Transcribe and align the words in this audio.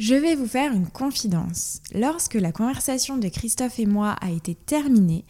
Je 0.00 0.14
vais 0.14 0.34
vous 0.34 0.46
faire 0.46 0.72
une 0.72 0.86
confidence. 0.86 1.82
Lorsque 1.94 2.32
la 2.32 2.52
conversation 2.52 3.18
de 3.18 3.28
Christophe 3.28 3.78
et 3.78 3.84
moi 3.84 4.16
a 4.22 4.30
été 4.30 4.54
terminée, 4.54 5.26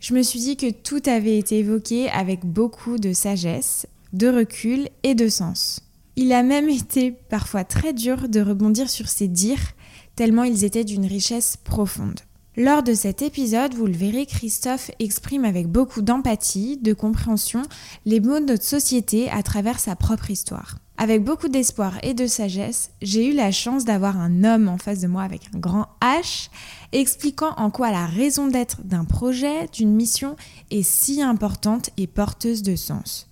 je 0.00 0.14
me 0.14 0.22
suis 0.22 0.38
dit 0.38 0.56
que 0.56 0.70
tout 0.70 1.02
avait 1.04 1.36
été 1.36 1.58
évoqué 1.58 2.08
avec 2.08 2.46
beaucoup 2.46 2.96
de 2.96 3.12
sagesse, 3.12 3.86
de 4.14 4.28
recul 4.28 4.88
et 5.02 5.14
de 5.14 5.28
sens. 5.28 5.80
Il 6.16 6.32
a 6.32 6.42
même 6.42 6.70
été 6.70 7.12
parfois 7.12 7.64
très 7.64 7.92
dur 7.92 8.30
de 8.30 8.40
rebondir 8.40 8.88
sur 8.88 9.10
ces 9.10 9.28
dires, 9.28 9.74
tellement 10.16 10.44
ils 10.44 10.64
étaient 10.64 10.84
d'une 10.84 11.04
richesse 11.04 11.58
profonde. 11.58 12.20
Lors 12.56 12.82
de 12.82 12.94
cet 12.94 13.20
épisode, 13.20 13.74
vous 13.74 13.86
le 13.86 13.92
verrez, 13.92 14.24
Christophe 14.24 14.90
exprime 15.00 15.44
avec 15.44 15.66
beaucoup 15.66 16.00
d'empathie, 16.00 16.78
de 16.78 16.94
compréhension, 16.94 17.60
les 18.06 18.20
mots 18.20 18.40
de 18.40 18.46
notre 18.46 18.64
société 18.64 19.28
à 19.28 19.42
travers 19.42 19.78
sa 19.78 19.96
propre 19.96 20.30
histoire. 20.30 20.78
Avec 21.00 21.22
beaucoup 21.22 21.46
d'espoir 21.46 21.96
et 22.02 22.12
de 22.12 22.26
sagesse, 22.26 22.90
j'ai 23.02 23.30
eu 23.30 23.32
la 23.32 23.52
chance 23.52 23.84
d'avoir 23.84 24.18
un 24.18 24.42
homme 24.42 24.68
en 24.68 24.78
face 24.78 24.98
de 24.98 25.06
moi 25.06 25.22
avec 25.22 25.42
un 25.54 25.58
grand 25.60 25.86
H, 26.02 26.50
expliquant 26.90 27.54
en 27.56 27.70
quoi 27.70 27.92
la 27.92 28.04
raison 28.04 28.48
d'être 28.48 28.82
d'un 28.82 29.04
projet, 29.04 29.68
d'une 29.72 29.94
mission 29.94 30.34
est 30.72 30.82
si 30.82 31.22
importante 31.22 31.90
et 31.98 32.08
porteuse 32.08 32.64
de 32.64 32.74
sens. 32.74 33.28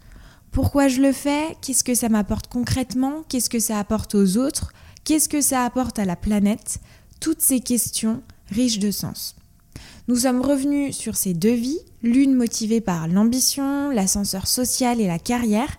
Pourquoi 0.53 0.87
je 0.87 1.03
le 1.03 1.11
fais? 1.11 1.57
Qu'est-ce 1.61 1.83
que 1.83 1.97
ça 1.97 2.09
m'apporte 2.09 2.47
concrètement? 2.47 3.25
Qu'est-ce 3.29 3.51
que 3.51 3.59
ça 3.59 3.81
apporte 3.81 4.15
aux 4.15 4.37
autres? 4.37 4.73
Qu'est-ce 5.03 5.29
que 5.29 5.41
ça 5.41 5.65
apporte 5.65 5.99
à 5.99 6.05
la 6.05 6.15
planète? 6.15 6.79
Toutes 7.19 7.41
ces 7.41 7.59
questions 7.59 8.23
riches 8.49 8.79
de 8.79 8.93
sens. 8.93 9.35
Nous 10.07 10.19
sommes 10.19 10.41
revenus 10.41 10.97
sur 10.97 11.17
ces 11.17 11.35
deux 11.35 11.55
vies, 11.55 11.81
l'une 12.05 12.37
motivée 12.37 12.81
par 12.81 13.09
l'ambition, 13.09 13.91
l'ascenseur 13.91 14.47
social 14.47 15.01
et 15.01 15.09
la 15.09 15.19
carrière, 15.19 15.79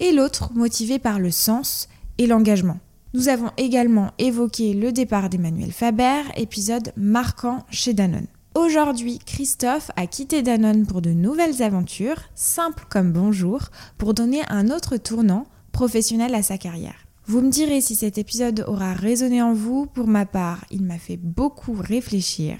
et 0.00 0.12
l'autre 0.12 0.52
motivée 0.54 0.98
par 0.98 1.18
le 1.18 1.30
sens 1.30 1.88
et 2.18 2.26
l'engagement. 2.26 2.78
Nous 3.14 3.28
avons 3.28 3.50
également 3.56 4.12
évoqué 4.18 4.74
le 4.74 4.92
départ 4.92 5.30
d'Emmanuel 5.30 5.72
Faber, 5.72 6.22
épisode 6.36 6.92
marquant 6.96 7.64
chez 7.70 7.94
Danone. 7.94 8.26
Aujourd'hui, 8.54 9.18
Christophe 9.24 9.90
a 9.96 10.06
quitté 10.06 10.42
Danone 10.42 10.86
pour 10.86 11.00
de 11.00 11.10
nouvelles 11.10 11.62
aventures, 11.62 12.22
simples 12.34 12.84
comme 12.88 13.12
bonjour, 13.12 13.68
pour 13.96 14.14
donner 14.14 14.42
un 14.48 14.68
autre 14.70 14.96
tournant 14.96 15.46
professionnel 15.72 16.34
à 16.34 16.42
sa 16.42 16.58
carrière. 16.58 17.07
Vous 17.28 17.42
me 17.42 17.50
direz 17.50 17.82
si 17.82 17.94
cet 17.94 18.16
épisode 18.16 18.64
aura 18.66 18.94
résonné 18.94 19.42
en 19.42 19.52
vous. 19.52 19.84
Pour 19.84 20.06
ma 20.06 20.24
part, 20.24 20.64
il 20.70 20.82
m'a 20.82 20.96
fait 20.96 21.18
beaucoup 21.18 21.74
réfléchir. 21.74 22.56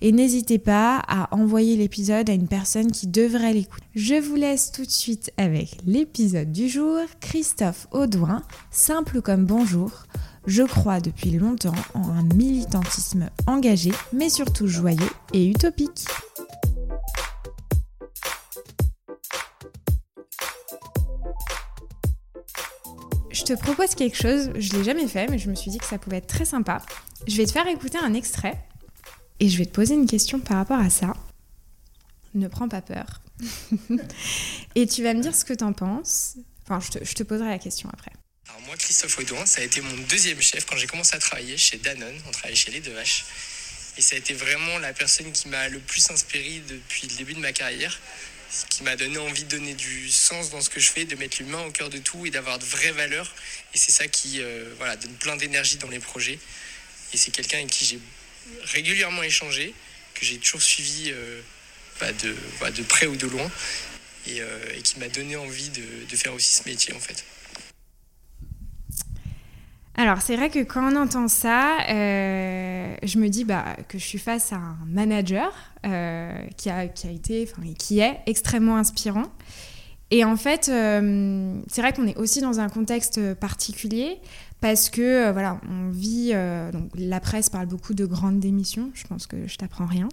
Et 0.00 0.12
n'hésitez 0.12 0.60
pas 0.60 1.02
à 1.08 1.34
envoyer 1.34 1.76
l'épisode 1.76 2.30
à 2.30 2.32
une 2.32 2.46
personne 2.46 2.92
qui 2.92 3.08
devrait 3.08 3.52
l'écouter. 3.52 3.84
Je 3.96 4.14
vous 4.14 4.36
laisse 4.36 4.70
tout 4.70 4.84
de 4.84 4.90
suite 4.92 5.32
avec 5.38 5.78
l'épisode 5.84 6.52
du 6.52 6.68
jour. 6.68 7.00
Christophe 7.18 7.88
Audouin, 7.90 8.44
simple 8.70 9.22
comme 9.22 9.44
bonjour. 9.44 9.90
Je 10.46 10.62
crois 10.62 11.00
depuis 11.00 11.32
longtemps 11.32 11.74
en 11.94 12.08
un 12.10 12.22
militantisme 12.36 13.28
engagé, 13.48 13.90
mais 14.12 14.28
surtout 14.28 14.68
joyeux 14.68 15.00
et 15.34 15.48
utopique. 15.48 16.06
Je 23.32 23.44
te 23.44 23.52
propose 23.54 23.94
quelque 23.94 24.16
chose, 24.16 24.50
je 24.56 24.72
l'ai 24.74 24.84
jamais 24.84 25.08
fait, 25.08 25.26
mais 25.28 25.38
je 25.38 25.48
me 25.48 25.54
suis 25.54 25.70
dit 25.70 25.78
que 25.78 25.86
ça 25.86 25.98
pouvait 25.98 26.18
être 26.18 26.26
très 26.26 26.44
sympa. 26.44 26.82
Je 27.26 27.36
vais 27.36 27.46
te 27.46 27.52
faire 27.52 27.66
écouter 27.66 27.98
un 27.98 28.14
extrait 28.14 28.58
et 29.40 29.48
je 29.48 29.58
vais 29.58 29.66
te 29.66 29.72
poser 29.72 29.94
une 29.94 30.06
question 30.06 30.38
par 30.38 30.58
rapport 30.58 30.78
à 30.78 30.90
ça. 30.90 31.14
Ne 32.34 32.48
prends 32.48 32.68
pas 32.68 32.82
peur. 32.82 33.20
et 34.74 34.86
tu 34.86 35.02
vas 35.02 35.14
me 35.14 35.22
dire 35.22 35.34
ce 35.34 35.44
que 35.44 35.54
t'en 35.54 35.72
penses. 35.72 36.36
Enfin, 36.64 36.80
je 36.80 37.14
te, 37.14 37.22
poserai 37.22 37.48
la 37.48 37.58
question 37.58 37.88
après. 37.92 38.12
Alors 38.48 38.60
moi, 38.66 38.76
Christophe 38.76 39.18
Audouin, 39.18 39.44
ça 39.46 39.60
a 39.60 39.64
été 39.64 39.80
mon 39.80 39.96
deuxième 40.08 40.40
chef 40.40 40.64
quand 40.64 40.76
j'ai 40.76 40.86
commencé 40.86 41.16
à 41.16 41.18
travailler 41.18 41.56
chez 41.56 41.78
Danone. 41.78 42.14
On 42.26 42.30
travaillait 42.30 42.56
chez 42.56 42.70
les 42.70 42.80
deux 42.80 42.92
vaches. 42.92 43.24
Et 43.98 44.00
ça 44.00 44.14
a 44.14 44.18
été 44.18 44.32
vraiment 44.32 44.78
la 44.78 44.92
personne 44.92 45.30
qui 45.32 45.48
m'a 45.48 45.68
le 45.68 45.78
plus 45.80 46.10
inspiré 46.10 46.62
depuis 46.68 47.08
le 47.08 47.16
début 47.16 47.34
de 47.34 47.40
ma 47.40 47.52
carrière 47.52 47.98
ce 48.52 48.66
qui 48.66 48.82
m'a 48.82 48.96
donné 48.96 49.16
envie 49.16 49.44
de 49.44 49.48
donner 49.48 49.72
du 49.72 50.10
sens 50.10 50.50
dans 50.50 50.60
ce 50.60 50.68
que 50.68 50.78
je 50.78 50.90
fais, 50.90 51.06
de 51.06 51.16
mettre 51.16 51.38
l'humain 51.40 51.62
au 51.62 51.70
cœur 51.70 51.88
de 51.88 51.98
tout 51.98 52.26
et 52.26 52.30
d'avoir 52.30 52.58
de 52.58 52.64
vraies 52.64 52.92
valeurs. 52.92 53.34
Et 53.74 53.78
c'est 53.78 53.92
ça 53.92 54.06
qui 54.08 54.42
euh, 54.42 54.74
voilà, 54.76 54.96
donne 54.96 55.14
plein 55.14 55.36
d'énergie 55.36 55.78
dans 55.78 55.88
les 55.88 56.00
projets. 56.00 56.38
Et 57.14 57.16
c'est 57.16 57.30
quelqu'un 57.30 57.58
avec 57.58 57.70
qui 57.70 57.86
j'ai 57.86 57.98
régulièrement 58.64 59.22
échangé, 59.22 59.74
que 60.14 60.26
j'ai 60.26 60.36
toujours 60.36 60.62
suivi 60.62 61.10
euh, 61.12 61.40
bah 61.98 62.12
de, 62.12 62.36
bah 62.60 62.70
de, 62.70 62.82
près 62.82 63.06
ou 63.06 63.16
de 63.16 63.26
loin, 63.26 63.50
et, 64.26 64.40
euh, 64.40 64.80
qui 64.82 64.98
m'a 64.98 65.08
donné 65.08 65.36
envie 65.36 65.70
de 65.70 66.16
faire 66.16 66.34
aussi 66.34 66.54
ce 66.54 66.68
métier 66.68 66.92
en 66.92 67.00
fait. 67.00 67.24
Alors 69.94 70.22
c'est 70.22 70.36
vrai 70.36 70.48
que 70.48 70.60
quand 70.60 70.90
on 70.90 70.96
entend 70.96 71.28
ça, 71.28 71.76
euh, 71.90 72.94
je 73.02 73.18
me 73.18 73.28
dis 73.28 73.44
bah, 73.44 73.76
que 73.88 73.98
je 73.98 74.04
suis 74.04 74.18
face 74.18 74.52
à 74.52 74.56
un 74.56 74.78
manager 74.86 75.52
euh, 75.84 76.32
qui, 76.56 76.70
a, 76.70 76.84
été, 76.84 77.46
qui 77.78 78.00
est 78.00 78.20
extrêmement 78.26 78.76
inspirant. 78.76 79.26
Et 80.10 80.24
en 80.24 80.36
fait, 80.36 80.68
euh, 80.70 81.54
c'est 81.68 81.82
vrai 81.82 81.92
qu'on 81.92 82.06
est 82.06 82.16
aussi 82.16 82.40
dans 82.40 82.60
un 82.60 82.68
contexte 82.68 83.34
particulier 83.34 84.18
parce 84.60 84.90
que 84.90 85.30
voilà, 85.32 85.58
on 85.68 85.90
vit. 85.90 86.32
La 86.94 87.20
presse 87.20 87.50
parle 87.50 87.66
beaucoup 87.66 87.94
de 87.94 88.06
grandes 88.06 88.38
démissions. 88.38 88.90
Je 88.94 89.06
pense 89.06 89.26
que 89.26 89.46
je 89.46 89.56
t'apprends 89.56 89.86
rien. 89.86 90.08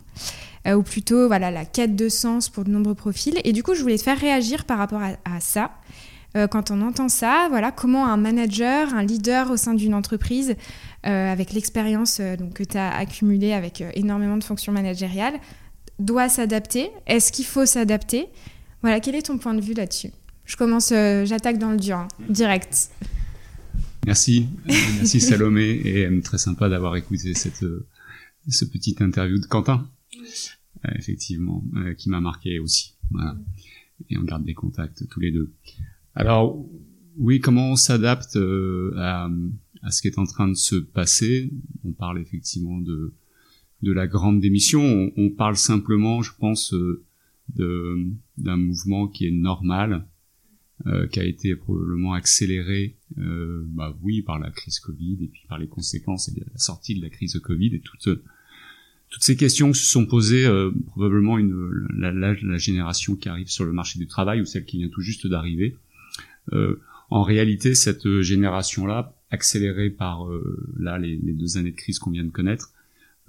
Ou 0.67 0.83
plutôt 0.83 1.27
voilà 1.27 1.51
la 1.51 1.65
quête 1.65 1.95
de 1.95 2.09
sens 2.09 2.49
pour 2.49 2.63
de 2.63 2.69
nombreux 2.69 2.95
profils. 2.95 3.39
Et 3.43 3.53
du 3.53 3.61
coup, 3.63 3.75
je 3.75 3.81
voulais 3.81 3.97
te 3.97 4.03
faire 4.03 4.19
réagir 4.19 4.65
par 4.65 4.77
rapport 4.77 5.01
à 5.01 5.39
ça. 5.39 5.71
Euh, 6.37 6.47
quand 6.47 6.71
on 6.71 6.81
entend 6.81 7.09
ça, 7.09 7.47
voilà, 7.49 7.71
comment 7.71 8.07
un 8.07 8.17
manager, 8.17 8.93
un 8.93 9.03
leader 9.03 9.49
au 9.49 9.57
sein 9.57 9.73
d'une 9.73 9.93
entreprise, 9.93 10.55
euh, 11.05 11.31
avec 11.31 11.53
l'expérience 11.53 12.19
euh, 12.19 12.35
que 12.53 12.63
tu 12.63 12.77
as 12.77 12.95
accumulée 12.95 13.53
avec 13.53 13.83
énormément 13.95 14.37
de 14.37 14.43
fonctions 14.43 14.71
managériales, 14.71 15.39
doit 15.97 16.29
s'adapter? 16.29 16.89
Est-ce 17.07 17.31
qu'il 17.31 17.45
faut 17.45 17.65
s'adapter? 17.65 18.27
Voilà, 18.81 18.99
quel 18.99 19.15
est 19.15 19.23
ton 19.23 19.37
point 19.37 19.53
de 19.53 19.61
vue 19.61 19.73
là-dessus? 19.73 20.11
Je 20.45 20.55
commence, 20.55 20.89
j'attaque 20.89 21.57
dans 21.57 21.71
le 21.71 21.77
dur, 21.77 21.97
hein, 21.97 22.07
direct. 22.29 22.89
Merci, 24.05 24.47
merci 24.65 25.19
Salomé, 25.19 25.69
et 25.85 26.21
très 26.21 26.39
sympa 26.39 26.69
d'avoir 26.69 26.95
écouté 26.95 27.35
cette, 27.35 27.65
ce 28.47 28.65
petit 28.65 28.95
interview 28.99 29.37
de 29.37 29.45
Quentin, 29.45 29.87
effectivement, 30.95 31.63
qui 31.97 32.09
m'a 32.09 32.19
marqué 32.19 32.57
aussi. 32.59 32.95
Et 34.09 34.17
on 34.17 34.23
garde 34.23 34.43
des 34.43 34.55
contacts 34.55 35.07
tous 35.07 35.19
les 35.19 35.29
deux. 35.31 35.53
Alors 36.15 36.65
oui, 37.17 37.39
comment 37.39 37.71
on 37.71 37.75
s'adapte 37.75 38.35
euh, 38.35 38.93
à, 38.97 39.29
à, 39.81 39.91
ce 39.91 40.01
qui 40.01 40.07
est 40.07 40.17
en 40.17 40.25
train 40.25 40.47
de 40.47 40.53
se 40.55 40.75
passer? 40.75 41.51
On 41.83 41.91
parle 41.91 42.19
effectivement 42.19 42.79
de 42.79 43.13
de 43.81 43.91
la 43.93 44.07
grande 44.07 44.41
démission. 44.41 44.81
On, 44.83 45.11
on 45.15 45.29
parle 45.29 45.55
simplement, 45.55 46.21
je 46.21 46.31
pense, 46.37 46.73
euh, 46.73 47.05
d'un 48.37 48.57
mouvement 48.57 49.07
qui 49.07 49.25
est 49.25 49.31
normal, 49.31 50.05
euh, 50.87 51.07
qui 51.07 51.19
a 51.19 51.23
été 51.25 51.55
probablement 51.55 52.13
accéléré, 52.13 52.95
euh, 53.17 53.63
bah 53.67 53.97
oui, 54.01 54.21
par 54.21 54.39
la 54.39 54.49
crise 54.49 54.79
Covid 54.79 55.17
et 55.21 55.27
puis 55.27 55.43
par 55.47 55.59
les 55.59 55.67
conséquences 55.67 56.29
et 56.29 56.39
la 56.39 56.57
sortie 56.57 56.95
de 56.95 57.01
la 57.01 57.09
crise 57.09 57.37
Covid 57.39 57.75
et 57.75 57.81
toutes 57.81 58.09
toutes 59.09 59.23
ces 59.23 59.35
questions 59.35 59.73
se 59.73 59.85
sont 59.85 60.05
posées 60.05 60.45
euh, 60.45 60.71
probablement 60.91 61.39
une, 61.39 61.69
la, 61.97 62.11
la, 62.11 62.35
la, 62.41 62.57
génération 62.57 63.15
qui 63.15 63.27
arrive 63.27 63.49
sur 63.49 63.65
le 63.65 63.73
marché 63.73 63.97
du 63.97 64.05
travail 64.05 64.39
ou 64.39 64.45
celle 64.45 64.65
qui 64.65 64.77
vient 64.77 64.89
tout 64.89 65.01
juste 65.01 65.25
d'arriver 65.25 65.75
en 67.09 67.23
réalité, 67.23 67.75
cette 67.75 68.21
génération-là, 68.21 69.15
accélérée 69.31 69.89
par 69.89 70.27
euh, 70.27 70.73
là 70.79 70.97
les, 70.97 71.17
deux 71.17 71.57
années 71.57 71.71
de 71.71 71.75
crise 71.75 71.99
qu'on 71.99 72.11
vient 72.11 72.23
de 72.23 72.31
connaître, 72.31 72.71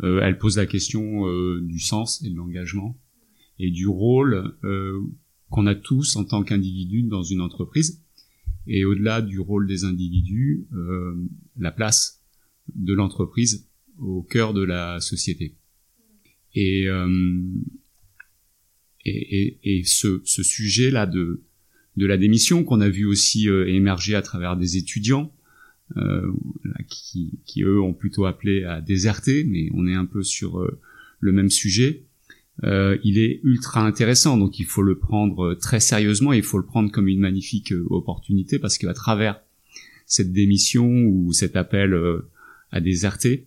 euh, 0.03 0.21
elle 0.23 0.39
pose 0.39 0.57
la 0.57 0.67
question 0.67 1.27
du 1.61 1.79
sens 1.79 2.23
et 2.25 2.31
de 2.31 2.37
l'engagement 2.37 2.99
et 3.59 3.71
du 3.71 3.87
rôle 3.87 4.55
qu'on 5.51 5.67
a 5.67 5.75
tous 5.75 6.17
en 6.17 6.25
tant 6.25 6.43
qu'individus 6.43 7.03
dans 7.03 7.23
une 7.23 7.43
entreprise. 7.43 8.03
Et 8.67 8.85
au-delà 8.85 9.21
du 9.21 9.41
rôle 9.41 9.67
des 9.67 9.85
individus, 9.85 10.67
la 11.59 11.71
place 11.71 12.23
de 12.75 12.95
l'entreprise 12.95 13.69
au 13.99 14.23
cœur 14.23 14.55
de 14.55 14.63
la 14.63 15.01
société. 15.01 15.55
Et, 16.55 16.89
euh, 16.89 17.43
et, 19.05 19.59
et, 19.63 19.85
ce 19.85 20.21
sujet-là 20.25 21.07
de, 21.07 21.43
de 22.01 22.07
la 22.07 22.17
démission 22.17 22.65
qu'on 22.65 22.81
a 22.81 22.89
vu 22.89 23.05
aussi 23.05 23.49
euh, 23.49 23.69
émerger 23.69 24.15
à 24.15 24.23
travers 24.23 24.57
des 24.57 24.79
étudiants 24.79 25.31
euh, 25.99 26.33
qui, 26.89 27.63
eux 27.63 27.81
ont 27.81 27.93
plutôt 27.93 28.25
appelé 28.25 28.65
à 28.65 28.81
déserter, 28.81 29.45
mais 29.45 29.69
on 29.75 29.87
est 29.87 29.95
un 29.95 30.07
peu 30.07 30.23
sur 30.23 30.61
euh, 30.61 30.81
le 31.21 31.33
même 31.33 31.51
sujet. 31.51 32.05
Il 32.63 33.19
est 33.19 33.41
ultra 33.43 33.87
intéressant, 33.87 34.37
donc 34.37 34.59
il 34.59 34.67
faut 34.67 34.83
le 34.83 34.99
prendre 34.99 35.55
très 35.55 35.81
sérieusement 35.81 36.35
et 36.35 36.39
il 36.39 36.43
faut 36.43 36.59
le 36.59 36.67
prendre 36.67 36.91
comme 36.93 37.09
une 37.09 37.21
magnifique 37.21 37.73
opportunité 37.89 38.59
parce 38.59 38.77
qu'à 38.77 38.93
travers 38.93 39.41
cette 40.05 40.31
démission 40.31 40.87
ou 40.87 41.33
cet 41.33 41.57
appel 41.57 41.99
à 42.71 42.83
déserter, 42.83 43.47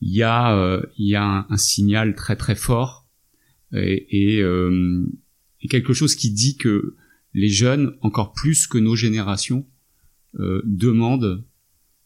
il 0.00 0.14
y 0.14 0.22
a, 0.22 0.80
il 0.98 1.08
y 1.08 1.16
a 1.16 1.46
un, 1.50 1.56
signal 1.56 2.14
très 2.14 2.36
très 2.36 2.54
fort 2.54 3.08
et, 3.72 4.40
quelque 5.68 5.92
chose 5.92 6.14
qui 6.14 6.30
dit 6.30 6.56
que 6.56 6.94
les 7.36 7.50
jeunes, 7.50 7.94
encore 8.00 8.32
plus 8.32 8.66
que 8.66 8.78
nos 8.78 8.96
générations, 8.96 9.66
euh, 10.40 10.62
demandent 10.64 11.44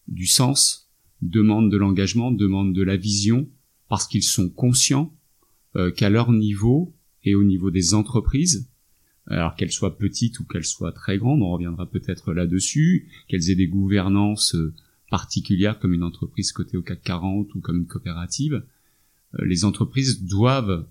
du 0.08 0.26
sens, 0.26 0.90
demandent 1.22 1.70
de 1.70 1.76
l'engagement, 1.76 2.32
demandent 2.32 2.74
de 2.74 2.82
la 2.82 2.96
vision, 2.96 3.48
parce 3.88 4.08
qu'ils 4.08 4.24
sont 4.24 4.48
conscients 4.48 5.14
euh, 5.76 5.92
qu'à 5.92 6.10
leur 6.10 6.32
niveau 6.32 6.92
et 7.22 7.36
au 7.36 7.44
niveau 7.44 7.70
des 7.70 7.94
entreprises, 7.94 8.68
alors 9.28 9.54
qu'elles 9.54 9.70
soient 9.70 9.96
petites 9.96 10.40
ou 10.40 10.44
qu'elles 10.44 10.64
soient 10.64 10.90
très 10.90 11.16
grandes, 11.16 11.42
on 11.42 11.52
reviendra 11.52 11.88
peut-être 11.88 12.32
là-dessus, 12.32 13.08
qu'elles 13.28 13.50
aient 13.50 13.54
des 13.54 13.68
gouvernances 13.68 14.56
euh, 14.56 14.74
particulières 15.10 15.78
comme 15.78 15.94
une 15.94 16.02
entreprise 16.02 16.50
cotée 16.50 16.76
au 16.76 16.82
CAC 16.82 17.02
40 17.02 17.54
ou 17.54 17.60
comme 17.60 17.78
une 17.78 17.86
coopérative, 17.86 18.64
les 19.38 19.64
entreprises 19.64 20.24
doivent 20.24 20.88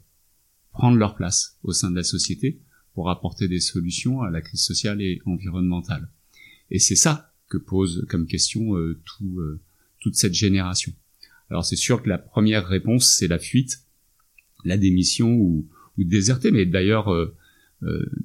prendre 0.71 0.95
leur 0.95 1.15
place 1.17 1.57
au 1.63 1.73
sein 1.73 1.91
de 1.91 1.97
la 1.97 2.03
société 2.03 2.61
pour 2.99 3.09
apporter 3.09 3.47
des 3.47 3.61
solutions 3.61 4.23
à 4.23 4.29
la 4.29 4.41
crise 4.41 4.59
sociale 4.59 5.01
et 5.01 5.21
environnementale. 5.25 6.09
Et 6.69 6.79
c'est 6.79 6.97
ça 6.97 7.31
que 7.47 7.57
pose 7.57 8.05
comme 8.09 8.27
question 8.27 8.75
euh, 8.75 8.99
euh, 9.21 9.61
toute 10.01 10.15
cette 10.15 10.33
génération. 10.33 10.91
Alors 11.49 11.63
c'est 11.63 11.77
sûr 11.77 12.03
que 12.03 12.09
la 12.09 12.17
première 12.17 12.67
réponse 12.67 13.09
c'est 13.09 13.29
la 13.29 13.39
fuite, 13.39 13.85
la 14.65 14.75
démission 14.75 15.31
ou, 15.31 15.65
déserter, 15.97 16.51
mais 16.51 16.65
d'ailleurs 16.65 17.13
euh, 17.13 17.33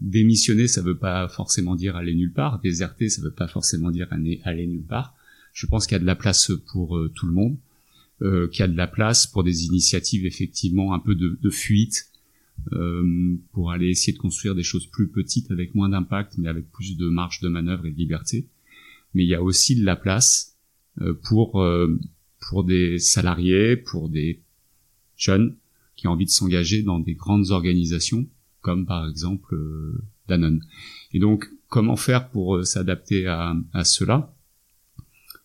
démissionner 0.01 0.67
ça 0.67 0.83
veut 0.83 0.99
pas 0.99 1.29
forcément 1.29 1.77
dire 1.77 1.95
aller 1.95 2.17
nulle 2.17 2.33
part, 2.33 2.59
déserter 2.59 3.09
ça 3.11 3.23
veut 3.23 3.31
pas 3.31 3.47
forcément 3.47 3.93
dire 3.93 4.09
aller, 4.11 4.67
nulle 4.67 4.83
part. 4.83 5.15
Je 5.53 5.67
pense 5.69 5.87
qu'il 5.87 5.95
y 5.95 6.01
a 6.01 6.01
de 6.01 6.05
la 6.05 6.17
place 6.17 6.51
pour 6.73 7.01
tout 7.15 7.27
le 7.27 7.33
monde, 7.33 7.57
qu'il 8.19 8.59
y 8.59 8.63
a 8.63 8.67
de 8.67 8.77
la 8.77 8.89
place 8.89 9.29
pour 9.29 9.45
des 9.45 9.67
initiatives 9.67 10.27
effectivement 10.27 10.95
un 10.95 10.99
peu 10.99 11.15
de 11.15 11.51
fuite, 11.51 12.11
euh, 12.73 13.37
pour 13.53 13.71
aller 13.73 13.89
essayer 13.89 14.13
de 14.15 14.19
construire 14.19 14.55
des 14.55 14.63
choses 14.63 14.87
plus 14.87 15.09
petites 15.09 15.51
avec 15.51 15.75
moins 15.75 15.91
d'impact, 15.91 16.39
mais 16.39 16.49
avec 16.49 16.71
plus 16.73 16.97
de 16.97 17.09
marge 17.09 17.41
de 17.41 17.49
manœuvre 17.49 17.87
et 17.87 17.91
de 17.91 17.97
liberté. 17.97 18.49
Mais 19.13 19.25
il 19.25 19.29
y 19.29 19.35
a 19.35 19.43
aussi 19.43 19.77
de 19.77 19.85
la 19.85 19.97
place 19.97 20.57
euh, 21.01 21.13
pour 21.13 21.61
euh, 21.61 21.99
pour 22.49 22.65
des 22.65 22.99
salariés, 22.99 23.77
pour 23.77 24.09
des 24.09 24.43
jeunes 25.17 25.57
qui 25.97 26.09
ont 26.09 26.13
envie 26.13 26.25
de 26.25 26.31
s'engager 26.31 26.83
dans 26.83 26.99
des 26.99 27.15
grandes 27.15 27.51
organisations, 27.51 28.27
comme 28.61 28.87
par 28.87 29.09
exemple 29.09 29.57
Danone. 30.29 30.63
Et 31.13 31.21
donc, 31.21 31.49
comment 31.69 31.97
faire 31.97 32.29
pour 32.31 32.67
s'adapter 32.67 33.27
à, 33.27 33.55
à, 33.73 33.85
cela? 33.85 34.35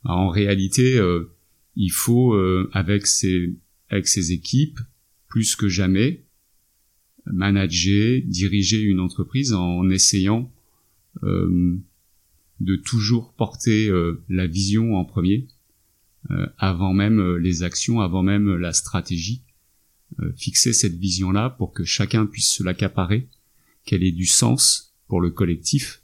Bah, 0.04 0.12
En 0.12 0.30
réalité, 0.30 1.00
il 1.76 1.92
faut, 1.92 2.34
avec 2.74 3.08
ses 3.08 3.56
avec 3.90 4.08
ses 4.08 4.32
équipes, 4.32 4.80
plus 5.28 5.56
que 5.56 5.70
jamais, 5.70 6.26
manager, 7.32 8.22
diriger 8.26 8.82
une 8.82 9.00
entreprise 9.00 9.54
en 9.54 9.90
essayant 9.90 10.52
euh, 11.24 11.78
de 12.60 12.76
toujours 12.76 13.34
porter 13.34 13.88
euh, 13.88 14.24
la 14.28 14.48
vision 14.48 14.96
en 14.96 15.06
premier, 15.06 15.48
euh, 16.32 16.48
avant 16.58 16.94
même 16.94 17.38
les 17.38 17.64
actions, 17.64 18.02
avant 18.02 18.24
même 18.24 18.56
la 18.56 18.74
stratégie. 18.74 19.44
fixer 20.36 20.74
cette 20.74 20.98
vision-là 20.98 21.52
pour 21.52 21.72
que 21.72 21.84
chacun 21.86 22.26
puisse 22.26 22.50
se 22.50 22.64
l'accaparer, 22.64 23.30
qu'elle 23.86 24.04
ait 24.04 24.12
du 24.12 24.26
sens 24.26 24.96
pour 25.08 25.22
le 25.22 25.30
collectif, 25.30 26.02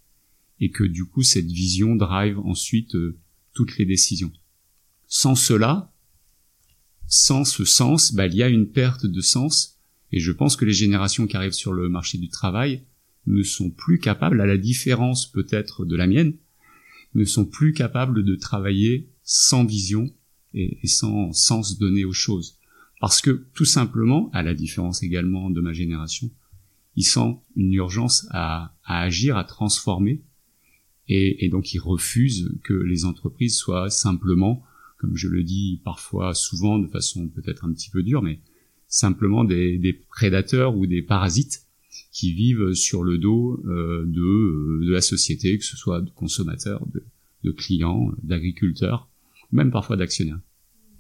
et 0.60 0.70
que 0.70 0.84
du 0.84 1.06
coup 1.06 1.24
cette 1.24 1.52
vision 1.52 1.96
drive 1.96 2.40
ensuite 2.40 2.96
toutes 3.54 3.78
les 3.78 3.86
décisions. 3.86 4.32
Sans 5.08 5.36
cela, 5.36 5.92
sans 7.08 7.44
ce 7.46 7.66
sens, 7.66 8.14
bah, 8.14 8.28
il 8.28 8.36
y 8.36 8.44
a 8.44 8.48
une 8.48 8.70
perte 8.70 9.06
de 9.06 9.22
sens 9.22 9.75
et 10.16 10.20
je 10.22 10.32
pense 10.32 10.56
que 10.56 10.64
les 10.64 10.74
générations 10.74 11.28
qui 11.28 11.36
arrivent 11.36 11.52
sur 11.52 11.74
le 11.74 11.90
marché 11.90 12.18
du 12.18 12.30
travail 12.30 12.82
ne 13.28 13.44
sont 13.44 13.70
plus 13.70 14.00
capables, 14.00 14.40
à 14.40 14.46
la 14.46 14.58
différence 14.58 15.30
peut-être 15.30 15.84
de 15.84 15.96
la 15.98 16.08
mienne, 16.08 16.38
ne 17.16 17.26
sont 17.26 17.44
plus 17.44 17.74
capables 17.74 18.24
de 18.24 18.36
travailler 18.36 19.10
sans 19.24 19.66
vision 19.66 20.10
et, 20.54 20.80
sans 20.86 21.34
sens 21.34 21.78
donné 21.78 22.06
aux 22.06 22.14
choses. 22.14 22.58
Parce 23.02 23.22
que 23.22 23.46
tout 23.54 23.66
simplement, 23.66 24.30
à 24.32 24.42
la 24.42 24.54
différence 24.54 25.04
également 25.04 25.50
de 25.50 25.60
ma 25.60 25.74
génération, 25.74 26.32
ils 26.96 27.04
sentent 27.04 27.44
une 27.58 27.74
urgence 27.74 28.26
à, 28.32 28.74
agir, 28.86 29.36
à 29.36 29.44
transformer, 29.44 30.22
et, 31.10 31.46
et, 31.46 31.50
donc 31.50 31.74
ils 31.74 31.80
refusent 31.80 32.58
que 32.64 32.74
les 32.74 33.04
entreprises 33.04 33.58
soient 33.58 33.90
simplement, 33.90 34.64
comme 34.98 35.18
je 35.18 35.28
le 35.28 35.44
dis 35.44 35.82
parfois 35.84 36.34
souvent 36.34 36.80
de 36.80 36.88
façon 36.88 37.28
peut-être 37.28 37.66
un 37.66 37.74
petit 37.74 37.90
peu 37.90 38.02
dure, 38.02 38.22
mais 38.22 38.40
simplement 38.96 39.44
des, 39.44 40.00
prédateurs 40.10 40.78
ou 40.78 40.88
des 40.88 41.02
parasites 41.02 41.64
qui 42.14 42.32
vivent 42.32 42.74
sur 42.74 43.04
le 43.04 43.18
dos 43.18 43.62
euh, 43.66 44.06
de, 44.06 44.22
euh, 44.22 44.86
de, 44.86 44.92
la 44.92 45.02
société, 45.02 45.58
que 45.58 45.66
ce 45.66 45.76
soit 45.76 46.00
de 46.00 46.10
consommateurs, 46.12 46.82
de, 47.44 47.52
clients, 47.52 48.10
d'agriculteurs, 48.24 49.10
même 49.52 49.70
parfois 49.70 49.98
d'actionnaires. 49.98 50.40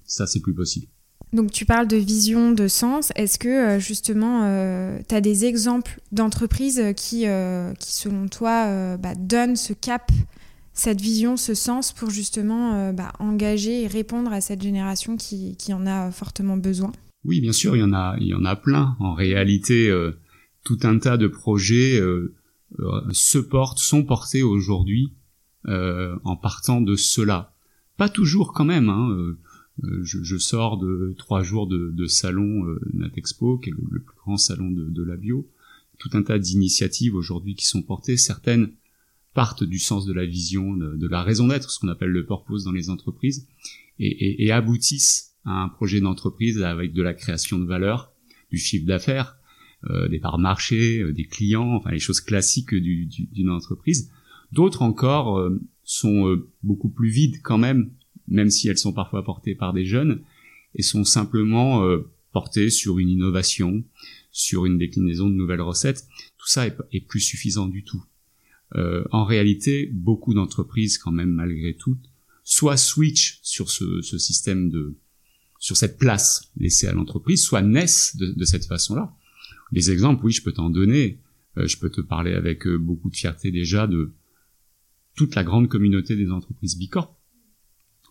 Ça, 0.03 0.27
c'est 0.27 0.41
plus 0.41 0.53
possible. 0.53 0.87
Donc 1.31 1.51
tu 1.51 1.65
parles 1.65 1.87
de 1.87 1.95
vision, 1.95 2.51
de 2.51 2.67
sens. 2.67 3.11
Est-ce 3.15 3.39
que 3.39 3.47
euh, 3.47 3.79
justement, 3.79 4.43
euh, 4.43 4.99
tu 5.07 5.15
as 5.15 5.21
des 5.21 5.45
exemples 5.45 5.99
d'entreprises 6.11 6.83
qui, 6.97 7.25
qui, 7.79 7.93
selon 7.93 8.27
toi, 8.27 8.97
bah, 8.97 9.15
donnent 9.15 9.55
ce 9.55 9.71
cap, 9.71 10.11
cette 10.73 10.99
vision, 10.99 11.37
ce 11.37 11.53
sens 11.53 11.93
pour 11.93 12.09
justement 12.09 12.91
bah, 12.91 13.13
engager 13.19 13.83
et 13.83 13.87
répondre 13.87 14.33
à 14.33 14.41
cette 14.41 14.61
génération 14.61 15.15
qui 15.15 15.73
en 15.73 15.87
a 15.87 16.11
fortement 16.11 16.57
besoin? 16.57 16.91
Oui, 17.25 17.41
bien 17.41 17.51
sûr, 17.51 17.75
il 17.75 17.79
y 17.79 17.83
en 17.83 17.93
a, 17.93 18.15
il 18.19 18.27
y 18.27 18.33
en 18.33 18.45
a 18.45 18.55
plein. 18.55 18.95
En 18.99 19.13
réalité, 19.13 19.89
euh, 19.89 20.11
tout 20.63 20.77
un 20.83 20.99
tas 20.99 21.17
de 21.17 21.27
projets 21.27 21.99
euh, 21.99 22.35
euh, 22.79 23.01
se 23.11 23.39
portent, 23.39 23.79
sont 23.79 24.03
portés 24.03 24.43
aujourd'hui 24.43 25.13
en 25.67 26.35
partant 26.35 26.79
de 26.79 26.95
cela. 26.95 27.55
Pas 27.97 28.07
toujours 28.07 28.53
quand 28.53 28.65
même. 28.65 28.87
Hein, 28.87 29.35
je, 30.03 30.37
sors 30.37 30.77
de 30.77 31.15
trois 31.17 31.41
jours 31.41 31.65
de, 31.65 31.89
de 31.91 32.05
salon 32.05 32.67
Natexpo, 32.93 33.57
qui 33.57 33.71
est 33.71 33.73
le, 33.73 33.99
plus 33.99 34.15
grand 34.15 34.37
salon 34.37 34.69
de, 34.69 35.03
la 35.03 35.17
bio. 35.17 35.49
Tout 35.97 36.11
un 36.13 36.21
tas 36.21 36.37
d'initiatives 36.37 37.15
aujourd'hui 37.15 37.55
qui 37.55 37.65
sont 37.65 37.81
portées. 37.81 38.15
Certaines 38.15 38.73
partent 39.33 39.63
du 39.63 39.79
sens 39.79 40.05
de 40.05 40.13
la 40.13 40.27
vision, 40.27 40.77
de, 40.77 41.07
la 41.07 41.23
raison 41.23 41.47
d'être, 41.47 41.71
ce 41.71 41.79
qu'on 41.79 41.87
appelle 41.87 42.11
le 42.11 42.27
purpose 42.27 42.63
dans 42.63 42.71
les 42.71 42.91
entreprises, 42.91 43.47
et 43.97 44.51
aboutissent 44.51 45.34
un 45.45 45.69
projet 45.69 46.01
d'entreprise 46.01 46.61
avec 46.61 46.93
de 46.93 47.01
la 47.01 47.13
création 47.13 47.59
de 47.59 47.65
valeur, 47.65 48.11
du 48.51 48.57
chiffre 48.57 48.85
d'affaires, 48.85 49.37
euh, 49.89 50.07
des 50.07 50.19
parts 50.19 50.39
marché, 50.39 51.01
euh, 51.01 51.13
des 51.13 51.25
clients, 51.25 51.75
enfin 51.75 51.91
les 51.91 51.99
choses 51.99 52.19
classiques 52.19 52.73
d'une 52.73 53.49
entreprise. 53.49 54.09
D'autres 54.51 54.81
encore 54.81 55.37
euh, 55.37 55.61
sont 55.83 56.41
beaucoup 56.63 56.89
plus 56.89 57.09
vides 57.09 57.41
quand 57.43 57.59
même, 57.59 57.91
même 58.27 58.49
si 58.49 58.67
elles 58.67 58.79
sont 58.79 58.93
parfois 58.93 59.23
portées 59.23 59.53
par 59.53 59.73
des 59.73 59.85
jeunes, 59.85 60.21
et 60.73 60.81
sont 60.81 61.03
simplement 61.03 61.87
portées 62.33 62.69
sur 62.69 62.97
une 62.97 63.07
innovation, 63.07 63.83
sur 64.31 64.65
une 64.65 64.77
déclinaison 64.77 65.29
de 65.29 65.35
nouvelles 65.35 65.61
recettes. 65.61 66.05
Tout 66.37 66.47
ça 66.47 66.65
est, 66.67 67.07
plus 67.07 67.21
suffisant 67.21 67.67
du 67.67 67.83
tout. 67.83 68.03
en 68.73 69.23
réalité, 69.23 69.89
beaucoup 69.93 70.33
d'entreprises, 70.33 70.97
quand 70.97 71.11
même 71.11 71.29
malgré 71.29 71.75
tout, 71.75 71.97
soit 72.43 72.77
switch 72.77 73.39
sur 73.43 73.69
ce, 73.69 74.01
ce 74.01 74.17
système 74.17 74.69
de, 74.69 74.97
sur 75.65 75.75
cette 75.75 75.97
place 75.97 76.51
laissée 76.57 76.85
à 76.85 76.91
l'entreprise, 76.91 77.41
soit 77.41 77.63
naissent 77.63 78.15
de, 78.17 78.45
cette 78.45 78.67
façon-là. 78.67 79.11
Des 79.71 79.89
exemples, 79.89 80.23
oui, 80.23 80.31
je 80.31 80.43
peux 80.43 80.51
t'en 80.51 80.69
donner. 80.69 81.17
Euh, 81.57 81.65
je 81.65 81.79
peux 81.79 81.89
te 81.89 82.01
parler 82.01 82.33
avec 82.33 82.67
euh, 82.67 82.77
beaucoup 82.77 83.09
de 83.09 83.15
fierté 83.15 83.49
déjà 83.49 83.87
de 83.87 84.13
toute 85.15 85.33
la 85.33 85.43
grande 85.43 85.67
communauté 85.67 86.15
des 86.15 86.29
entreprises 86.29 86.77
Bicorp. 86.77 87.19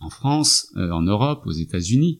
En 0.00 0.10
France, 0.10 0.72
euh, 0.74 0.90
en 0.90 1.02
Europe, 1.02 1.46
aux 1.46 1.52
États-Unis, 1.52 2.18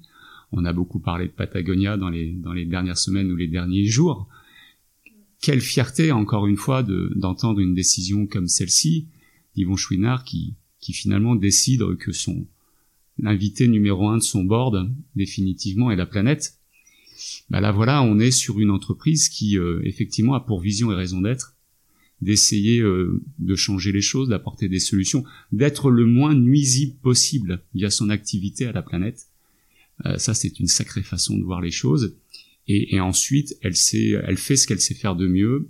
on 0.53 0.65
a 0.65 0.73
beaucoup 0.73 1.01
parlé 1.01 1.27
de 1.27 1.33
Patagonia 1.33 1.97
dans 1.97 2.11
les, 2.11 2.31
dans 2.31 2.53
les 2.53 2.65
dernières 2.65 2.99
semaines 2.99 3.33
ou 3.33 3.35
les 3.35 3.49
derniers 3.49 3.87
jours. 3.87 4.29
Quelle 5.41 5.61
fierté, 5.61 6.13
encore 6.13 6.47
une 6.47 6.57
fois, 6.57 6.85
d'entendre 6.85 7.59
une 7.59 7.75
décision 7.75 8.29
comme 8.29 8.47
celle-ci 8.47 9.09
d'Yvon 9.57 9.75
Chouinard 9.75 10.23
qui, 10.23 10.55
qui 10.79 10.93
finalement 10.93 11.35
décide 11.35 11.97
que 11.97 12.13
son, 12.13 12.47
l'invité 13.19 13.69
numéro 13.69 14.09
un 14.09 14.19
de 14.19 14.23
son 14.23 14.45
board 14.45 14.91
définitivement 15.15 15.91
est 15.91 15.97
la 15.97 16.07
planète. 16.07 16.59
Bah 17.51 17.61
là 17.61 17.73
voilà, 17.73 18.03
on 18.03 18.19
est 18.19 18.31
sur 18.31 18.61
une 18.61 18.71
entreprise 18.71 19.29
qui 19.29 19.57
euh, 19.57 19.81
effectivement 19.85 20.35
a 20.35 20.41
pour 20.41 20.61
vision 20.61 20.91
et 20.93 20.95
raison 20.95 21.21
d'être 21.21 21.55
d'essayer 22.21 22.81
euh, 22.81 23.21
de 23.39 23.55
changer 23.55 23.93
les 23.93 24.01
choses, 24.01 24.29
d'apporter 24.29 24.69
des 24.69 24.79
solutions, 24.79 25.25
d'être 25.53 25.91
le 25.91 26.07
moins 26.07 26.35
nuisible 26.35 26.97
possible 27.03 27.63
via 27.75 27.91
son 27.91 28.09
activité 28.09 28.67
à 28.67 28.73
la 28.73 28.83
planète. 28.83 29.27
Euh, 30.07 30.17
ça 30.17 30.33
c'est 30.33 30.59
une 30.59 30.67
sacrée 30.67 31.03
façon 31.03 31.37
de 31.37 31.43
voir 31.43 31.61
les 31.61 31.71
choses. 31.71 32.17
Et, 32.67 32.95
et 32.95 33.01
ensuite, 33.01 33.59
elle 33.61 33.77
sait, 33.77 34.13
elle 34.27 34.39
fait 34.39 34.57
ce 34.57 34.67
qu'elle 34.67 34.81
sait 34.81 34.95
faire 34.95 35.17
de 35.17 35.27
mieux, 35.27 35.69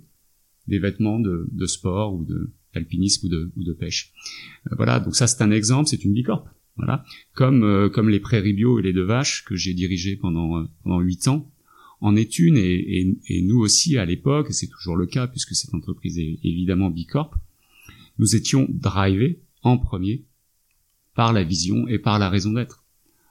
des 0.67 0.79
vêtements 0.79 1.19
de, 1.19 1.47
de 1.51 1.65
sport 1.65 2.13
ou 2.15 2.23
de 2.23 2.49
d'alpinisme 2.73 3.27
ou 3.27 3.29
de, 3.29 3.51
ou 3.55 3.63
de 3.63 3.71
pêche. 3.71 4.11
voilà, 4.71 4.99
donc 4.99 5.15
ça 5.15 5.27
c'est 5.27 5.41
un 5.41 5.51
exemple, 5.51 5.87
c'est 5.87 6.03
une 6.03 6.13
bicorp. 6.13 6.45
Voilà, 6.77 7.05
comme 7.33 7.63
euh, 7.63 7.89
comme 7.89 8.09
les 8.09 8.19
prairies 8.19 8.53
bio 8.53 8.79
et 8.79 8.81
les 8.81 8.91
deux 8.91 9.05
vaches 9.05 9.45
que 9.45 9.55
j'ai 9.55 9.73
dirigées 9.73 10.17
pendant 10.17 10.59
euh, 10.59 10.65
pendant 10.83 10.99
huit 10.99 11.27
ans 11.27 11.49
en 12.01 12.17
est 12.17 12.37
une 12.37 12.57
et, 12.57 13.15
et, 13.29 13.41
nous 13.41 13.57
aussi 13.59 13.97
à 13.97 14.03
l'époque, 14.03 14.51
c'est 14.51 14.67
toujours 14.67 14.97
le 14.97 15.05
cas 15.05 15.27
puisque 15.27 15.55
cette 15.55 15.73
entreprise 15.73 16.19
est 16.19 16.37
évidemment 16.43 16.89
bicorp, 16.89 17.33
nous 18.19 18.35
étions 18.35 18.67
drivés 18.69 19.39
en 19.63 19.77
premier 19.77 20.25
par 21.15 21.31
la 21.31 21.43
vision 21.43 21.87
et 21.87 21.97
par 21.97 22.19
la 22.19 22.29
raison 22.29 22.51
d'être. 22.51 22.83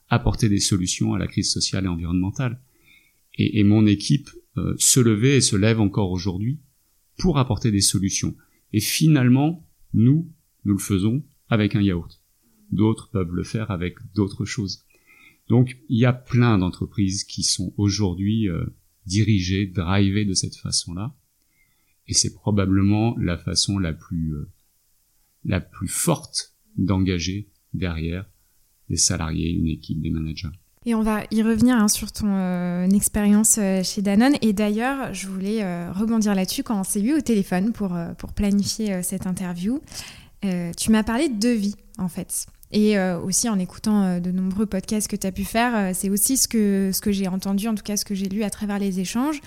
apporter 0.09 0.49
des 0.49 0.61
solutions 0.61 1.15
à 1.15 1.19
la 1.19 1.27
crise 1.27 1.51
sociale 1.51 1.85
et 1.85 1.89
environnementale. 1.89 2.61
Et, 3.37 3.59
et 3.59 3.65
mon 3.65 3.87
équipe 3.87 4.31
euh, 4.57 4.75
se 4.79 5.01
levait 5.01 5.37
et 5.39 5.41
se 5.41 5.57
lève 5.57 5.81
encore 5.81 6.11
aujourd'hui 6.11 6.61
pour 7.19 7.39
apporter 7.39 7.71
des 7.71 7.81
solutions. 7.81 8.37
Et 8.73 8.81
finalement, 8.81 9.67
nous, 9.93 10.31
nous 10.65 10.75
le 10.75 10.81
faisons 10.81 11.25
avec 11.49 11.75
un 11.75 11.83
yaourt. 11.83 12.24
D'autres 12.71 13.11
peuvent 13.11 13.33
le 13.33 13.45
faire 13.45 13.71
avec 13.71 13.97
d'autres 14.15 14.45
choses. 14.45 14.85
Donc, 15.49 15.77
il 15.89 15.99
y 15.99 16.07
a 16.07 16.13
plein 16.13 16.59
d'entreprises 16.59 17.25
qui 17.25 17.43
sont 17.43 17.73
aujourd'hui 17.77 18.49
euh, 18.49 18.65
dirigées, 19.07 19.67
drivées 19.67 20.25
de 20.25 20.35
cette 20.35 20.57
façon-là. 20.57 21.15
Et 22.09 22.15
c'est 22.15 22.35
probablement 22.35 23.17
la 23.19 23.37
façon 23.37 23.79
la 23.79 23.93
plus, 23.93 24.35
euh, 24.35 24.49
la 25.45 25.61
plus 25.61 25.89
forte 25.89 26.55
d'engager 26.77 27.49
derrière 27.75 28.27
des 28.89 28.97
salariés, 28.97 29.51
une 29.51 29.69
équipe, 29.69 30.01
des 30.01 30.11
managers. 30.11 30.49
Et 30.87 30.95
on 30.95 31.03
va 31.03 31.25
y 31.31 31.43
revenir 31.43 31.77
hein, 31.77 31.89
sur 31.89 32.13
ton 32.13 32.29
euh, 32.29 32.87
expérience 32.91 33.59
chez 33.83 34.03
Danone. 34.03 34.35
Et 34.43 34.53
d'ailleurs, 34.53 35.15
je 35.15 35.29
voulais 35.29 35.91
rebondir 35.91 36.35
là-dessus 36.35 36.63
quand 36.63 36.79
on 36.79 36.85
s'est 36.85 37.01
eu 37.01 37.15
au 37.15 37.23
téléphone 37.23 37.73
pour, 37.73 37.97
pour 38.19 38.35
planifier 38.35 39.03
cette 39.03 39.27
interview. 39.27 39.81
Tu 40.77 40.91
m'as 40.91 41.03
parlé 41.03 41.29
de 41.29 41.49
vie, 41.49 41.77
en 41.99 42.09
fait. 42.09 42.47
Et 42.73 42.99
aussi 42.99 43.49
en 43.49 43.59
écoutant 43.59 44.19
de 44.19 44.31
nombreux 44.31 44.67
podcasts 44.67 45.09
que 45.09 45.17
tu 45.17 45.27
as 45.27 45.33
pu 45.33 45.45
faire, 45.45 45.95
c'est 45.95 46.11
aussi 46.11 46.37
ce 46.37 46.49
que, 46.49 46.91
ce 46.93 47.01
que 47.01 47.13
j'ai 47.13 47.29
entendu, 47.29 47.69
en 47.69 47.75
tout 47.75 47.85
cas 47.85 47.97
ce 47.97 48.05
que 48.05 48.15
j'ai 48.15 48.29
lu 48.29 48.43
à 48.43 48.51
travers 48.51 48.79
les 48.79 48.99
échanges. 48.99 49.41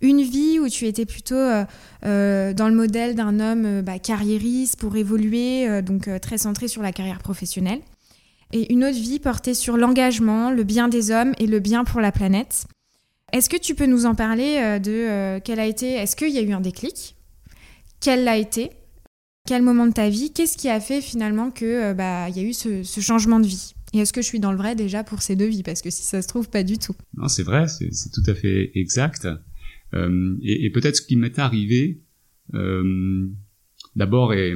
Une 0.00 0.22
vie 0.22 0.58
où 0.58 0.68
tu 0.68 0.86
étais 0.86 1.04
plutôt 1.04 1.34
dans 1.34 1.66
le 2.02 2.74
modèle 2.74 3.14
d'un 3.14 3.38
homme 3.38 3.82
bah, 3.82 3.98
carriériste 3.98 4.78
pour 4.80 4.96
évoluer, 4.96 5.82
donc 5.82 6.08
très 6.20 6.38
centré 6.38 6.68
sur 6.68 6.80
la 6.80 6.92
carrière 6.92 7.18
professionnelle 7.18 7.80
et 8.52 8.72
une 8.72 8.84
autre 8.84 8.98
vie 8.98 9.18
portée 9.18 9.54
sur 9.54 9.76
l'engagement, 9.76 10.50
le 10.50 10.64
bien 10.64 10.88
des 10.88 11.10
hommes 11.10 11.34
et 11.38 11.46
le 11.46 11.60
bien 11.60 11.84
pour 11.84 12.00
la 12.00 12.12
planète. 12.12 12.66
Est-ce 13.32 13.48
que 13.48 13.56
tu 13.56 13.74
peux 13.74 13.86
nous 13.86 14.06
en 14.06 14.14
parler 14.14 14.58
euh, 14.58 14.78
de 14.78 14.90
euh, 14.90 15.40
quel 15.42 15.60
a 15.60 15.66
été, 15.66 15.92
est-ce 15.92 16.16
qu'il 16.16 16.30
y 16.30 16.38
a 16.38 16.42
eu 16.42 16.52
un 16.52 16.60
déclic? 16.60 17.14
Quel 18.00 18.24
l'a 18.24 18.36
été? 18.36 18.70
Quel 19.50 19.64
moment 19.64 19.88
de 19.88 19.92
ta 19.92 20.08
vie 20.08 20.32
Qu'est-ce 20.32 20.56
qui 20.56 20.68
a 20.68 20.78
fait 20.78 21.00
finalement 21.00 21.50
que 21.50 21.64
euh, 21.64 21.92
bah 21.92 22.28
il 22.28 22.36
y 22.36 22.38
a 22.38 22.44
eu 22.44 22.52
ce, 22.52 22.84
changement 23.00 23.40
de 23.40 23.48
vie? 23.48 23.74
Et 23.92 23.98
est-ce 23.98 24.12
que 24.12 24.22
je 24.22 24.26
suis 24.28 24.38
dans 24.38 24.52
le 24.52 24.56
vrai 24.56 24.76
déjà 24.76 25.02
pour 25.02 25.22
ces 25.22 25.34
deux 25.34 25.48
vies? 25.48 25.64
Parce 25.64 25.82
que 25.82 25.90
si 25.90 26.04
ça 26.04 26.22
se 26.22 26.28
trouve, 26.28 26.48
pas 26.48 26.62
du 26.62 26.78
tout. 26.78 26.94
Non, 27.16 27.26
c'est 27.26 27.42
vrai, 27.42 27.66
c'est 27.66 28.12
tout 28.12 28.22
à 28.26 28.34
fait 28.36 28.70
exact. 28.78 29.26
et, 29.92 30.66
et 30.66 30.70
peut-être 30.70 30.94
ce 30.94 31.02
qui 31.02 31.16
m'est 31.16 31.36
arrivé, 31.40 32.00
d'abord 33.96 34.34
est, 34.34 34.54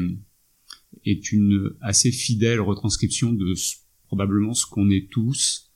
est 1.05 1.33
une 1.33 1.75
assez 1.81 2.13
fidèle 2.13 2.61
retranscription 2.61 3.33
de 3.33 3.55
ce 3.55 3.75
probablement 4.07 4.55
ce 4.55 4.65
qu'on 4.65 4.91
est 4.91 5.11
tous, 5.11 5.73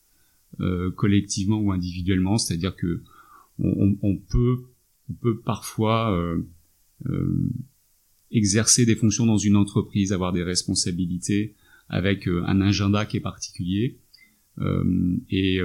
euh, 0.61 0.93
collectivement 0.93 1.59
ou 1.59 1.73
individuellement, 1.73 2.39
c'est-à-dire 2.39 2.77
que 2.77 3.03
on, 3.59 4.17
peut, 4.17 4.59
on 5.11 5.15
peut 5.15 5.41
parfois 5.41 6.17
euh, 6.17 6.41
euh, 7.07 7.51
exercer 8.31 8.87
des 8.87 8.97
fonctions 8.97 9.27
dans 9.27 9.39
une 9.39 9.57
entreprise, 9.57 10.13
avoir 10.13 10.33
des 10.33 10.43
responsabilités 10.43 11.55
avec 11.89 12.27
un 12.27 12.61
agenda 12.61 13.07
qui 13.07 13.17
est 13.17 13.21
particulier, 13.21 13.97
et, 15.31 15.61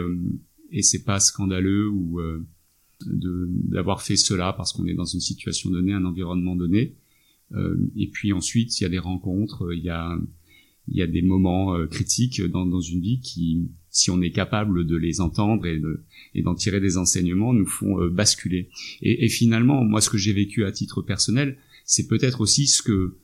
et 0.71 0.81
c'est 0.81 1.03
pas 1.03 1.19
scandaleux 1.19 1.89
ou 1.89 2.21
d'avoir 3.05 4.01
fait 4.01 4.15
cela 4.15 4.53
parce 4.53 4.71
qu'on 4.71 4.85
est 4.85 4.93
dans 4.93 5.03
une 5.03 5.19
situation 5.19 5.69
donnée, 5.69 5.91
un 5.91 6.05
environnement 6.05 6.55
donné. 6.55 6.93
et 7.97 8.07
puis 8.07 8.31
ensuite, 8.31 8.79
il 8.79 8.83
y 8.83 8.85
a 8.85 8.89
des 8.89 8.99
rencontres, 8.99 9.73
il 9.73 9.83
y 9.83 9.89
a 9.89 10.17
il 10.87 10.97
y 10.97 11.01
a 11.01 11.07
des 11.07 11.21
moments 11.21 11.75
euh, 11.75 11.87
critiques 11.87 12.41
dans, 12.41 12.65
dans, 12.65 12.81
une 12.81 13.01
vie 13.01 13.19
qui, 13.19 13.69
si 13.89 14.11
on 14.11 14.21
est 14.21 14.31
capable 14.31 14.85
de 14.85 14.95
les 14.95 15.21
entendre 15.21 15.65
et, 15.65 15.79
de, 15.79 16.03
et 16.35 16.41
d'en 16.41 16.55
tirer 16.55 16.79
des 16.79 16.97
enseignements, 16.97 17.53
nous 17.53 17.65
font 17.65 18.01
euh, 18.01 18.09
basculer. 18.09 18.69
Et, 19.01 19.25
et, 19.25 19.29
finalement, 19.29 19.83
moi, 19.83 20.01
ce 20.01 20.09
que 20.09 20.17
j'ai 20.17 20.33
vécu 20.33 20.65
à 20.65 20.71
titre 20.71 21.01
personnel, 21.01 21.57
c'est 21.85 22.07
peut-être 22.07 22.41
aussi 22.41 22.67
ce 22.67 22.81
que 22.81 23.17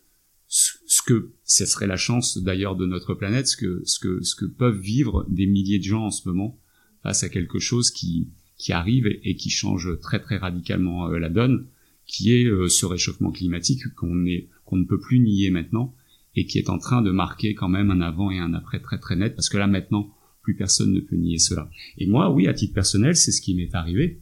ce 0.48 1.02
que 1.06 1.34
ce 1.44 1.66
serait 1.66 1.88
la 1.88 1.98
chance 1.98 2.38
d'ailleurs 2.40 2.76
de 2.76 2.86
notre 2.86 3.14
planète, 3.14 3.48
ce 3.48 3.58
que 3.58 3.82
ce 3.86 4.00
que 4.00 4.24
ce 4.24 4.36
que 4.36 4.46
peuvent 4.46 4.80
vivre 4.80 5.26
des 5.30 5.46
milliers 5.46 5.80
de 5.80 5.84
gens 5.84 6.06
en 6.06 6.12
ce 6.12 6.28
moment 6.28 6.60
face 7.04 7.24
à 7.24 7.30
quelque 7.30 7.60
chose 7.60 7.92
qui 7.92 8.30
qui 8.58 8.74
arrive 8.74 9.08
et, 9.08 9.36
qui 9.36 9.50
change 9.50 10.00
très 10.02 10.20
très 10.20 10.38
radicalement 10.38 11.08
euh, 11.08 11.20
la 11.20 11.30
donne, 11.30 11.68
qui 12.06 12.34
est 12.34 12.50
ce 12.68 12.86
réchauffement 12.86 13.32
climatique 13.32 13.84
qu'on 13.96 14.26
est 14.26 14.50
qu'on 14.66 14.78
ne 14.78 14.86
peut 14.86 15.00
plus 15.00 15.20
nier 15.20 15.52
maintenant 15.52 15.96
et 16.36 16.46
qui 16.46 16.58
est 16.58 16.70
en 16.70 16.78
train 16.78 17.02
de 17.02 17.12
marquer 17.12 17.54
quand 17.54 17.70
même 17.70 17.92
un 17.92 18.02
avant 18.02 18.32
et 18.32 18.40
un 18.40 18.54
après 18.54 18.80
très 18.80 19.00
très 19.00 19.16
net, 19.16 19.36
parce 19.36 19.50
que 19.50 19.58
là 19.58 19.68
maintenant, 19.68 20.10
plus 20.42 20.56
personne 20.56 20.94
ne 20.94 21.00
peut 21.00 21.16
nier 21.16 21.38
cela. 21.38 21.70
Et 21.98 22.08
moi, 22.08 22.32
oui, 22.32 22.48
à 22.48 22.54
titre 22.54 22.74
personnel, 22.74 23.16
c'est 23.16 23.32
ce 23.32 23.42
qui 23.42 23.56
m'est 23.56 23.74
arrivé. 23.76 24.22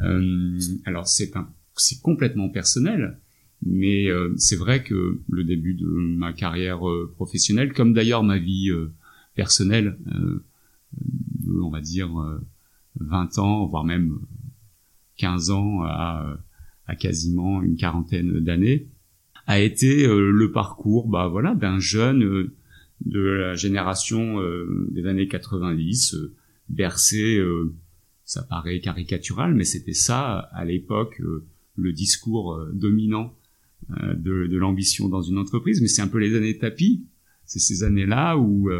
Euh, 0.00 0.58
alors 0.84 1.06
c'est 1.06 1.36
un, 1.36 1.48
c'est 1.76 2.00
complètement 2.02 2.48
personnel, 2.48 3.18
mais 3.64 4.08
euh, 4.08 4.34
c'est 4.36 4.56
vrai 4.56 4.82
que 4.82 5.20
le 5.28 5.44
début 5.44 5.74
de 5.74 5.86
ma 5.86 6.32
carrière 6.32 6.88
euh, 6.88 7.10
professionnelle, 7.14 7.72
comme 7.72 7.92
d'ailleurs 7.92 8.22
ma 8.22 8.38
vie 8.38 8.70
euh, 8.70 8.92
personnelle, 9.34 9.98
on 11.60 11.70
va 11.70 11.80
dire 11.80 12.10
20 13.00 13.38
ans, 13.38 13.66
voire 13.66 13.84
même 13.84 14.18
15 15.16 15.50
ans 15.50 15.82
à, 15.82 16.38
à 16.86 16.94
quasiment 16.94 17.62
une 17.62 17.76
quarantaine 17.76 18.38
d'années, 18.40 18.86
a 19.46 19.60
été 19.60 20.06
euh, 20.06 20.30
le 20.30 20.50
parcours 20.52 21.08
bah 21.08 21.28
voilà 21.28 21.54
d'un 21.54 21.78
jeune 21.78 22.24
euh, 22.24 22.54
de 23.04 23.20
la 23.20 23.54
génération 23.54 24.40
euh, 24.40 24.88
des 24.90 25.06
années 25.06 25.28
90 25.28 26.16
bercé 26.70 27.38
ça 28.24 28.42
paraît 28.42 28.80
caricatural 28.80 29.54
mais 29.54 29.64
c'était 29.64 29.92
ça 29.92 30.38
à 30.52 30.64
l'époque 30.64 31.20
le 31.76 31.92
discours 31.92 32.58
dominant 32.72 33.34
de, 33.90 34.46
de 34.46 34.56
l'ambition 34.56 35.08
dans 35.08 35.22
une 35.22 35.38
entreprise 35.38 35.80
mais 35.80 35.88
c'est 35.88 36.02
un 36.02 36.08
peu 36.08 36.18
les 36.18 36.34
années 36.34 36.56
tapis 36.56 37.04
c'est 37.44 37.58
ces 37.58 37.82
années-là 37.82 38.38
où 38.38 38.70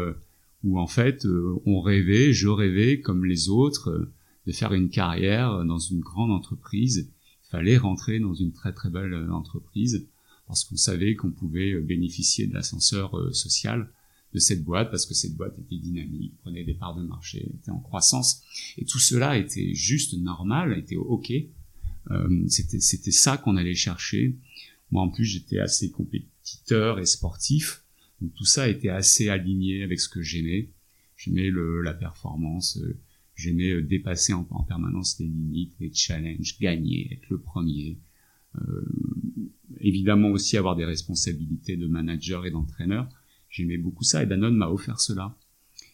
où 0.63 0.79
en 0.79 0.87
fait 0.87 1.27
on 1.65 1.79
rêvait 1.79 2.33
je 2.33 2.47
rêvais 2.47 3.01
comme 3.01 3.23
les 3.23 3.49
autres 3.49 4.09
de 4.47 4.51
faire 4.51 4.73
une 4.73 4.89
carrière 4.89 5.63
dans 5.63 5.77
une 5.77 5.99
grande 5.99 6.31
entreprise 6.31 7.07
il 7.45 7.49
fallait 7.51 7.77
rentrer 7.77 8.19
dans 8.19 8.33
une 8.33 8.51
très 8.51 8.73
très 8.73 8.89
belle 8.89 9.13
entreprise 9.29 10.07
parce 10.47 10.63
qu'on 10.63 10.77
savait 10.77 11.15
qu'on 11.15 11.31
pouvait 11.31 11.73
euh, 11.73 11.81
bénéficier 11.81 12.47
de 12.47 12.53
l'ascenseur 12.53 13.17
euh, 13.17 13.31
social 13.31 13.89
de 14.33 14.39
cette 14.39 14.63
boîte 14.63 14.91
parce 14.91 15.05
que 15.05 15.13
cette 15.13 15.35
boîte 15.35 15.57
était 15.59 15.77
dynamique, 15.77 16.33
prenait 16.41 16.63
des 16.63 16.73
parts 16.73 16.95
de 16.95 17.03
marché, 17.03 17.49
était 17.53 17.71
en 17.71 17.79
croissance 17.79 18.41
et 18.77 18.85
tout 18.85 18.99
cela 18.99 19.37
était 19.37 19.73
juste 19.73 20.13
normal, 20.17 20.77
était 20.77 20.97
ok. 20.97 21.31
Euh, 22.11 22.47
c'était 22.47 23.11
ça 23.11 23.37
qu'on 23.37 23.55
allait 23.55 23.75
chercher. 23.75 24.35
Moi 24.91 25.03
en 25.03 25.09
plus 25.09 25.25
j'étais 25.25 25.59
assez 25.59 25.91
compétiteur 25.91 26.99
et 26.99 27.05
sportif, 27.05 27.83
donc 28.21 28.33
tout 28.33 28.45
ça 28.45 28.67
était 28.69 28.89
assez 28.89 29.29
aligné 29.29 29.83
avec 29.83 29.99
ce 29.99 30.09
que 30.09 30.21
j'aimais. 30.21 30.69
J'aimais 31.17 31.49
la 31.83 31.93
performance, 31.93 32.79
j'aimais 33.35 33.81
dépasser 33.81 34.33
en, 34.33 34.47
en, 34.49 34.63
permanence 34.63 35.17
les 35.19 35.27
limites, 35.27 35.73
les 35.79 35.93
challenges, 35.93 36.59
gagner, 36.59 37.13
être 37.13 37.29
le 37.29 37.39
premier, 37.39 37.97
euh, 38.61 38.85
évidemment 39.79 40.29
aussi 40.29 40.57
avoir 40.57 40.75
des 40.75 40.85
responsabilités 40.85 41.77
de 41.77 41.87
manager 41.87 42.45
et 42.45 42.51
d'entraîneur. 42.51 43.07
J'aimais 43.49 43.77
beaucoup 43.77 44.03
ça 44.03 44.23
et 44.23 44.25
Danone 44.25 44.55
m'a 44.55 44.69
offert 44.69 44.99
cela. 44.99 45.37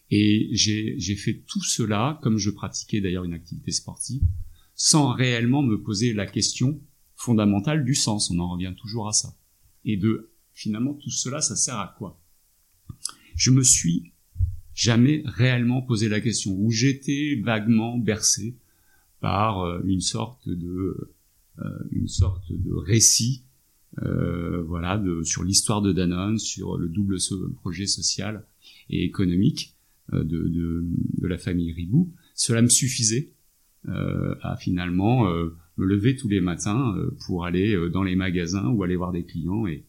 Et 0.09 0.49
j'ai 0.51 1.15
fait 1.15 1.41
tout 1.47 1.63
cela, 1.63 2.19
comme 2.21 2.37
je 2.37 2.49
pratiquais 2.49 2.99
d'ailleurs 2.99 3.23
une 3.23 3.33
activité 3.33 3.71
sportive, 3.71 4.21
sans 4.75 5.13
réellement 5.13 5.63
me 5.63 5.81
poser 5.81 6.13
la 6.13 6.25
question 6.25 6.81
fondamentale 7.21 7.85
du 7.85 7.93
sens. 7.93 8.31
On 8.31 8.39
en 8.39 8.49
revient 8.49 8.73
toujours 8.75 9.07
à 9.07 9.13
ça. 9.13 9.35
Et 9.85 9.95
de, 9.95 10.31
finalement, 10.53 10.93
tout 10.93 11.11
cela, 11.11 11.41
ça 11.41 11.55
sert 11.55 11.77
à 11.77 11.93
quoi? 11.97 12.19
Je 13.35 13.51
me 13.51 13.63
suis 13.63 14.11
jamais 14.73 15.21
réellement 15.25 15.81
posé 15.81 16.09
la 16.09 16.19
question, 16.19 16.53
où 16.57 16.71
j'étais 16.71 17.39
vaguement 17.43 17.97
bercé 17.97 18.57
par 19.19 19.61
euh, 19.61 19.81
une 19.85 20.01
sorte 20.01 20.49
de 20.49 21.13
euh, 21.59 21.79
une 21.91 22.07
sorte 22.07 22.51
de 22.51 22.73
récit 22.73 23.43
euh, 24.01 24.63
voilà, 24.63 25.01
sur 25.23 25.43
l'histoire 25.43 25.81
de 25.81 25.91
Danone, 25.91 26.39
sur 26.39 26.77
le 26.77 26.87
double 26.87 27.17
projet 27.55 27.85
social 27.85 28.45
et 28.89 29.03
économique 29.03 29.75
de, 30.11 30.23
de, 30.23 31.27
la 31.27 31.37
famille 31.37 31.71
Ribou. 31.71 32.11
Cela 32.33 32.61
me 32.61 32.69
suffisait 32.69 33.33
à 33.87 34.57
finalement 34.57 35.27
me 35.77 35.85
lever 35.85 36.15
tous 36.15 36.27
les 36.27 36.41
matins 36.41 36.95
pour 37.25 37.45
aller 37.45 37.77
dans 37.89 38.03
les 38.03 38.15
magasins 38.15 38.67
ou 38.69 38.83
aller 38.83 38.95
voir 38.95 39.11
des 39.11 39.23
clients 39.23 39.65
et, 39.67 39.83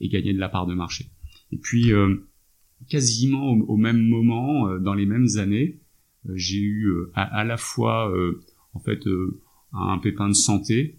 et 0.00 0.08
gagner 0.08 0.32
de 0.32 0.38
la 0.38 0.48
part 0.48 0.66
de 0.66 0.74
marché. 0.74 1.06
Et 1.52 1.58
puis, 1.58 1.92
quasiment 2.88 3.52
au, 3.52 3.76
même 3.76 4.00
moment, 4.08 4.78
dans 4.78 4.94
les 4.94 5.06
mêmes 5.06 5.28
années, 5.36 5.78
j'ai 6.34 6.60
eu 6.60 6.90
à, 7.14 7.22
à, 7.22 7.44
la 7.44 7.56
fois 7.56 8.12
en 8.72 8.80
fait 8.80 9.00
un 9.72 9.98
pépin 9.98 10.28
de 10.28 10.34
santé. 10.34 10.98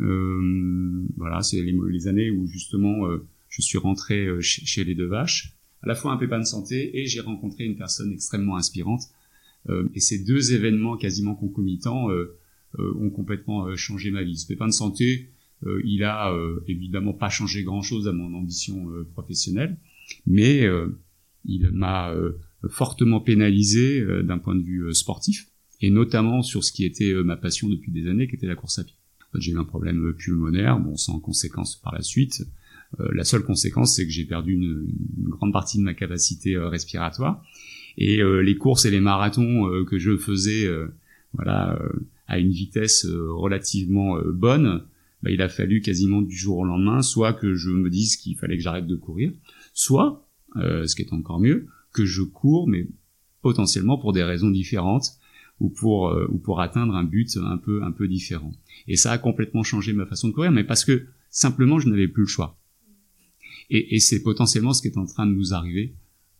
Euh, 0.00 1.06
voilà, 1.16 1.42
c'est 1.42 1.62
les, 1.62 1.76
les, 1.90 2.08
années 2.08 2.30
où 2.30 2.46
justement 2.46 3.06
euh, 3.06 3.26
je 3.48 3.62
suis 3.62 3.78
rentré 3.78 4.26
euh, 4.26 4.40
chez, 4.40 4.84
les 4.84 4.94
deux 4.94 5.06
vaches, 5.06 5.54
à 5.82 5.86
la 5.86 5.94
fois 5.94 6.12
un 6.12 6.18
pépin 6.18 6.38
de 6.38 6.44
santé 6.44 6.98
et 6.98 7.06
j'ai 7.06 7.20
rencontré 7.20 7.64
une 7.64 7.76
personne 7.76 8.12
extrêmement 8.12 8.56
inspirante. 8.56 9.02
Et 9.92 10.00
ces 10.00 10.24
deux 10.24 10.54
événements 10.54 10.96
quasiment 10.96 11.34
concomitants 11.34 12.08
ont 12.78 13.10
complètement 13.10 13.74
changé 13.76 14.10
ma 14.10 14.22
vie. 14.22 14.36
Ce 14.36 14.46
pépin 14.46 14.66
de 14.66 14.72
santé, 14.72 15.30
il 15.84 16.04
a 16.04 16.32
évidemment 16.66 17.12
pas 17.12 17.28
changé 17.28 17.64
grand-chose 17.64 18.06
à 18.06 18.12
mon 18.12 18.34
ambition 18.34 18.88
professionnelle, 19.14 19.78
mais 20.26 20.66
il 21.44 21.70
m'a 21.72 22.14
fortement 22.68 23.20
pénalisé 23.20 24.04
d'un 24.22 24.38
point 24.38 24.54
de 24.54 24.62
vue 24.62 24.94
sportif, 24.94 25.48
et 25.80 25.90
notamment 25.90 26.42
sur 26.42 26.62
ce 26.62 26.72
qui 26.72 26.84
était 26.84 27.14
ma 27.24 27.36
passion 27.36 27.68
depuis 27.68 27.90
des 27.90 28.06
années, 28.08 28.28
qui 28.28 28.36
était 28.36 28.46
la 28.46 28.54
course 28.56 28.78
à 28.78 28.84
pied. 28.84 28.96
J'ai 29.34 29.52
eu 29.52 29.58
un 29.58 29.64
problème 29.64 30.14
pulmonaire, 30.14 30.78
bon, 30.78 30.96
sans 30.96 31.20
conséquence 31.20 31.76
par 31.76 31.94
la 31.94 32.02
suite. 32.02 32.46
Euh, 33.00 33.08
la 33.12 33.24
seule 33.24 33.44
conséquence, 33.44 33.94
c'est 33.96 34.04
que 34.04 34.12
j'ai 34.12 34.24
perdu 34.24 34.54
une, 34.54 34.86
grande 35.28 35.52
partie 35.52 35.78
de 35.78 35.82
ma 35.82 35.94
capacité 35.94 36.54
euh, 36.54 36.68
respiratoire. 36.68 37.44
Et 37.98 38.22
euh, 38.22 38.40
les 38.40 38.56
courses 38.56 38.84
et 38.84 38.90
les 38.90 39.00
marathons 39.00 39.84
que 39.84 39.98
je 39.98 40.16
faisais, 40.16 40.68
voilà, 41.34 41.78
à 42.28 42.38
une 42.38 42.50
vitesse 42.50 43.04
relativement 43.06 44.18
bonne, 44.26 44.84
bah, 45.22 45.30
il 45.30 45.42
a 45.42 45.48
fallu 45.48 45.80
quasiment 45.80 46.22
du 46.22 46.36
jour 46.36 46.58
au 46.58 46.64
lendemain, 46.64 47.02
soit 47.02 47.32
que 47.32 47.54
je 47.54 47.70
me 47.70 47.90
dise 47.90 48.16
qu'il 48.16 48.36
fallait 48.36 48.56
que 48.56 48.62
j'arrête 48.62 48.86
de 48.86 48.94
courir, 48.94 49.32
soit, 49.74 50.24
ce 50.54 50.94
qui 50.94 51.02
est 51.02 51.12
encore 51.12 51.40
mieux, 51.40 51.66
que 51.92 52.04
je 52.04 52.22
cours, 52.22 52.68
mais 52.68 52.86
potentiellement 53.42 53.98
pour 53.98 54.12
des 54.12 54.22
raisons 54.22 54.50
différentes 54.50 55.18
ou 55.58 55.70
pour 55.70 56.16
ou 56.30 56.38
pour 56.38 56.60
atteindre 56.60 56.94
un 56.94 57.04
but 57.04 57.36
un 57.38 57.56
peu 57.56 57.82
un 57.82 57.90
peu 57.90 58.06
différent. 58.06 58.52
Et 58.86 58.96
ça 58.96 59.10
a 59.10 59.18
complètement 59.18 59.64
changé 59.64 59.92
ma 59.92 60.06
façon 60.06 60.28
de 60.28 60.32
courir, 60.34 60.52
mais 60.52 60.64
parce 60.64 60.84
que 60.84 61.06
simplement 61.30 61.80
je 61.80 61.88
n'avais 61.88 62.08
plus 62.08 62.22
le 62.22 62.28
choix. 62.28 62.56
Et, 63.70 63.96
et 63.96 64.00
c'est 64.00 64.22
potentiellement 64.22 64.72
ce 64.72 64.82
qui 64.82 64.88
est 64.88 64.98
en 64.98 65.06
train 65.06 65.26
de 65.26 65.32
nous 65.32 65.54
arriver 65.54 65.94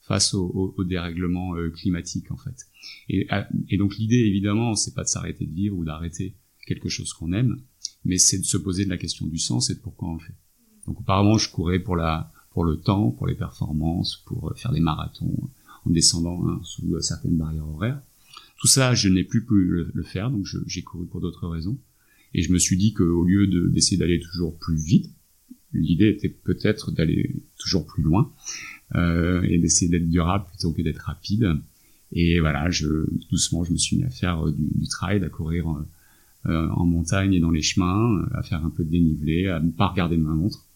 face 0.09 0.35
au, 0.35 0.75
au, 0.77 0.85
dérèglement 0.85 1.55
euh, 1.55 1.71
climatique 1.71 2.31
en 2.31 2.37
fait. 2.37 2.67
Et, 3.09 3.29
et 3.69 3.77
donc 3.77 3.97
l'idée 3.97 4.17
évidemment, 4.17 4.75
c'est 4.75 4.95
pas 4.95 5.05
de 5.05 5.09
s'arrêter 5.09 5.47
de 5.47 5.55
vivre 5.55 5.77
ou 5.77 5.85
d'arrêter 5.85 6.35
quelque 6.67 6.89
chose 6.89 7.13
qu'on 7.13 7.33
aime, 7.33 7.61
mais 8.05 8.19
c'est 8.19 8.39
de 8.39 8.45
se 8.45 8.57
poser 8.57 8.87
la 8.87 8.97
question 8.97 9.27
du 9.27 9.39
sens 9.39 9.71
et 9.71 9.75
de 9.75 9.81
pourquoi 9.81 10.09
on 10.09 10.15
le 10.15 10.21
fait. 10.21 10.35
Donc 10.87 11.01
auparavant, 11.01 11.37
je 11.37 11.51
courais 11.51 11.79
pour 11.79 11.95
la 11.95 12.33
pour 12.51 12.65
le 12.65 12.77
temps, 12.79 13.11
pour 13.11 13.27
les 13.27 13.37
performances, 13.37 14.25
pour 14.27 14.53
faire 14.57 14.73
des 14.73 14.81
marathons 14.81 15.51
en 15.85 15.91
descendant 15.91 16.49
hein, 16.49 16.61
sous 16.65 16.95
euh, 16.95 17.01
certaines 17.01 17.37
barrières 17.37 17.69
horaires. 17.69 18.03
Tout 18.59 18.67
ça, 18.67 18.95
je 18.95 19.09
n'ai 19.09 19.23
plus 19.23 19.45
pu 19.45 19.55
le, 19.95 20.03
faire, 20.03 20.31
donc 20.31 20.45
j'ai 20.67 20.83
couru 20.83 21.07
pour 21.07 21.21
d'autres 21.21 21.47
raisons. 21.47 21.79
Et 22.35 22.43
je 22.43 22.53
me 22.53 22.59
suis 22.59 22.77
dit 22.77 22.93
qu'au 22.93 23.23
lieu 23.23 23.47
d'essayer 23.71 23.97
d'aller 23.97 24.19
toujours 24.19 24.59
plus 24.59 24.77
vite, 24.77 25.13
l'idée 25.73 26.09
était 26.09 26.29
peut-être 26.29 26.91
d'aller 26.91 27.37
toujours 27.59 27.87
plus 27.87 28.03
loin 28.03 28.33
euh, 28.33 28.78
et 28.95 29.59
d'essayer 29.59 29.91
d'être 29.91 30.09
durable 30.09 30.47
plutôt 30.51 30.73
que 30.73 30.83
d'être 30.83 30.99
rapide. 30.99 31.61
Et 32.13 32.41
voilà, 32.41 32.71
je, 32.71 32.87
doucement, 33.31 33.65
je 33.65 33.73
me 33.73 33.77
suis 33.77 33.97
mis 33.97 34.05
à 34.05 34.11
faire 34.11 34.47
euh, 34.47 34.53
du, 34.53 34.63
du 34.75 34.89
trail, 34.89 35.23
à 35.23 35.29
courir 35.29 35.67
euh, 36.47 36.69
en 36.71 36.87
montagne 36.87 37.35
et 37.35 37.41
dans 37.41 37.51
les 37.51 37.63
chemins, 37.63 38.25
à 38.33 38.43
faire 38.43 38.65
un 38.65 38.71
peu 38.71 38.85
de 38.85 38.91
dénivelé, 38.91 39.49
à 39.49 39.61
ne 39.61 39.71
pas 39.71 39.89
regarder 39.89 40.17
ma 40.17 40.31
montre 40.31 40.67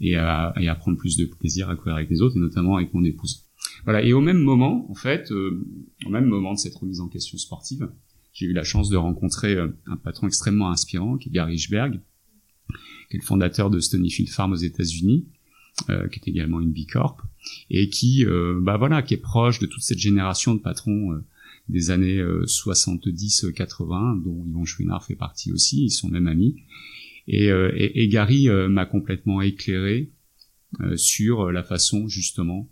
et 0.00 0.16
à, 0.16 0.52
et 0.58 0.68
à 0.68 0.74
prendre 0.74 0.96
plus 0.96 1.16
de 1.16 1.26
plaisir 1.26 1.70
à 1.70 1.76
courir 1.76 1.96
avec 1.96 2.10
les 2.10 2.20
autres 2.22 2.36
et 2.36 2.40
notamment 2.40 2.76
avec 2.76 2.92
mon 2.92 3.04
épouse. 3.04 3.44
Voilà. 3.84 4.02
Et 4.02 4.12
au 4.12 4.20
même 4.20 4.38
moment, 4.38 4.90
en 4.90 4.94
fait, 4.94 5.30
euh, 5.30 5.64
au 6.04 6.10
même 6.10 6.26
moment 6.26 6.54
de 6.54 6.58
cette 6.58 6.74
remise 6.74 7.00
en 7.00 7.08
question 7.08 7.38
sportive, 7.38 7.88
j'ai 8.32 8.46
eu 8.46 8.52
la 8.52 8.64
chance 8.64 8.88
de 8.88 8.96
rencontrer 8.96 9.56
un 9.86 9.96
patron 9.96 10.26
extrêmement 10.26 10.68
inspirant, 10.68 11.18
qui 11.18 11.28
est 11.28 11.32
Gary 11.32 11.52
Richberg, 11.52 12.00
qui 13.08 13.16
est 13.16 13.20
le 13.20 13.24
fondateur 13.24 13.70
de 13.70 13.78
Stonyfield 13.78 14.28
Farm 14.28 14.52
aux 14.52 14.56
États-Unis, 14.56 15.28
euh, 15.90 16.08
qui 16.08 16.20
est 16.20 16.28
également 16.28 16.60
une 16.60 16.70
B 16.70 16.86
Corp, 16.90 17.20
et 17.68 17.90
qui, 17.90 18.24
euh, 18.24 18.60
bah 18.62 18.76
voilà, 18.76 19.02
qui 19.02 19.14
est 19.14 19.18
proche 19.18 19.58
de 19.58 19.66
toute 19.66 19.82
cette 19.82 19.98
génération 19.98 20.54
de 20.54 20.60
patrons 20.60 21.12
euh, 21.12 21.24
des 21.68 21.90
années 21.90 22.22
70-80, 22.22 24.22
dont 24.22 24.44
Yvon 24.46 24.64
Chouinard 24.64 25.04
fait 25.04 25.16
partie 25.16 25.50
aussi, 25.50 25.84
ils 25.84 25.90
sont 25.90 26.08
même 26.08 26.28
amis. 26.28 26.62
Et, 27.26 27.48
et, 27.48 28.06
Gary 28.08 28.50
m'a 28.68 28.84
complètement 28.84 29.40
éclairé 29.40 30.10
sur 30.96 31.50
la 31.50 31.62
façon 31.62 32.06
justement 32.06 32.68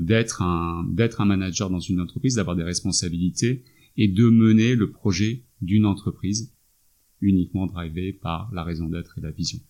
d'être 0.00 0.42
un 0.42 0.84
d'être 0.90 1.20
un 1.20 1.26
manager 1.26 1.70
dans 1.70 1.78
une 1.78 2.00
entreprise, 2.00 2.34
d'avoir 2.34 2.56
des 2.56 2.64
responsabilités 2.64 3.62
et 3.96 4.08
de 4.08 4.28
mener 4.28 4.74
le 4.74 4.90
projet 4.90 5.44
d'une 5.62 5.86
entreprise 5.86 6.52
uniquement 7.20 7.66
drivé 7.66 8.12
par 8.12 8.50
la 8.52 8.64
raison 8.64 8.88
d'être 8.88 9.16
et 9.18 9.20
la 9.20 9.30
vision. 9.30 9.60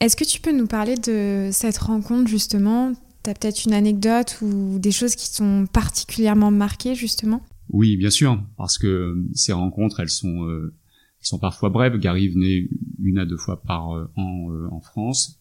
Est-ce 0.00 0.16
que 0.16 0.24
tu 0.24 0.40
peux 0.40 0.56
nous 0.56 0.66
parler 0.66 0.96
de 0.96 1.50
cette 1.52 1.78
rencontre 1.78 2.28
justement? 2.28 2.92
Tu 3.24 3.30
as 3.30 3.34
peut-être 3.34 3.64
une 3.64 3.72
anecdote 3.72 4.38
ou 4.42 4.78
des 4.78 4.92
choses 4.92 5.16
qui 5.16 5.26
sont 5.26 5.66
particulièrement 5.72 6.50
marquées 6.50 6.94
justement? 6.94 7.44
Oui, 7.70 7.96
bien 7.96 8.10
sûr, 8.10 8.42
parce 8.56 8.78
que 8.78 9.16
ces 9.34 9.52
rencontres, 9.52 10.00
elles 10.00 10.08
sont, 10.08 10.44
euh, 10.44 10.72
elles 11.20 11.26
sont 11.26 11.38
parfois 11.38 11.68
brèves. 11.68 11.98
Gary 11.98 12.28
venait 12.28 12.68
une 13.02 13.18
à 13.18 13.26
deux 13.26 13.36
fois 13.36 13.60
par 13.60 13.92
euh, 13.92 14.06
an 14.16 14.52
euh, 14.52 14.68
en 14.70 14.80
France. 14.80 15.40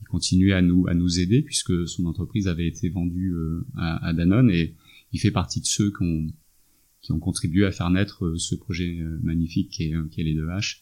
Il 0.00 0.06
continuait 0.06 0.52
à 0.52 0.62
nous, 0.62 0.86
à 0.86 0.94
nous 0.94 1.18
aider 1.18 1.42
puisque 1.42 1.88
son 1.88 2.04
entreprise 2.04 2.46
avait 2.46 2.66
été 2.66 2.90
vendue 2.90 3.34
à, 3.76 4.12
Danone 4.12 4.50
et 4.50 4.74
il 5.12 5.18
fait 5.18 5.30
partie 5.30 5.60
de 5.60 5.66
ceux 5.66 5.90
qui 5.90 6.02
ont 6.02 6.26
qui 7.04 7.12
ont 7.12 7.20
contribué 7.20 7.66
à 7.66 7.70
faire 7.70 7.90
naître 7.90 8.24
euh, 8.24 8.38
ce 8.38 8.54
projet 8.54 8.98
euh, 8.98 9.18
magnifique 9.22 9.70
qui 9.70 9.84
est, 9.84 10.08
qui 10.10 10.20
est 10.22 10.24
les 10.24 10.34
deux 10.34 10.46
H. 10.46 10.80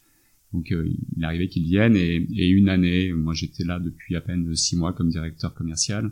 Donc 0.52 0.70
euh, 0.72 0.88
il 1.16 1.24
arrivait 1.24 1.48
qu'ils 1.48 1.64
viennent 1.64 1.96
et, 1.96 2.16
et, 2.16 2.48
une 2.48 2.68
année, 2.68 3.12
moi 3.12 3.34
j'étais 3.34 3.64
là 3.64 3.78
depuis 3.78 4.16
à 4.16 4.20
peine 4.20 4.54
six 4.54 4.76
mois 4.76 4.92
comme 4.92 5.08
directeur 5.08 5.54
commercial. 5.54 6.10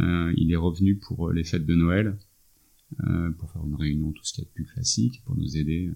Euh, 0.00 0.32
il 0.36 0.52
est 0.52 0.56
revenu 0.56 0.96
pour 0.96 1.32
les 1.32 1.44
fêtes 1.44 1.64
de 1.64 1.74
Noël, 1.74 2.18
euh, 3.06 3.30
pour 3.32 3.50
faire 3.52 3.64
une 3.64 3.74
réunion, 3.74 4.12
tout 4.12 4.24
ce 4.24 4.34
qui 4.34 4.40
est 4.42 4.50
plus 4.52 4.64
classique, 4.64 5.22
pour 5.24 5.36
nous 5.36 5.56
aider, 5.56 5.90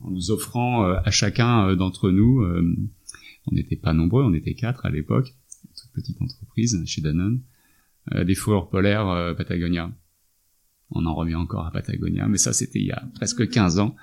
en 0.00 0.10
nous 0.10 0.30
offrant 0.30 0.82
à 0.84 1.10
chacun 1.10 1.74
d'entre 1.76 2.10
nous, 2.10 2.44
on 2.44 3.54
n'était 3.54 3.76
pas 3.76 3.94
nombreux, 3.94 4.24
on 4.24 4.34
était 4.34 4.54
quatre 4.54 4.84
à 4.84 4.90
l'époque, 4.90 5.32
toute 5.76 5.92
petite 5.92 6.20
entreprise 6.20 6.82
chez 6.84 7.00
Danone, 7.00 7.40
des 8.12 8.34
fourrures 8.34 8.68
polaires 8.68 9.34
Patagonia 9.36 9.94
on 10.90 11.06
en 11.06 11.14
revient 11.14 11.34
encore 11.34 11.66
à 11.66 11.70
Patagonia, 11.70 12.26
mais 12.28 12.38
ça 12.38 12.52
c'était 12.52 12.78
il 12.78 12.86
y 12.86 12.92
a 12.92 13.02
presque 13.14 13.48
15 13.48 13.78
ans. 13.78 13.96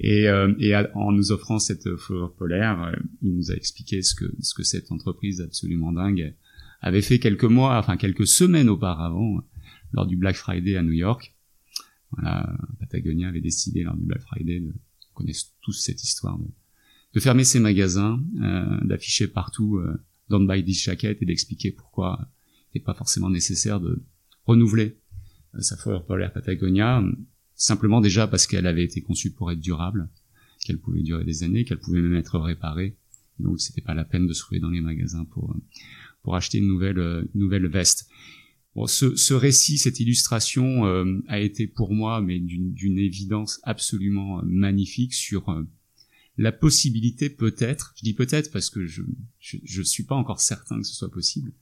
Et, 0.00 0.28
euh, 0.28 0.52
et 0.58 0.74
en 0.94 1.12
nous 1.12 1.32
offrant 1.32 1.58
cette 1.58 1.96
fourrure 1.96 2.34
polaire, 2.34 2.82
euh, 2.82 2.92
il 3.22 3.34
nous 3.34 3.50
a 3.52 3.54
expliqué 3.54 4.02
ce 4.02 4.14
que, 4.14 4.24
ce 4.40 4.54
que 4.54 4.62
cette 4.62 4.90
entreprise 4.90 5.40
absolument 5.40 5.92
dingue 5.92 6.34
avait 6.80 7.02
fait 7.02 7.18
quelques 7.18 7.44
mois, 7.44 7.78
enfin 7.78 7.96
quelques 7.96 8.26
semaines 8.26 8.68
auparavant, 8.68 9.42
lors 9.92 10.06
du 10.06 10.16
Black 10.16 10.36
Friday 10.36 10.76
à 10.76 10.82
New 10.82 10.92
York. 10.92 11.34
Voilà, 12.10 12.52
Patagonia 12.80 13.28
avait 13.28 13.40
décidé 13.40 13.82
lors 13.82 13.96
du 13.96 14.04
Black 14.04 14.20
Friday, 14.22 14.60
de, 14.60 14.72
on 15.12 15.14
connaît 15.14 15.32
tous 15.62 15.72
cette 15.72 16.02
histoire, 16.02 16.38
de, 16.38 17.20
fermer 17.20 17.44
ses 17.44 17.60
magasins, 17.60 18.22
euh, 18.42 18.80
d'afficher 18.82 19.28
partout 19.28 19.78
euh, 19.78 19.96
Don't 20.28 20.46
buy 20.46 20.64
this 20.64 20.82
jacket 20.82 21.22
et 21.22 21.24
d'expliquer 21.24 21.70
pourquoi 21.70 22.28
il 22.72 22.78
n'est 22.78 22.84
pas 22.84 22.94
forcément 22.94 23.30
nécessaire 23.30 23.80
de 23.80 24.02
renouveler 24.46 24.98
sa 25.60 25.76
fourrure 25.76 26.04
polaire 26.04 26.32
Patagonia, 26.32 27.02
simplement 27.54 28.00
déjà 28.00 28.26
parce 28.26 28.46
qu'elle 28.46 28.66
avait 28.66 28.84
été 28.84 29.00
conçue 29.00 29.30
pour 29.30 29.50
être 29.50 29.60
durable, 29.60 30.08
qu'elle 30.64 30.78
pouvait 30.78 31.02
durer 31.02 31.24
des 31.24 31.42
années, 31.42 31.64
qu'elle 31.64 31.78
pouvait 31.78 32.00
même 32.00 32.14
être 32.14 32.38
réparée. 32.38 32.96
Donc 33.38 33.60
c'était 33.60 33.80
pas 33.80 33.94
la 33.94 34.04
peine 34.04 34.26
de 34.26 34.32
se 34.32 34.40
trouver 34.40 34.60
dans 34.60 34.70
les 34.70 34.80
magasins 34.80 35.24
pour 35.24 35.56
pour 36.22 36.36
acheter 36.36 36.58
une 36.58 36.68
nouvelle 36.68 36.98
une 36.98 37.40
nouvelle 37.40 37.66
veste. 37.66 38.08
Bon, 38.74 38.86
ce, 38.88 39.14
ce 39.14 39.34
récit, 39.34 39.78
cette 39.78 40.00
illustration 40.00 40.84
euh, 40.86 41.20
a 41.28 41.38
été 41.38 41.68
pour 41.68 41.92
moi, 41.92 42.20
mais 42.20 42.40
d'une 42.40 42.98
évidence 42.98 43.60
absolument 43.62 44.42
magnifique 44.44 45.14
sur 45.14 45.48
euh, 45.48 45.62
la 46.36 46.50
possibilité 46.52 47.30
peut-être, 47.30 47.94
je 47.96 48.02
dis 48.02 48.14
peut-être 48.14 48.50
parce 48.50 48.70
que 48.70 48.86
je, 48.86 49.02
je, 49.38 49.58
je 49.62 49.82
suis 49.82 50.02
pas 50.02 50.16
encore 50.16 50.40
certain 50.40 50.78
que 50.78 50.86
ce 50.86 50.94
soit 50.94 51.10
possible, 51.10 51.52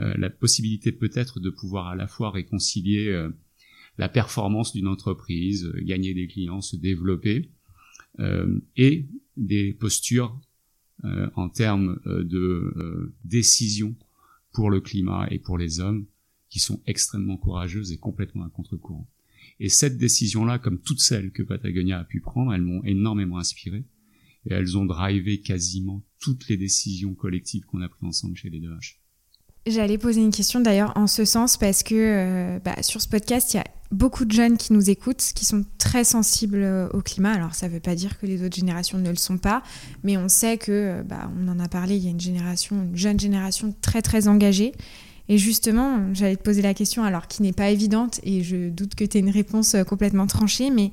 euh, 0.00 0.14
la 0.16 0.30
possibilité 0.30 0.90
peut-être 0.90 1.38
de 1.38 1.50
pouvoir 1.50 1.88
à 1.88 1.94
la 1.94 2.08
fois 2.08 2.30
réconcilier 2.30 3.08
euh, 3.08 3.30
la 3.98 4.08
performance 4.08 4.72
d'une 4.72 4.88
entreprise, 4.88 5.66
euh, 5.66 5.80
gagner 5.82 6.14
des 6.14 6.26
clients, 6.26 6.60
se 6.60 6.76
développer, 6.76 7.50
et 8.76 9.06
des 9.38 9.72
postures 9.72 10.38
en 11.02 11.48
termes 11.48 11.98
de 12.04 13.10
décision 13.24 13.96
pour 14.52 14.70
le 14.70 14.82
climat 14.82 15.26
et 15.30 15.38
pour 15.38 15.56
les 15.56 15.80
hommes 15.80 16.04
qui 16.50 16.58
sont 16.58 16.82
extrêmement 16.86 17.38
courageuses 17.38 17.92
et 17.92 17.96
complètement 17.96 18.44
à 18.44 18.50
contre-courant. 18.50 19.08
Et 19.58 19.68
cette 19.68 19.96
décision-là, 19.96 20.58
comme 20.58 20.80
toutes 20.80 21.00
celles 21.00 21.30
que 21.32 21.42
Patagonia 21.42 22.00
a 22.00 22.04
pu 22.04 22.20
prendre, 22.20 22.52
elles 22.52 22.62
m'ont 22.62 22.84
énormément 22.84 23.38
inspiré 23.38 23.84
et 24.44 24.52
elles 24.52 24.76
ont 24.76 24.84
drivé 24.84 25.40
quasiment 25.40 26.04
toutes 26.18 26.48
les 26.48 26.56
décisions 26.56 27.14
collectives 27.14 27.64
qu'on 27.64 27.80
a 27.80 27.88
prises 27.88 28.08
ensemble 28.08 28.36
chez 28.36 28.50
les 28.50 28.60
2H. 28.60 28.96
J'allais 29.64 29.96
poser 29.96 30.20
une 30.20 30.32
question 30.32 30.58
d'ailleurs 30.58 30.92
en 30.96 31.06
ce 31.06 31.24
sens 31.24 31.56
parce 31.56 31.84
que 31.84 31.94
euh, 31.94 32.58
bah, 32.64 32.74
sur 32.82 33.00
ce 33.00 33.06
podcast, 33.06 33.54
il 33.54 33.58
y 33.58 33.60
a 33.60 33.64
beaucoup 33.92 34.24
de 34.24 34.32
jeunes 34.32 34.56
qui 34.56 34.72
nous 34.72 34.90
écoutent, 34.90 35.22
qui 35.36 35.44
sont 35.44 35.64
très 35.78 36.02
sensibles 36.02 36.62
euh, 36.62 36.88
au 36.92 37.00
climat. 37.00 37.30
Alors 37.30 37.54
ça 37.54 37.68
ne 37.68 37.72
veut 37.72 37.80
pas 37.80 37.94
dire 37.94 38.18
que 38.18 38.26
les 38.26 38.44
autres 38.44 38.56
générations 38.56 38.98
ne 38.98 39.08
le 39.08 39.16
sont 39.16 39.38
pas, 39.38 39.62
mais 40.02 40.16
on 40.16 40.28
sait 40.28 40.58
que, 40.58 40.72
euh, 40.72 41.02
bah, 41.04 41.30
on 41.38 41.46
en 41.46 41.60
a 41.60 41.68
parlé, 41.68 41.96
il 41.96 42.02
y 42.02 42.08
a 42.08 42.10
une 42.10 42.20
génération, 42.20 42.82
une 42.82 42.96
jeune 42.96 43.20
génération 43.20 43.72
très 43.80 44.02
très 44.02 44.26
engagée. 44.26 44.72
Et 45.28 45.38
justement, 45.38 46.12
j'allais 46.12 46.34
te 46.34 46.42
poser 46.42 46.62
la 46.62 46.74
question, 46.74 47.04
alors 47.04 47.28
qui 47.28 47.42
n'est 47.42 47.52
pas 47.52 47.70
évidente, 47.70 48.18
et 48.24 48.42
je 48.42 48.68
doute 48.68 48.96
que 48.96 49.04
tu 49.04 49.16
aies 49.16 49.20
une 49.20 49.30
réponse 49.30 49.76
complètement 49.86 50.26
tranchée, 50.26 50.70
mais 50.70 50.90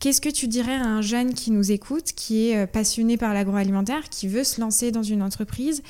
qu'est-ce 0.00 0.22
que 0.22 0.30
tu 0.30 0.48
dirais 0.48 0.74
à 0.74 0.86
un 0.86 1.02
jeune 1.02 1.34
qui 1.34 1.50
nous 1.50 1.70
écoute, 1.70 2.12
qui 2.16 2.48
est 2.48 2.66
passionné 2.66 3.18
par 3.18 3.34
l'agroalimentaire, 3.34 4.08
qui 4.08 4.26
veut 4.26 4.42
se 4.42 4.62
lancer 4.62 4.90
dans 4.90 5.02
une 5.02 5.22
entreprise 5.22 5.82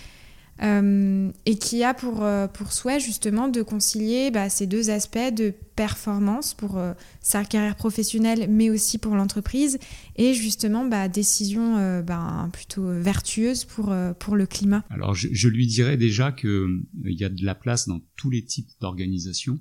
euh, 0.61 1.31
et 1.47 1.57
qui 1.57 1.85
a 1.85 1.95
pour, 1.95 2.25
euh, 2.25 2.49
pour 2.49 2.73
souhait 2.73 2.99
justement 2.99 3.47
de 3.47 3.63
concilier 3.63 4.33
bah, 4.33 4.49
ces 4.49 4.67
deux 4.67 4.91
aspects 4.91 5.33
de 5.33 5.55
performance 5.77 6.53
pour 6.53 6.79
euh, 6.79 6.95
sa 7.21 7.45
carrière 7.45 7.77
professionnelle 7.77 8.49
mais 8.51 8.69
aussi 8.69 8.99
pour 8.99 9.15
l'entreprise 9.15 9.79
et 10.17 10.35
justement 10.35 10.85
bah, 10.85 11.09
décision 11.09 12.03
bah, 12.03 12.49
plutôt 12.53 12.91
vertueuse 12.91 13.65
pour, 13.65 13.95
pour 14.19 14.35
le 14.35 14.47
climat. 14.47 14.85
Alors 14.91 15.15
je, 15.15 15.29
je 15.31 15.49
lui 15.49 15.69
dirais 15.69 15.97
déjà 15.97 16.33
qu'il 16.33 16.83
y 17.05 17.23
a 17.23 17.29
de 17.29 17.45
la 17.45 17.55
place 17.55 17.87
dans 17.87 18.01
tous 18.17 18.31
les 18.31 18.45
types 18.45 18.71
d'organisations 18.81 19.61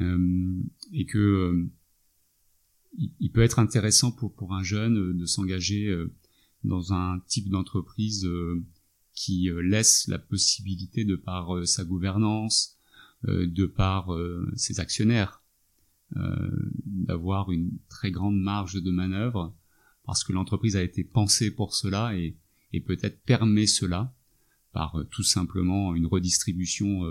et 0.00 1.06
que 1.06 1.66
il 2.98 3.30
peut 3.32 3.42
être 3.42 3.58
intéressant 3.58 4.12
pour, 4.12 4.34
pour 4.34 4.54
un 4.54 4.62
jeune 4.62 5.16
de 5.16 5.26
s'engager 5.26 5.90
dans 6.64 6.92
un 6.92 7.18
type 7.26 7.48
d'entreprise 7.48 8.28
qui 9.14 9.48
euh, 9.48 9.60
laisse 9.60 10.06
la 10.08 10.18
possibilité 10.18 11.04
de 11.04 11.16
par 11.16 11.56
euh, 11.56 11.64
sa 11.64 11.84
gouvernance, 11.84 12.76
euh, 13.26 13.46
de 13.46 13.66
par 13.66 14.10
ses 14.54 14.80
actionnaires, 14.80 15.40
d'avoir 16.84 17.50
une 17.50 17.70
très 17.88 18.12
grande 18.12 18.38
marge 18.38 18.80
de 18.80 18.90
manœuvre 18.90 19.52
parce 20.04 20.22
que 20.22 20.32
l'entreprise 20.32 20.76
a 20.76 20.82
été 20.82 21.02
pensée 21.02 21.50
pour 21.50 21.74
cela 21.74 22.16
et, 22.16 22.36
peut-être 22.86 23.22
permet 23.22 23.66
cela 23.66 24.12
par 24.72 24.96
tout 25.10 25.22
simplement 25.22 25.94
une 25.94 26.06
redistribution 26.06 27.02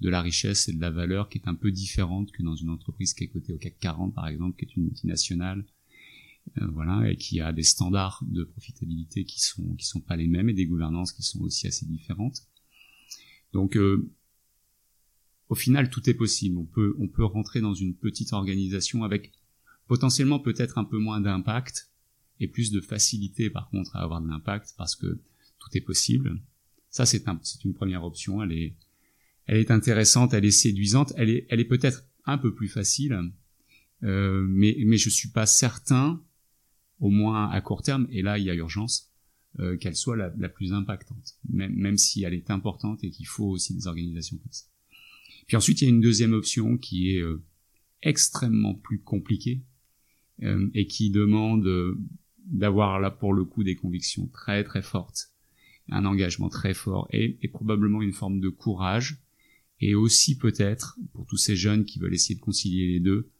de 0.00 0.08
la 0.08 0.20
richesse 0.20 0.68
et 0.68 0.72
de 0.72 0.80
la 0.80 0.90
valeur 0.90 1.28
qui 1.28 1.38
est 1.38 1.48
un 1.48 1.54
peu 1.54 1.70
différente 1.70 2.30
que 2.32 2.42
dans 2.42 2.54
une 2.54 2.70
entreprise 2.70 3.14
qui 3.14 3.24
est 3.24 3.28
cotée 3.28 3.54
au 3.54 3.58
CAC 3.58 3.78
40 3.80 4.14
par 4.14 4.28
exemple, 4.28 4.58
qui 4.58 4.64
est 4.64 4.76
une 4.76 4.84
multinationale 4.84 5.64
voilà, 6.72 7.10
et 7.10 7.16
qui 7.16 7.40
a 7.40 7.52
des 7.52 7.62
standards 7.62 8.24
de 8.26 8.44
profitabilité 8.44 9.24
qui 9.24 9.40
sont 9.40 9.74
qui 9.74 9.86
sont 9.86 10.00
pas 10.00 10.16
les 10.16 10.26
mêmes 10.26 10.48
et 10.48 10.54
des 10.54 10.66
gouvernances 10.66 11.12
qui 11.12 11.22
sont 11.22 11.40
aussi 11.40 11.66
assez 11.66 11.86
différentes. 11.86 12.46
Donc 13.52 13.76
euh, 13.76 14.10
au 15.48 15.54
final, 15.54 15.90
tout 15.90 16.08
est 16.08 16.14
possible. 16.14 16.58
On 16.58 16.64
peut 16.64 16.96
on 16.98 17.08
peut 17.08 17.24
rentrer 17.24 17.60
dans 17.60 17.74
une 17.74 17.94
petite 17.94 18.32
organisation 18.32 19.04
avec 19.04 19.32
potentiellement 19.86 20.40
peut-être 20.40 20.78
un 20.78 20.84
peu 20.84 20.98
moins 20.98 21.20
d'impact 21.20 21.90
et 22.40 22.48
plus 22.48 22.70
de 22.70 22.80
facilité 22.80 23.50
par 23.50 23.68
contre 23.70 23.94
à 23.96 24.00
avoir 24.00 24.20
de 24.20 24.28
l'impact 24.28 24.74
parce 24.76 24.96
que 24.96 25.06
tout 25.58 25.70
est 25.74 25.80
possible. 25.80 26.40
Ça 26.90 27.06
c'est 27.06 27.28
un, 27.28 27.40
une 27.64 27.74
première 27.74 28.04
option. 28.04 28.42
Elle 28.42 28.52
est 28.52 28.76
elle 29.46 29.58
est 29.58 29.70
intéressante, 29.70 30.34
elle 30.34 30.44
est 30.44 30.50
séduisante, 30.50 31.12
elle 31.16 31.30
est 31.30 31.46
elle 31.50 31.60
est 31.60 31.64
peut-être 31.64 32.04
un 32.24 32.38
peu 32.38 32.54
plus 32.54 32.68
facile, 32.68 33.32
euh, 34.02 34.44
mais 34.48 34.76
mais 34.84 34.96
je 34.96 35.10
suis 35.10 35.30
pas 35.30 35.46
certain 35.46 36.22
au 37.00 37.10
moins 37.10 37.50
à 37.50 37.60
court 37.60 37.82
terme, 37.82 38.06
et 38.10 38.22
là 38.22 38.38
il 38.38 38.44
y 38.44 38.50
a 38.50 38.54
urgence, 38.54 39.12
euh, 39.58 39.78
qu'elle 39.78 39.96
soit 39.96 40.16
la, 40.16 40.48
plus 40.50 40.74
impactante, 40.74 41.38
même, 41.48 41.74
même 41.74 41.96
si 41.96 42.24
elle 42.24 42.34
est 42.34 42.50
importante 42.50 43.02
et 43.04 43.10
qu'il 43.10 43.26
faut 43.26 43.46
aussi 43.46 43.74
des 43.74 43.86
organisations 43.86 44.36
comme 44.36 44.52
ça. 44.52 44.66
Puis 45.46 45.56
ensuite 45.56 45.80
il 45.80 45.84
y 45.84 45.86
a 45.86 45.90
une 45.90 46.02
deuxième 46.02 46.34
option 46.34 46.76
qui 46.76 47.12
est 47.12 47.22
euh, 47.22 47.42
extrêmement 48.02 48.74
plus 48.74 49.00
compliquée 49.00 49.62
euh, 50.42 50.68
et 50.74 50.86
qui 50.86 51.10
demande 51.10 51.66
d'avoir 52.44 53.00
là 53.00 53.10
pour 53.10 53.32
le 53.32 53.44
coup 53.44 53.64
des 53.64 53.76
convictions 53.76 54.26
très 54.26 54.62
très 54.62 54.82
fortes, 54.82 55.30
un 55.88 56.04
engagement 56.04 56.50
très 56.50 56.74
fort 56.74 57.08
et, 57.10 57.38
et 57.40 57.48
probablement 57.48 58.02
une 58.02 58.12
forme 58.12 58.40
de 58.40 58.50
courage 58.50 59.22
et 59.80 59.94
aussi 59.94 60.36
peut-être 60.36 60.98
pour 61.14 61.24
tous 61.24 61.38
ces 61.38 61.56
jeunes 61.56 61.86
qui 61.86 61.98
veulent 61.98 62.14
essayer 62.14 62.34
de 62.34 62.40
concilier 62.40 62.86
les 62.88 63.00
deux, 63.00 63.30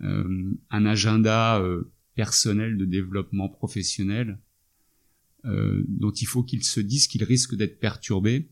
un 0.00 0.86
agenda 0.86 1.62
personnel 2.14 2.76
de 2.76 2.84
développement 2.84 3.48
professionnel 3.48 4.38
euh, 5.44 5.82
dont 5.88 6.12
il 6.12 6.26
faut 6.26 6.42
qu'ils 6.42 6.64
se 6.64 6.80
disent 6.80 7.08
qu'ils 7.08 7.24
risquent 7.24 7.56
d'être 7.56 7.80
perturbés 7.80 8.48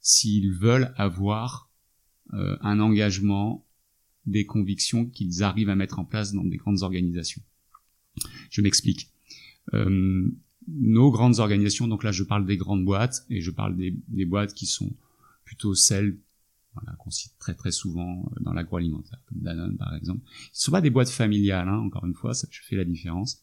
s'ils 0.00 0.52
veulent 0.52 0.92
avoir 0.96 1.70
euh, 2.32 2.56
un 2.62 2.80
engagement, 2.80 3.66
des 4.26 4.46
convictions 4.46 5.04
qu'ils 5.04 5.42
arrivent 5.42 5.68
à 5.68 5.76
mettre 5.76 5.98
en 5.98 6.04
place 6.04 6.32
dans 6.32 6.44
des 6.44 6.56
grandes 6.56 6.82
organisations. 6.82 7.42
Je 8.48 8.62
m'explique. 8.62 9.10
Euh, 9.74 10.30
nos 10.66 11.10
grandes 11.10 11.40
organisations, 11.40 11.88
donc 11.88 12.04
là 12.04 12.12
je 12.12 12.22
parle 12.22 12.46
des 12.46 12.56
grandes 12.56 12.84
boîtes 12.86 13.26
et 13.28 13.42
je 13.42 13.50
parle 13.50 13.76
des, 13.76 13.94
des 14.08 14.24
boîtes 14.24 14.54
qui 14.54 14.64
sont 14.64 14.96
plutôt 15.44 15.74
celles 15.74 16.16
voilà, 16.74 16.96
qu'on 16.98 17.10
cite 17.10 17.34
très 17.38 17.54
très 17.54 17.70
souvent 17.70 18.24
euh, 18.32 18.42
dans 18.42 18.52
l'agroalimentaire, 18.52 19.20
comme 19.26 19.40
Danone 19.40 19.76
par 19.76 19.94
exemple. 19.94 20.22
Ce 20.52 20.60
ne 20.60 20.64
sont 20.64 20.72
pas 20.72 20.80
des 20.80 20.90
boîtes 20.90 21.10
familiales, 21.10 21.68
hein, 21.68 21.78
encore 21.78 22.04
une 22.04 22.14
fois, 22.14 22.34
ça 22.34 22.48
fait 22.50 22.76
la 22.76 22.84
différence, 22.84 23.42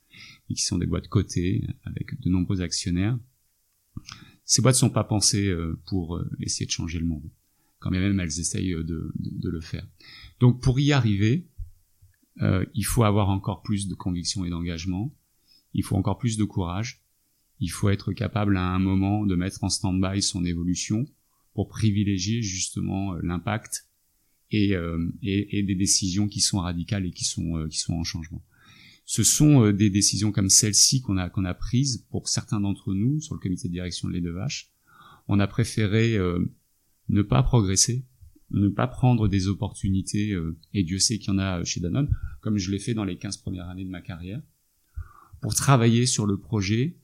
mais 0.49 0.55
qui 0.55 0.63
sont 0.63 0.77
des 0.77 0.85
boîtes 0.85 1.07
cotées 1.07 1.67
avec 1.83 2.19
de 2.19 2.29
nombreux 2.29 2.61
actionnaires. 2.61 3.17
Ces 4.45 4.61
boîtes 4.61 4.75
ne 4.75 4.79
sont 4.79 4.89
pas 4.89 5.03
pensées 5.03 5.47
euh, 5.47 5.79
pour 5.85 6.17
euh, 6.17 6.29
essayer 6.39 6.65
de 6.65 6.71
changer 6.71 6.99
le 6.99 7.05
monde, 7.05 7.29
quand 7.79 7.91
même 7.91 8.19
elles 8.19 8.39
essayent 8.39 8.73
de, 8.73 8.83
de, 8.83 9.13
de 9.15 9.49
le 9.49 9.61
faire. 9.61 9.87
Donc 10.39 10.61
pour 10.61 10.79
y 10.79 10.91
arriver, 10.91 11.47
euh, 12.41 12.65
il 12.73 12.85
faut 12.85 13.03
avoir 13.03 13.29
encore 13.29 13.61
plus 13.61 13.87
de 13.87 13.95
conviction 13.95 14.45
et 14.45 14.49
d'engagement, 14.49 15.13
il 15.73 15.83
faut 15.83 15.95
encore 15.95 16.17
plus 16.17 16.37
de 16.37 16.43
courage, 16.43 17.03
il 17.59 17.69
faut 17.69 17.89
être 17.89 18.13
capable 18.13 18.57
à 18.57 18.63
un 18.63 18.79
moment 18.79 19.25
de 19.25 19.35
mettre 19.35 19.63
en 19.63 19.69
stand-by 19.69 20.21
son 20.21 20.45
évolution, 20.45 21.05
pour 21.53 21.67
privilégier 21.67 22.41
justement 22.41 23.13
euh, 23.13 23.19
l'impact 23.23 23.87
et, 24.51 24.75
euh, 24.75 25.11
et, 25.21 25.59
et, 25.59 25.63
des 25.63 25.75
décisions 25.75 26.27
qui 26.27 26.41
sont 26.41 26.59
radicales 26.59 27.05
et 27.05 27.11
qui 27.11 27.25
sont 27.25 27.57
euh, 27.57 27.67
qui 27.67 27.77
sont 27.77 27.93
en 27.93 28.03
changement. 28.03 28.43
Ce 29.05 29.23
sont 29.23 29.71
des 29.71 29.89
décisions 29.89 30.31
comme 30.31 30.49
celle-ci 30.49 31.01
qu'on 31.01 31.17
a 31.17 31.29
qu'on 31.29 31.43
a 31.43 31.53
prises 31.53 32.05
pour 32.11 32.29
certains 32.29 32.61
d'entre 32.61 32.93
nous 32.93 33.19
sur 33.19 33.35
le 33.35 33.41
comité 33.41 33.67
de 33.67 33.73
direction 33.73 34.07
de 34.07 34.13
lait 34.13 34.21
de 34.21 34.29
vache. 34.29 34.71
On 35.27 35.39
a 35.39 35.47
préféré 35.47 36.17
ne 37.09 37.21
pas 37.21 37.43
progresser, 37.43 38.05
ne 38.51 38.69
pas 38.69 38.87
prendre 38.87 39.27
des 39.27 39.47
opportunités, 39.47 40.37
et 40.73 40.83
Dieu 40.83 40.99
sait 40.99 41.17
qu'il 41.17 41.33
y 41.33 41.35
en 41.35 41.39
a 41.39 41.61
chez 41.65 41.81
Danone, 41.81 42.09
comme 42.39 42.57
je 42.57 42.71
l'ai 42.71 42.79
fait 42.79 42.93
dans 42.93 43.03
les 43.03 43.17
15 43.17 43.37
premières 43.37 43.67
années 43.67 43.83
de 43.83 43.89
ma 43.89 44.01
carrière, 44.01 44.41
pour 45.41 45.55
travailler 45.55 46.05
sur 46.05 46.25
le 46.25 46.37
projet 46.37 46.95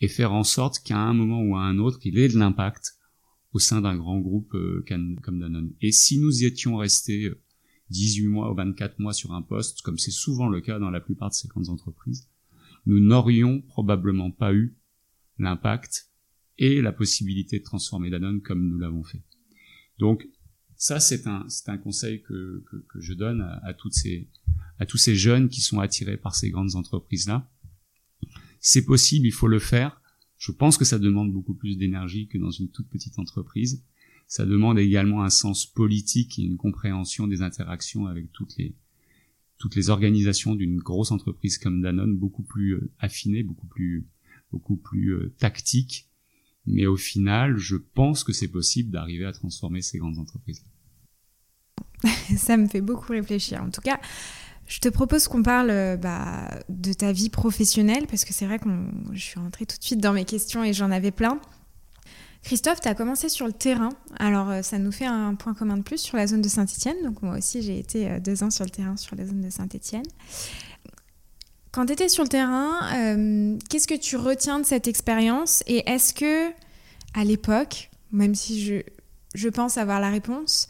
et 0.00 0.08
faire 0.08 0.32
en 0.32 0.44
sorte 0.44 0.80
qu'à 0.80 0.98
un 0.98 1.12
moment 1.12 1.42
ou 1.42 1.56
à 1.56 1.60
un 1.60 1.78
autre, 1.78 2.00
il 2.04 2.18
ait 2.18 2.28
de 2.28 2.38
l'impact 2.38 2.96
au 3.54 3.60
sein 3.60 3.80
d'un 3.80 3.96
grand 3.96 4.18
groupe 4.18 4.52
euh, 4.54 4.84
comme 5.22 5.38
Danone. 5.38 5.72
Et 5.80 5.92
si 5.92 6.18
nous 6.18 6.42
y 6.42 6.44
étions 6.44 6.76
restés 6.76 7.32
18 7.90 8.26
euh, 8.26 8.28
mois 8.28 8.52
ou 8.52 8.54
24 8.56 8.98
mois 8.98 9.12
sur 9.12 9.32
un 9.32 9.42
poste, 9.42 9.80
comme 9.82 9.96
c'est 9.96 10.10
souvent 10.10 10.48
le 10.48 10.60
cas 10.60 10.80
dans 10.80 10.90
la 10.90 11.00
plupart 11.00 11.30
de 11.30 11.34
ces 11.34 11.48
grandes 11.48 11.68
entreprises, 11.68 12.28
nous 12.84 12.98
n'aurions 12.98 13.62
probablement 13.62 14.32
pas 14.32 14.52
eu 14.52 14.76
l'impact 15.38 16.10
et 16.58 16.82
la 16.82 16.92
possibilité 16.92 17.60
de 17.60 17.64
transformer 17.64 18.10
Danone 18.10 18.42
comme 18.42 18.68
nous 18.68 18.78
l'avons 18.78 19.04
fait. 19.04 19.22
Donc 19.98 20.28
ça, 20.76 20.98
c'est 20.98 21.26
un, 21.28 21.48
c'est 21.48 21.68
un 21.68 21.78
conseil 21.78 22.22
que, 22.22 22.64
que, 22.68 22.76
que 22.76 23.00
je 23.00 23.14
donne 23.14 23.40
à, 23.62 23.72
toutes 23.72 23.94
ces, 23.94 24.28
à 24.78 24.86
tous 24.86 24.98
ces 24.98 25.14
jeunes 25.14 25.48
qui 25.48 25.60
sont 25.60 25.78
attirés 25.78 26.16
par 26.16 26.34
ces 26.34 26.50
grandes 26.50 26.74
entreprises-là. 26.74 27.48
C'est 28.60 28.84
possible, 28.84 29.26
il 29.26 29.32
faut 29.32 29.46
le 29.46 29.60
faire. 29.60 30.00
Je 30.38 30.52
pense 30.52 30.76
que 30.76 30.84
ça 30.84 30.98
demande 30.98 31.32
beaucoup 31.32 31.54
plus 31.54 31.76
d'énergie 31.76 32.28
que 32.28 32.38
dans 32.38 32.50
une 32.50 32.68
toute 32.68 32.88
petite 32.88 33.18
entreprise. 33.18 33.82
Ça 34.26 34.46
demande 34.46 34.78
également 34.78 35.22
un 35.22 35.30
sens 35.30 35.66
politique 35.66 36.38
et 36.38 36.42
une 36.42 36.56
compréhension 36.56 37.26
des 37.26 37.42
interactions 37.42 38.06
avec 38.06 38.32
toutes 38.32 38.56
les 38.56 38.74
toutes 39.58 39.76
les 39.76 39.88
organisations 39.88 40.56
d'une 40.56 40.78
grosse 40.78 41.12
entreprise 41.12 41.58
comme 41.58 41.80
Danone, 41.80 42.16
beaucoup 42.16 42.42
plus 42.42 42.72
euh, 42.72 42.90
affinées, 42.98 43.42
beaucoup 43.42 43.66
plus 43.66 44.06
beaucoup 44.50 44.76
plus 44.76 45.14
euh, 45.14 45.34
tactique. 45.38 46.08
Mais 46.66 46.86
au 46.86 46.96
final, 46.96 47.56
je 47.56 47.76
pense 47.76 48.24
que 48.24 48.32
c'est 48.32 48.48
possible 48.48 48.90
d'arriver 48.90 49.24
à 49.24 49.32
transformer 49.32 49.82
ces 49.82 49.98
grandes 49.98 50.18
entreprises. 50.18 50.64
ça 52.36 52.56
me 52.56 52.66
fait 52.66 52.80
beaucoup 52.80 53.12
réfléchir. 53.12 53.62
En 53.62 53.70
tout 53.70 53.80
cas, 53.80 54.00
je 54.66 54.80
te 54.80 54.88
propose 54.88 55.28
qu'on 55.28 55.42
parle 55.42 55.70
euh, 55.70 55.96
bah, 55.96 56.48
de 56.68 56.92
ta 56.92 57.12
vie 57.12 57.28
professionnelle, 57.28 58.06
parce 58.06 58.24
que 58.24 58.32
c'est 58.32 58.46
vrai 58.46 58.58
que 58.58 58.68
je 59.12 59.20
suis 59.20 59.38
rentrée 59.38 59.66
tout 59.66 59.76
de 59.76 59.84
suite 59.84 60.00
dans 60.00 60.12
mes 60.12 60.24
questions 60.24 60.64
et 60.64 60.72
j'en 60.72 60.90
avais 60.90 61.10
plein. 61.10 61.38
Christophe, 62.42 62.80
tu 62.80 62.88
as 62.88 62.94
commencé 62.94 63.28
sur 63.28 63.46
le 63.46 63.52
terrain. 63.52 63.90
Alors, 64.18 64.50
euh, 64.50 64.62
ça 64.62 64.78
nous 64.78 64.92
fait 64.92 65.06
un 65.06 65.34
point 65.34 65.54
commun 65.54 65.76
de 65.78 65.82
plus 65.82 65.98
sur 65.98 66.16
la 66.16 66.26
zone 66.26 66.42
de 66.42 66.48
Saint-Etienne. 66.48 66.96
Donc, 67.02 67.22
moi 67.22 67.38
aussi, 67.38 67.62
j'ai 67.62 67.78
été 67.78 68.08
euh, 68.08 68.20
deux 68.20 68.42
ans 68.42 68.50
sur 68.50 68.64
le 68.64 68.70
terrain 68.70 68.96
sur 68.96 69.16
la 69.16 69.26
zone 69.26 69.40
de 69.40 69.50
Saint-Etienne. 69.50 70.04
Quand 71.72 71.86
tu 71.86 71.92
étais 71.92 72.08
sur 72.08 72.22
le 72.22 72.28
terrain, 72.28 73.58
qu'est-ce 73.68 73.88
que 73.88 73.96
tu 73.96 74.14
retiens 74.16 74.60
de 74.60 74.64
cette 74.64 74.86
expérience 74.86 75.64
Et 75.66 75.90
est-ce 75.90 76.14
que, 76.14 76.50
à 77.14 77.24
l'époque, 77.24 77.90
même 78.12 78.36
si 78.36 78.64
je, 78.64 78.76
je 79.34 79.48
pense 79.48 79.76
avoir 79.76 79.98
la 79.98 80.10
réponse, 80.10 80.68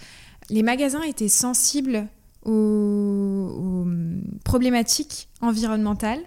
les 0.49 0.63
magasins 0.63 1.03
étaient 1.03 1.29
sensibles 1.29 2.09
aux, 2.45 3.87
problématiques 4.45 5.29
environnementales 5.41 6.21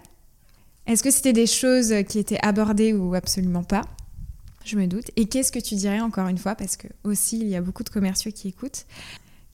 Est-ce 0.86 1.02
que 1.02 1.10
c'était 1.10 1.32
des 1.32 1.46
choses 1.46 1.94
qui 2.08 2.18
étaient 2.18 2.40
abordées 2.42 2.92
ou 2.92 3.14
absolument 3.14 3.62
pas? 3.62 3.82
Je 4.64 4.76
me 4.76 4.86
doute. 4.86 5.10
Et 5.16 5.26
qu'est-ce 5.26 5.52
que 5.52 5.58
tu 5.58 5.76
dirais 5.76 6.00
encore 6.00 6.28
une 6.28 6.38
fois, 6.38 6.54
parce 6.54 6.76
que 6.76 6.88
aussi 7.04 7.38
il 7.40 7.48
y 7.48 7.56
a 7.56 7.62
beaucoup 7.62 7.84
de 7.84 7.88
commerciaux 7.88 8.32
qui 8.32 8.48
écoutent, 8.48 8.86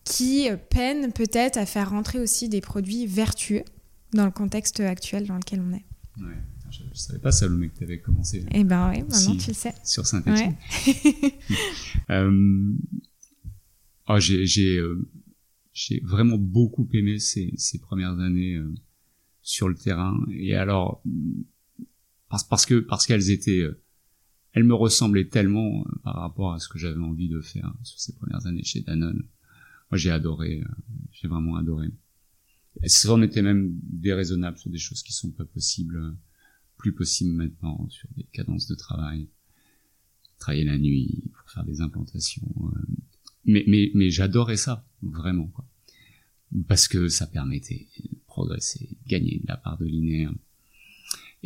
qui 0.05 0.48
peinent 0.70 1.12
peut-être 1.12 1.57
à 1.57 1.66
faire 1.66 1.90
rentrer 1.90 2.18
aussi 2.18 2.48
des 2.48 2.61
produits 2.61 3.07
vertueux 3.07 3.64
dans 4.12 4.24
le 4.24 4.31
contexte 4.31 4.81
actuel 4.81 5.27
dans 5.27 5.37
lequel 5.37 5.61
on 5.61 5.72
est? 5.72 5.85
Ouais. 6.20 6.37
Je, 6.70 6.83
ne 6.83 6.94
savais 6.94 7.18
pas, 7.20 7.31
Salomé, 7.31 7.68
que 7.68 7.79
tu 7.79 7.85
avais 7.85 7.98
commencé. 7.98 8.44
Eh 8.50 8.64
ben 8.64 8.90
oui, 8.90 9.03
maintenant 9.03 9.37
tu 9.37 9.48
le 9.48 9.55
sais. 9.55 9.74
Sur 9.85 10.07
Saint-Etienne. 10.07 10.57
euh, 12.11 12.72
oh, 14.09 14.18
j'ai 14.18 14.79
euh, 14.79 15.09
vraiment 16.02 16.38
beaucoup 16.38 16.88
aimé 16.92 17.18
ces, 17.18 17.52
ces 17.56 17.78
premières 17.78 18.18
années 18.18 18.54
euh, 18.54 18.72
sur 19.42 19.68
le 19.68 19.74
terrain. 19.74 20.18
Et 20.32 20.54
alors, 20.54 21.02
parce, 22.28 22.44
parce 22.44 22.66
que 22.66 22.80
parce 22.80 23.06
qu'elles 23.06 23.30
étaient, 23.30 23.60
euh, 23.60 23.80
elles 24.52 24.64
me 24.64 24.74
ressemblaient 24.74 25.28
tellement 25.28 25.84
euh, 25.87 25.92
par 26.02 26.14
rapport 26.14 26.52
à 26.52 26.58
ce 26.58 26.68
que 26.68 26.78
j'avais 26.78 27.00
envie 27.00 27.28
de 27.28 27.40
faire 27.40 27.74
sur 27.82 28.00
ces 28.00 28.14
premières 28.14 28.46
années 28.46 28.64
chez 28.64 28.80
Danone. 28.80 29.26
Moi, 29.90 29.98
j'ai 29.98 30.10
adoré, 30.10 30.60
euh, 30.60 30.74
j'ai 31.12 31.28
vraiment 31.28 31.56
adoré. 31.56 31.88
Ça 32.87 33.12
en 33.12 33.22
était 33.22 33.42
même 33.42 33.78
déraisonnable 33.82 34.58
sur 34.58 34.70
des 34.70 34.78
choses 34.78 35.02
qui 35.02 35.12
sont 35.12 35.30
pas 35.30 35.44
possibles, 35.44 36.16
plus 36.76 36.92
possibles 36.92 37.32
maintenant, 37.32 37.88
sur 37.88 38.08
des 38.16 38.24
cadences 38.24 38.66
de 38.66 38.74
travail, 38.74 39.28
travailler 40.38 40.64
la 40.64 40.78
nuit 40.78 41.22
pour 41.32 41.50
faire 41.50 41.64
des 41.64 41.80
implantations. 41.80 42.42
Mais 43.46 43.64
mais 43.66 43.90
mais 43.94 44.11
j'adorais 44.11 44.57
ça 44.57 44.85
vraiment 45.02 45.46
quoi, 45.48 45.64
parce 46.68 46.88
que 46.88 47.09
ça 47.09 47.26
permettait 47.26 47.87
de 47.98 48.11
progresser, 48.26 48.88
gagner 49.07 49.40
de 49.42 49.48
la 49.48 49.57
part 49.57 49.78
de 49.78 49.87
linéaire 49.87 50.33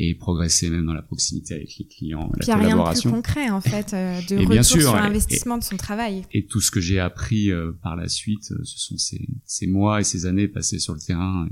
et 0.00 0.14
progresser 0.14 0.70
même 0.70 0.86
dans 0.86 0.94
la 0.94 1.02
proximité 1.02 1.54
avec 1.54 1.76
les 1.76 1.84
clients, 1.84 2.30
la 2.36 2.46
collaboration. 2.46 2.70
Il 2.70 2.74
rien 2.74 2.92
de 2.94 3.00
plus 3.00 3.10
concret 3.10 3.50
en 3.50 3.60
fait 3.60 3.92
euh, 3.94 4.20
de 4.28 4.36
retour 4.36 4.64
sur 4.64 4.94
l'investissement 4.94 5.58
de 5.58 5.64
son 5.64 5.76
travail. 5.76 6.22
Et 6.32 6.46
tout 6.46 6.60
ce 6.60 6.70
que 6.70 6.80
j'ai 6.80 7.00
appris 7.00 7.50
euh, 7.50 7.72
par 7.82 7.96
la 7.96 8.08
suite, 8.08 8.52
euh, 8.52 8.62
ce 8.62 8.78
sont 8.78 8.96
ces, 8.96 9.28
ces, 9.44 9.66
mois 9.66 10.00
et 10.00 10.04
ces 10.04 10.24
années 10.24 10.46
passées 10.46 10.78
sur 10.78 10.94
le 10.94 11.00
terrain 11.00 11.48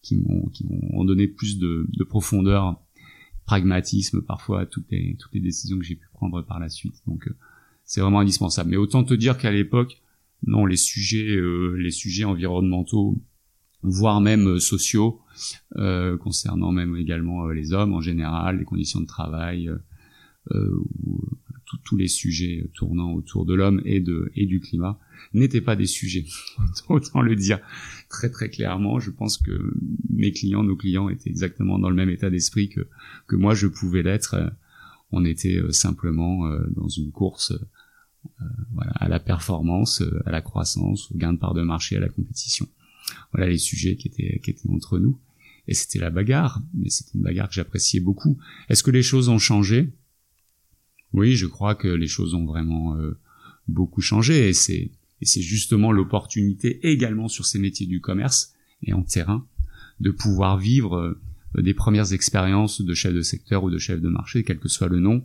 qui 0.00 0.16
m'ont 0.16 0.46
qui 0.50 0.64
m'ont 0.64 1.04
donné 1.04 1.26
plus 1.26 1.58
de, 1.58 1.86
de, 1.88 2.04
profondeur, 2.04 2.80
pragmatisme 3.46 4.22
parfois 4.22 4.60
à 4.60 4.66
toutes 4.66 4.90
les 4.92 5.16
toutes 5.18 5.34
les 5.34 5.40
décisions 5.40 5.76
que 5.76 5.84
j'ai 5.84 5.96
pu 5.96 6.06
prendre 6.12 6.40
par 6.42 6.60
la 6.60 6.68
suite. 6.68 6.94
Donc 7.08 7.28
c'est 7.92 8.00
vraiment 8.00 8.20
indispensable. 8.20 8.70
Mais 8.70 8.78
autant 8.78 9.04
te 9.04 9.12
dire 9.12 9.36
qu'à 9.36 9.50
l'époque, 9.50 10.00
non, 10.46 10.64
les 10.64 10.78
sujets 10.78 11.38
les 11.76 11.90
sujets 11.90 12.24
environnementaux 12.24 13.22
voire 13.82 14.20
même 14.20 14.48
euh, 14.48 14.58
sociaux, 14.58 15.20
euh, 15.76 16.16
concernant 16.16 16.72
même 16.72 16.96
également 16.96 17.46
euh, 17.46 17.52
les 17.52 17.72
hommes 17.72 17.92
en 17.92 18.00
général, 18.00 18.58
les 18.58 18.64
conditions 18.64 19.00
de 19.00 19.06
travail, 19.06 19.70
ou 20.54 21.20
tous 21.84 21.96
les 21.96 22.08
sujets 22.08 22.68
tournant 22.74 23.12
autour 23.12 23.46
de 23.46 23.54
l'homme 23.54 23.80
et 23.84 24.00
de 24.00 24.32
et 24.34 24.44
du 24.44 24.58
climat 24.58 24.98
n'étaient 25.34 25.60
pas 25.60 25.76
des 25.76 25.86
sujets. 25.86 26.26
Autant 26.88 27.22
le 27.22 27.36
dire 27.36 27.60
très 28.10 28.28
très 28.28 28.50
clairement. 28.50 28.98
Je 28.98 29.12
pense 29.12 29.38
que 29.38 29.72
mes 30.10 30.32
clients, 30.32 30.64
nos 30.64 30.74
clients 30.74 31.08
étaient 31.08 31.30
exactement 31.30 31.78
dans 31.78 31.88
le 31.88 31.94
même 31.94 32.10
état 32.10 32.28
d'esprit 32.28 32.68
que 32.68 32.88
que 33.28 33.36
moi 33.36 33.54
je 33.54 33.68
pouvais 33.68 34.02
l'être. 34.02 34.52
On 35.12 35.24
était 35.24 35.62
simplement 35.70 36.50
dans 36.74 36.88
une 36.88 37.12
course 37.12 37.52
voilà, 38.72 38.92
à 38.92 39.08
la 39.08 39.20
performance, 39.20 40.02
à 40.26 40.30
la 40.30 40.40
croissance, 40.40 41.10
au 41.10 41.16
gain 41.16 41.32
de 41.32 41.38
part 41.38 41.54
de 41.54 41.62
marché, 41.62 41.96
à 41.96 42.00
la 42.00 42.08
compétition. 42.08 42.68
Voilà 43.32 43.48
les 43.48 43.58
sujets 43.58 43.96
qui 43.96 44.08
étaient 44.08 44.40
qui 44.42 44.50
étaient 44.50 44.68
entre 44.70 44.98
nous. 44.98 45.18
Et 45.68 45.74
c'était 45.74 45.98
la 45.98 46.10
bagarre. 46.10 46.60
Mais 46.74 46.90
c'était 46.90 47.12
une 47.14 47.22
bagarre 47.22 47.48
que 47.48 47.54
j'appréciais 47.54 48.00
beaucoup. 48.00 48.38
Est-ce 48.68 48.82
que 48.82 48.90
les 48.90 49.02
choses 49.02 49.28
ont 49.28 49.38
changé? 49.38 49.92
Oui 51.12 51.36
je 51.36 51.46
crois 51.46 51.74
que 51.74 51.88
les 51.88 52.06
choses 52.06 52.34
ont 52.34 52.46
vraiment 52.46 52.96
euh, 52.96 53.18
beaucoup 53.68 54.00
changé. 54.00 54.48
Et 54.48 54.52
c'est 54.52 54.90
et 55.20 55.26
c'est 55.26 55.42
justement 55.42 55.92
l'opportunité 55.92 56.80
également 56.88 57.28
sur 57.28 57.46
ces 57.46 57.58
métiers 57.58 57.86
du 57.86 58.00
commerce 58.00 58.54
et 58.82 58.92
en 58.92 59.02
terrain 59.02 59.46
de 60.00 60.10
pouvoir 60.10 60.58
vivre 60.58 60.96
euh, 60.96 61.62
des 61.62 61.74
premières 61.74 62.12
expériences 62.12 62.80
de 62.82 62.94
chef 62.94 63.14
de 63.14 63.22
secteur 63.22 63.62
ou 63.62 63.70
de 63.70 63.78
chef 63.78 64.00
de 64.00 64.08
marché 64.08 64.42
quel 64.42 64.58
que 64.58 64.68
soit 64.68 64.88
le 64.88 64.98
nom 64.98 65.22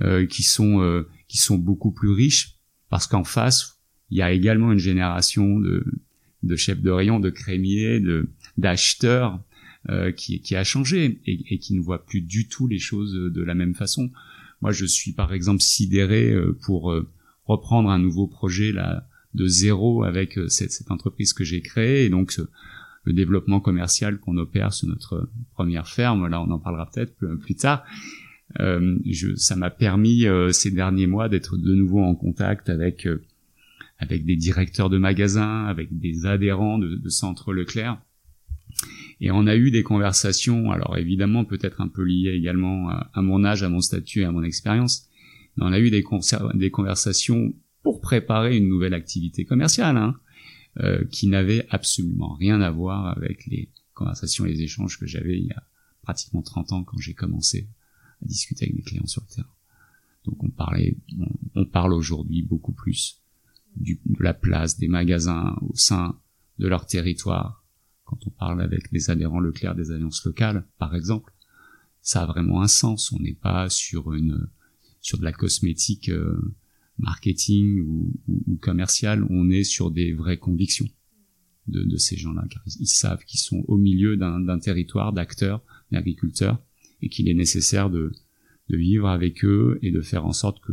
euh, 0.00 0.26
qui 0.26 0.42
sont 0.42 1.04
qui 1.32 1.38
sont 1.38 1.56
beaucoup 1.56 1.92
plus 1.92 2.10
riches 2.10 2.58
parce 2.90 3.06
qu'en 3.06 3.24
face 3.24 3.78
il 4.10 4.18
y 4.18 4.22
a 4.22 4.30
également 4.32 4.70
une 4.70 4.78
génération 4.78 5.58
de 5.58 5.84
de 6.42 6.56
chef 6.56 6.82
de 6.82 6.90
rayon, 6.90 7.20
de 7.20 7.30
crémier, 7.30 8.00
de 8.00 8.28
d'acheteurs 8.58 9.40
euh, 9.88 10.12
qui, 10.12 10.40
qui 10.40 10.54
a 10.56 10.64
changé 10.64 11.20
et, 11.24 11.54
et, 11.54 11.58
qui 11.58 11.74
ne 11.74 11.80
voit 11.80 12.04
plus 12.04 12.20
du 12.20 12.48
tout 12.48 12.66
les 12.66 12.78
choses 12.78 13.14
de 13.14 13.42
la 13.42 13.54
même 13.54 13.74
façon. 13.74 14.10
Moi, 14.60 14.72
je 14.72 14.84
suis 14.84 15.12
par 15.12 15.32
exemple 15.32 15.62
sidéré 15.62 16.30
euh, 16.30 16.56
pour 16.62 16.92
euh, 16.92 17.08
reprendre 17.46 17.90
un 17.90 17.98
nouveau 17.98 18.26
projet 18.26 18.72
là 18.72 19.08
de 19.34 19.46
zéro 19.46 20.04
avec 20.04 20.38
euh, 20.38 20.48
cette, 20.48 20.72
cette 20.72 20.90
entreprise 20.90 21.32
que 21.32 21.42
j'ai 21.42 21.62
créée 21.62 22.04
et 22.04 22.10
donc 22.10 22.38
le 23.04 23.12
développement 23.12 23.60
commercial 23.60 24.18
qu'on 24.18 24.36
opère 24.36 24.72
sur 24.72 24.88
notre 24.88 25.28
première 25.54 25.88
ferme. 25.88 26.28
Là, 26.28 26.40
on 26.40 26.50
en 26.50 26.58
parlera 26.58 26.88
peut-être 26.90 27.16
plus, 27.16 27.38
plus, 27.38 27.56
tard. 27.56 27.84
Euh, 28.60 28.98
je, 29.06 29.34
ça 29.36 29.56
m'a 29.56 29.70
permis 29.70 30.24
ces 30.50 30.70
derniers 30.70 31.06
mois 31.06 31.28
d'être 31.28 31.56
de 31.56 31.74
nouveau 31.74 32.00
en 32.00 32.14
contact 32.14 32.68
avec 32.68 33.08
avec 33.98 34.24
des 34.24 34.34
directeurs 34.34 34.90
de 34.90 34.98
magasins, 34.98 35.66
avec 35.66 35.96
des 35.96 36.26
adhérents 36.26 36.78
de, 36.78 36.96
de 36.96 37.08
centres 37.08 37.52
Leclerc. 37.52 37.98
Et 39.20 39.30
on 39.30 39.46
a 39.46 39.54
eu 39.54 39.70
des 39.70 39.84
conversations, 39.84 40.72
alors 40.72 40.98
évidemment 40.98 41.44
peut-être 41.44 41.80
un 41.80 41.86
peu 41.86 42.02
liées 42.02 42.34
également 42.34 42.88
à, 42.88 43.22
mon 43.22 43.44
âge, 43.44 43.62
à 43.62 43.68
mon 43.68 43.80
statut 43.80 44.22
et 44.22 44.24
à 44.24 44.32
mon 44.32 44.42
expérience, 44.42 45.08
mais 45.56 45.64
on 45.64 45.72
a 45.72 45.78
eu 45.78 45.90
des, 45.90 46.02
des 46.54 46.70
conversations 46.70 47.54
pour 47.84 48.00
préparer 48.00 48.56
une 48.56 48.68
nouvelle 48.68 48.94
activité 48.94 49.44
commerciale, 49.44 49.96
hein, 49.96 50.16
euh, 50.80 51.04
qui 51.10 51.28
n'avait 51.28 51.66
absolument 51.70 52.34
rien 52.34 52.60
à 52.60 52.70
voir 52.70 53.16
avec 53.16 53.46
les 53.46 53.70
conversations 53.94 54.46
et 54.46 54.52
les 54.52 54.62
échanges 54.62 54.98
que 54.98 55.06
j'avais 55.06 55.38
il 55.38 55.46
y 55.46 55.52
a 55.52 55.62
pratiquement 56.02 56.42
30 56.42 56.72
ans 56.72 56.82
quand 56.82 56.98
j'ai 56.98 57.14
commencé 57.14 57.68
à 58.22 58.26
discuter 58.26 58.66
avec 58.66 58.76
des 58.76 58.82
clients 58.82 59.06
sur 59.06 59.22
le 59.28 59.34
terrain. 59.34 59.54
Donc 60.24 60.42
on 60.42 60.50
parlait, 60.50 60.96
on 61.54 61.64
parle 61.64 61.92
aujourd'hui 61.92 62.42
beaucoup 62.42 62.72
plus 62.72 63.20
de 63.76 64.22
la 64.22 64.34
place 64.34 64.78
des 64.78 64.88
magasins 64.88 65.56
au 65.62 65.74
sein 65.74 66.18
de 66.58 66.68
leur 66.68 66.86
territoire. 66.86 67.64
Quand 68.04 68.26
on 68.26 68.30
parle 68.30 68.60
avec 68.60 68.92
des 68.92 69.10
adhérents 69.10 69.40
Leclerc 69.40 69.74
des 69.74 69.90
alliances 69.90 70.24
locales, 70.24 70.66
par 70.78 70.94
exemple, 70.94 71.32
ça 72.02 72.22
a 72.22 72.26
vraiment 72.26 72.62
un 72.62 72.68
sens. 72.68 73.12
On 73.12 73.18
n'est 73.18 73.34
pas 73.34 73.68
sur 73.68 74.12
une 74.12 74.48
sur 75.00 75.18
de 75.18 75.24
la 75.24 75.32
cosmétique 75.32 76.10
euh, 76.10 76.54
marketing 76.98 77.80
ou, 77.80 78.12
ou, 78.28 78.56
commerciale. 78.56 79.26
On 79.30 79.50
est 79.50 79.64
sur 79.64 79.90
des 79.90 80.12
vraies 80.12 80.38
convictions 80.38 80.88
de, 81.66 81.82
de 81.82 81.96
ces 81.96 82.16
gens-là, 82.16 82.44
car 82.48 82.62
ils 82.66 82.86
savent 82.86 83.24
qu'ils 83.24 83.40
sont 83.40 83.64
au 83.66 83.76
milieu 83.76 84.16
d'un 84.16 84.58
territoire 84.58 85.12
d'acteurs, 85.12 85.62
d'agriculteurs, 85.90 86.62
et 87.02 87.08
qu'il 87.08 87.28
est 87.28 87.34
nécessaire 87.34 87.90
de, 87.90 88.12
vivre 88.68 89.06
avec 89.06 89.44
eux 89.44 89.78
et 89.82 89.90
de 89.90 90.00
faire 90.00 90.24
en 90.24 90.32
sorte 90.32 90.60
que 90.60 90.72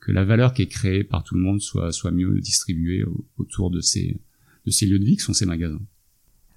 que 0.00 0.10
la 0.10 0.24
valeur 0.24 0.52
qui 0.52 0.62
est 0.62 0.66
créée 0.66 1.04
par 1.04 1.22
tout 1.22 1.36
le 1.36 1.40
monde 1.40 1.60
soit, 1.60 1.92
soit 1.92 2.10
mieux 2.10 2.40
distribuée 2.40 3.04
autour 3.38 3.70
de 3.70 3.80
ces, 3.80 4.16
de 4.66 4.70
ces 4.72 4.86
lieux 4.86 4.98
de 4.98 5.04
vie 5.04 5.16
qui 5.16 5.22
sont 5.22 5.32
ces 5.32 5.46
magasins. 5.46 5.80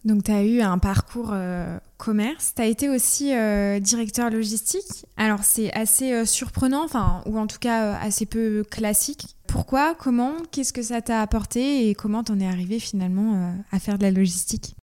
Donc 0.06 0.24
tu 0.24 0.32
as 0.32 0.44
eu 0.44 0.62
un 0.62 0.78
parcours 0.78 1.32
euh, 1.34 1.80
commerce, 1.98 2.54
tu 2.56 2.62
as 2.62 2.68
été 2.68 2.90
aussi 2.90 3.34
euh, 3.34 3.80
directeur 3.80 4.30
logistique. 4.30 5.06
Alors 5.18 5.44
c'est 5.44 5.74
assez 5.74 6.14
euh, 6.14 6.26
surprenant, 6.26 6.84
enfin 6.84 7.24
ou 7.26 7.40
en 7.40 7.48
tout 7.48 7.58
cas 7.60 7.96
assez 7.96 8.28
peu 8.28 8.64
classique. 8.70 9.36
Pourquoi? 9.48 9.96
Comment? 9.96 10.34
Qu'est-ce 10.52 10.74
que 10.74 10.84
ça 10.84 11.02
t'a 11.02 11.22
apporté? 11.22 11.90
Et 11.90 11.96
comment 11.96 12.24
t'en 12.24 12.40
es 12.40 12.48
arrivé 12.48 12.80
finalement 12.80 13.56
à 13.72 13.80
faire 13.80 13.98
de 13.98 14.04
la 14.04 14.12
logistique? 14.12 14.76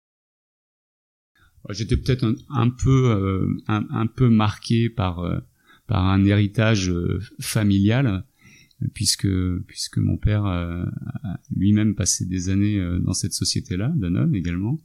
J'étais 1.70 1.96
peut-être 1.96 2.26
un, 2.50 2.70
peu 2.70 3.56
un, 3.68 3.86
un, 3.90 4.06
peu 4.06 4.28
marqué 4.28 4.90
par 4.90 5.42
par 5.86 6.06
un 6.06 6.24
héritage 6.24 6.92
familial 7.40 8.24
puisque 8.94 9.28
puisque 9.66 9.98
mon 9.98 10.16
père 10.16 10.46
euh, 10.46 10.84
lui-même 11.54 11.94
passé 11.94 12.26
des 12.26 12.48
années 12.48 12.78
euh, 12.78 12.98
dans 12.98 13.12
cette 13.12 13.32
société-là, 13.32 13.92
Danone 13.96 14.34
également, 14.34 14.80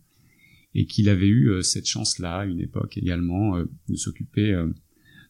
et 0.73 0.85
qu'il 0.85 1.09
avait 1.09 1.27
eu 1.27 1.49
euh, 1.49 1.61
cette 1.61 1.87
chance-là 1.87 2.39
à 2.39 2.45
une 2.45 2.59
époque 2.59 2.97
également 2.97 3.57
de 3.59 3.95
s'occuper 3.95 4.53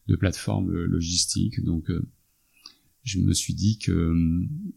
de 0.08 0.16
plateformes 0.16 0.72
logistiques. 0.72 1.64
Donc 1.64 1.92
je 3.04 3.20
me 3.20 3.34
suis 3.34 3.54
dit 3.54 3.78
que 3.78 4.14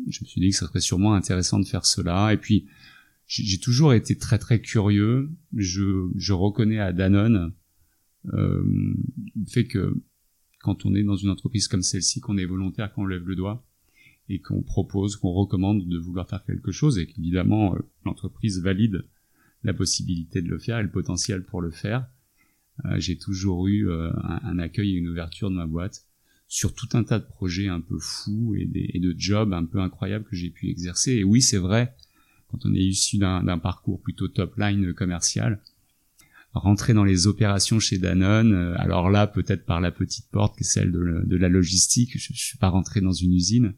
je 0.08 0.20
me 0.22 0.26
suis 0.26 0.40
dit 0.40 0.50
que 0.50 0.56
ça 0.56 0.66
serait 0.66 0.80
sûrement 0.80 1.14
intéressant 1.14 1.58
de 1.58 1.66
faire 1.66 1.86
cela. 1.86 2.32
Et 2.32 2.36
puis 2.36 2.66
j'ai 3.30 3.60
toujours 3.60 3.94
été 3.94 4.18
très 4.18 4.38
très 4.38 4.60
curieux. 4.60 5.30
Je, 5.56 6.08
je 6.16 6.32
reconnais 6.32 6.80
à 6.80 6.92
Danone 6.92 7.52
euh, 8.32 8.62
le 9.36 9.46
fait 9.46 9.66
que 9.66 9.94
quand 10.58 10.84
on 10.84 10.94
est 10.96 11.04
dans 11.04 11.16
une 11.16 11.30
entreprise 11.30 11.68
comme 11.68 11.82
celle-ci, 11.82 12.20
qu'on 12.20 12.36
est 12.38 12.44
volontaire, 12.44 12.92
qu'on 12.92 13.06
lève 13.06 13.26
le 13.26 13.36
doigt, 13.36 13.64
et 14.28 14.40
qu'on 14.40 14.62
propose, 14.62 15.16
qu'on 15.16 15.32
recommande 15.32 15.88
de 15.88 15.98
vouloir 15.98 16.28
faire 16.28 16.44
quelque 16.44 16.72
chose 16.72 16.98
et 16.98 17.06
qu'évidemment 17.06 17.74
euh, 17.74 17.78
l'entreprise 18.04 18.60
valide 18.60 19.04
la 19.62 19.74
possibilité 19.74 20.42
de 20.42 20.48
le 20.48 20.58
faire 20.58 20.78
et 20.78 20.82
le 20.82 20.90
potentiel 20.90 21.44
pour 21.44 21.62
le 21.62 21.70
faire. 21.70 22.06
Euh, 22.84 22.98
j'ai 22.98 23.16
toujours 23.16 23.68
eu 23.68 23.88
euh, 23.88 24.10
un, 24.42 24.58
accueil 24.58 24.94
et 24.94 24.98
une 24.98 25.08
ouverture 25.08 25.50
de 25.50 25.56
ma 25.56 25.66
boîte 25.66 26.06
sur 26.48 26.74
tout 26.74 26.88
un 26.94 27.04
tas 27.04 27.20
de 27.20 27.26
projets 27.26 27.68
un 27.68 27.80
peu 27.80 27.98
fous 28.00 28.56
et, 28.56 28.66
des, 28.66 28.90
et 28.92 28.98
de 28.98 29.14
jobs 29.16 29.52
un 29.52 29.64
peu 29.64 29.80
incroyables 29.80 30.24
que 30.24 30.34
j'ai 30.34 30.50
pu 30.50 30.68
exercer. 30.68 31.12
Et 31.12 31.24
oui, 31.24 31.42
c'est 31.42 31.58
vrai, 31.58 31.94
quand 32.50 32.66
on 32.66 32.74
est 32.74 32.82
issu 32.82 33.18
d'un 33.18 33.58
parcours 33.58 34.00
plutôt 34.00 34.28
top 34.28 34.56
line 34.56 34.92
commercial, 34.92 35.60
rentrer 36.52 36.94
dans 36.94 37.04
les 37.04 37.26
opérations 37.26 37.78
chez 37.78 37.98
Danone, 37.98 38.52
euh, 38.52 38.74
alors 38.78 39.10
là 39.10 39.26
peut-être 39.26 39.64
par 39.64 39.80
la 39.80 39.90
petite 39.90 40.28
porte 40.30 40.56
qui 40.56 40.64
est 40.64 40.66
celle 40.66 40.90
de, 40.90 41.36
la 41.36 41.48
logistique, 41.48 42.18
je, 42.18 42.32
je 42.32 42.44
suis 42.44 42.58
pas 42.58 42.68
rentré 42.68 43.00
dans 43.00 43.12
une 43.12 43.32
usine, 43.32 43.74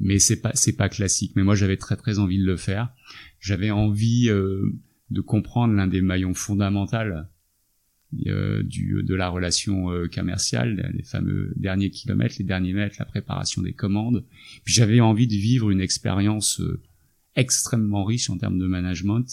mais 0.00 0.18
c'est 0.18 0.40
pas 0.40 0.52
c'est 0.54 0.76
pas 0.76 0.88
classique. 0.88 1.32
Mais 1.36 1.42
moi 1.42 1.54
j'avais 1.54 1.76
très 1.76 1.96
très 1.96 2.18
envie 2.18 2.38
de 2.38 2.46
le 2.46 2.56
faire. 2.56 2.90
J'avais 3.40 3.70
envie 3.70 4.28
euh, 4.30 4.74
de 5.10 5.20
comprendre 5.20 5.74
l'un 5.74 5.86
des 5.86 6.00
maillons 6.00 6.34
fondamentaux 6.34 6.96
euh, 8.26 8.62
de 8.62 9.14
la 9.14 9.28
relation 9.28 9.88
commerciale, 10.14 10.90
les 10.94 11.02
fameux 11.02 11.52
derniers 11.56 11.90
kilomètres, 11.90 12.36
les 12.38 12.44
derniers 12.44 12.72
mètres, 12.72 12.96
la 12.98 13.04
préparation 13.04 13.60
des 13.60 13.74
commandes. 13.74 14.24
Puis 14.64 14.72
j'avais 14.72 15.00
envie 15.00 15.26
de 15.26 15.34
vivre 15.34 15.70
une 15.70 15.82
expérience 15.82 16.62
extrêmement 17.36 18.04
riche 18.04 18.30
en 18.30 18.38
termes 18.38 18.58
de 18.58 18.66
management. 18.66 19.26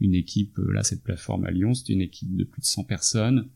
Une 0.00 0.14
équipe, 0.14 0.58
là 0.58 0.82
cette 0.82 1.02
plateforme 1.02 1.44
à 1.44 1.50
Lyon, 1.50 1.74
c'était 1.74 1.94
une 1.94 2.02
équipe 2.02 2.36
de 2.36 2.44
plus 2.44 2.60
de 2.60 2.66
100 2.66 2.84
personnes, 2.84 3.48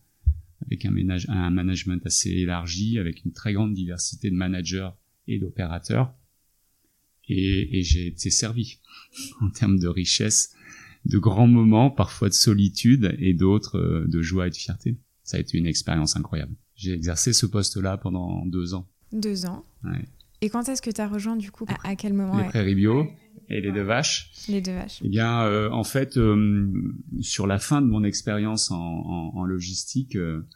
avec 0.67 0.85
un, 0.85 0.91
ménage, 0.91 1.27
un 1.29 1.51
management 1.51 2.05
assez 2.07 2.31
élargi, 2.31 2.99
avec 2.99 3.25
une 3.25 3.33
très 3.33 3.53
grande 3.53 3.75
diversité 3.75 4.31
de 4.31 4.37
managers 4.37 4.91
et 5.29 5.39
d'opérateurs. 5.39 6.15
Et, 7.29 7.79
et 7.79 7.83
j'ai 7.83 8.09
été 8.09 8.31
servi 8.31 8.81
en 9.41 9.51
termes 9.51 9.79
de 9.79 9.89
richesse 9.89 10.55
de 11.05 11.19
grands 11.19 11.47
moments, 11.47 11.91
parfois 11.91 12.29
de 12.29 12.35
solitude 12.35 13.17
et 13.19 13.35
d'autres 13.35 13.79
euh, 13.79 14.07
de 14.07 14.23
joie 14.23 14.47
et 14.47 14.51
de 14.51 14.57
fierté. 14.57 14.99
Ça 15.25 15.37
a 15.37 15.41
été 15.41 15.59
une 15.59 15.67
expérience 15.67 16.17
incroyable. 16.17 16.55
J'ai 16.75 16.93
exercé 16.93 17.33
ce 17.33 17.47
poste-là 17.47 17.97
pendant 17.97 18.45
deux 18.47 18.75
ans. 18.75 18.89
Deux 19.13 19.47
ans. 19.47 19.65
Ouais. 19.85 20.05
Et 20.43 20.51
quand 20.51 20.69
est-ce 20.69 20.83
que 20.83 20.91
tu 20.91 21.01
as 21.01 21.09
rejoint 21.09 21.37
du 21.37 21.51
coup 21.51 21.65
à, 21.85 21.97
quel 21.97 22.13
moment 22.13 22.37
Les 22.37 22.45
prairies 22.45 22.75
bio 22.75 23.07
et 23.49 23.61
les 23.61 23.73
deux 23.73 23.83
vaches. 23.83 24.31
Les 24.49 24.61
deux 24.61 24.73
vaches. 24.73 25.01
Eh 25.03 25.09
bien, 25.09 25.43
euh, 25.43 25.71
en 25.71 25.85
fait, 25.85 26.17
euh, 26.17 26.71
sur 27.21 27.47
la 27.47 27.59
fin 27.59 27.81
de 27.81 27.87
mon 27.87 28.05
expérience 28.05 28.71
en, 28.71 28.77
en, 28.77 29.33
en, 29.35 29.45
logistique, 29.45 30.17
euh, 30.17 30.47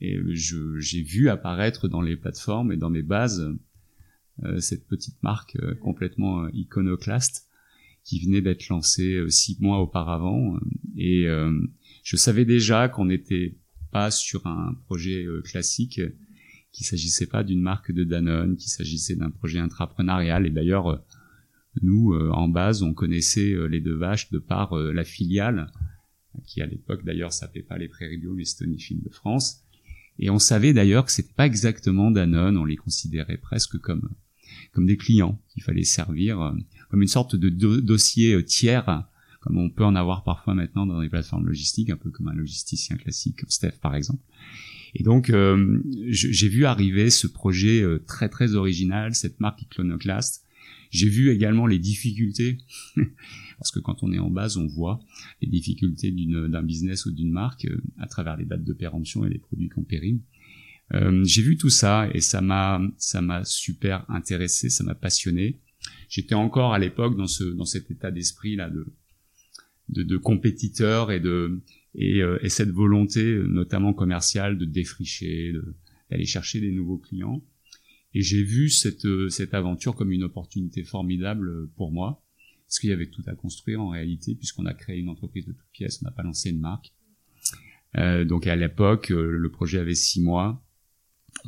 et 0.00 0.18
j'ai 0.32 1.02
vu 1.02 1.28
apparaître 1.28 1.88
dans 1.88 2.00
les 2.00 2.16
plateformes 2.16 2.72
et 2.72 2.76
dans 2.76 2.90
mes 2.90 3.02
bases 3.02 3.52
euh, 4.44 4.60
cette 4.60 4.86
petite 4.86 5.22
marque 5.22 5.56
complètement 5.80 6.48
iconoclaste 6.48 7.46
qui 8.06 8.20
venait 8.20 8.40
d'être 8.40 8.68
lancé 8.68 9.14
euh, 9.14 9.28
six 9.28 9.60
mois 9.60 9.80
auparavant. 9.80 10.54
Euh, 10.54 10.60
et 10.96 11.26
euh, 11.26 11.52
je 12.04 12.16
savais 12.16 12.44
déjà 12.44 12.88
qu'on 12.88 13.06
n'était 13.06 13.58
pas 13.90 14.10
sur 14.10 14.46
un 14.46 14.74
projet 14.86 15.26
classique, 15.44 16.00
qu'il 16.76 16.86
s'agissait 16.86 17.26
pas 17.26 17.42
d'une 17.42 17.62
marque 17.62 17.90
de 17.90 18.04
Danone, 18.04 18.56
qu'il 18.56 18.70
s'agissait 18.70 19.16
d'un 19.16 19.30
projet 19.30 19.58
intrapreneurial. 19.58 20.46
Et 20.46 20.50
d'ailleurs, 20.50 21.02
nous, 21.80 22.14
en 22.14 22.48
base, 22.48 22.82
on 22.82 22.92
connaissait 22.92 23.54
les 23.70 23.80
deux 23.80 23.94
vaches 23.94 24.30
de 24.30 24.38
par 24.38 24.76
la 24.76 25.04
filiale, 25.04 25.72
qui 26.44 26.60
à 26.60 26.66
l'époque 26.66 27.02
d'ailleurs 27.02 27.32
s'appelait 27.32 27.62
pas 27.62 27.78
les 27.78 27.88
Prairies 27.88 28.18
Bio, 28.18 28.34
mais 28.34 28.44
Stonyfield 28.44 29.02
de 29.02 29.08
France. 29.08 29.62
Et 30.18 30.28
on 30.28 30.38
savait 30.38 30.74
d'ailleurs 30.74 31.06
que 31.06 31.12
c'était 31.12 31.32
pas 31.34 31.46
exactement 31.46 32.10
Danone, 32.10 32.58
on 32.58 32.66
les 32.66 32.76
considérait 32.76 33.38
presque 33.38 33.78
comme 33.78 34.10
comme 34.72 34.86
des 34.86 34.96
clients 34.96 35.40
qu'il 35.48 35.62
fallait 35.62 35.84
servir 35.84 36.54
comme 36.90 37.02
une 37.02 37.08
sorte 37.08 37.36
de 37.36 37.48
dossier 37.80 38.34
euh, 38.34 38.42
tiers, 38.42 39.06
comme 39.40 39.58
on 39.58 39.70
peut 39.70 39.84
en 39.84 39.94
avoir 39.94 40.24
parfois 40.24 40.54
maintenant 40.54 40.86
dans 40.86 41.00
les 41.00 41.08
plateformes 41.08 41.46
logistiques, 41.46 41.90
un 41.90 41.96
peu 41.96 42.10
comme 42.10 42.28
un 42.28 42.34
logisticien 42.34 42.96
classique, 42.96 43.40
comme 43.40 43.50
Steph 43.50 43.78
par 43.80 43.94
exemple. 43.94 44.22
Et 44.98 45.02
donc, 45.02 45.28
euh, 45.28 45.78
j'ai 46.08 46.48
vu 46.48 46.64
arriver 46.64 47.10
ce 47.10 47.26
projet 47.26 47.82
euh, 47.82 47.98
très 48.06 48.30
très 48.30 48.54
original, 48.54 49.14
cette 49.14 49.40
marque 49.40 49.60
Iconoclast. 49.60 50.46
J'ai 50.90 51.10
vu 51.10 51.30
également 51.30 51.66
les 51.66 51.78
difficultés, 51.78 52.56
parce 53.58 53.70
que 53.70 53.78
quand 53.78 54.02
on 54.02 54.10
est 54.10 54.18
en 54.18 54.30
base, 54.30 54.56
on 54.56 54.66
voit 54.66 55.00
les 55.42 55.48
difficultés 55.48 56.10
d'un 56.10 56.62
business 56.62 57.04
ou 57.04 57.12
d'une 57.12 57.30
marque 57.30 57.66
à 57.98 58.06
travers 58.06 58.38
les 58.38 58.46
dates 58.46 58.64
de 58.64 58.72
péremption 58.72 59.26
et 59.26 59.28
les 59.28 59.38
produits 59.38 59.68
qu'on 59.68 59.84
périme. 59.84 60.22
Euh, 60.94 61.22
j'ai 61.24 61.42
vu 61.42 61.58
tout 61.58 61.68
ça 61.68 62.08
et 62.14 62.20
ça 62.22 62.40
m'a 62.40 62.80
ça 62.96 63.20
m'a 63.20 63.44
super 63.44 64.08
intéressé, 64.08 64.70
ça 64.70 64.84
m'a 64.84 64.94
passionné 64.94 65.60
j'étais 66.08 66.36
encore 66.36 66.72
à 66.72 66.78
l'époque 66.78 67.16
dans 67.16 67.26
ce 67.26 67.42
dans 67.42 67.64
cet 67.64 67.90
état 67.90 68.10
d'esprit 68.12 68.56
là 68.56 68.70
de 68.70 68.86
de, 69.88 70.02
de 70.02 70.16
compétiteur 70.16 71.10
et 71.12 71.20
de 71.20 71.60
et, 71.96 72.22
euh, 72.22 72.38
et, 72.42 72.48
cette 72.48 72.70
volonté 72.70 73.38
notamment 73.46 73.92
commerciale 73.92 74.58
de 74.58 74.64
défricher 74.64 75.52
d'aller 76.10 76.26
chercher 76.26 76.60
des 76.60 76.72
nouveaux 76.72 76.98
clients 76.98 77.42
et 78.14 78.22
j'ai 78.22 78.42
vu 78.42 78.70
cette 78.70 79.06
cette 79.30 79.54
aventure 79.54 79.94
comme 79.94 80.12
une 80.12 80.24
opportunité 80.24 80.84
formidable 80.84 81.68
pour 81.76 81.92
moi 81.92 82.22
parce 82.66 82.78
qu'il 82.78 82.90
y 82.90 82.92
avait 82.92 83.10
tout 83.10 83.22
à 83.26 83.34
construire 83.34 83.80
en 83.80 83.88
réalité 83.88 84.34
puisqu'on 84.34 84.66
a 84.66 84.74
créé 84.74 84.98
une 84.98 85.08
entreprise 85.08 85.46
de 85.46 85.52
toutes 85.52 85.70
pièces 85.72 86.00
on 86.02 86.04
n'a 86.04 86.12
pas 86.12 86.22
lancé 86.22 86.50
une 86.50 86.60
marque 86.60 86.92
euh, 87.96 88.24
donc 88.24 88.46
à 88.46 88.56
l'époque 88.56 89.10
euh, 89.10 89.36
le 89.36 89.50
projet 89.50 89.78
avait 89.78 89.94
six 89.94 90.22
mois 90.22 90.62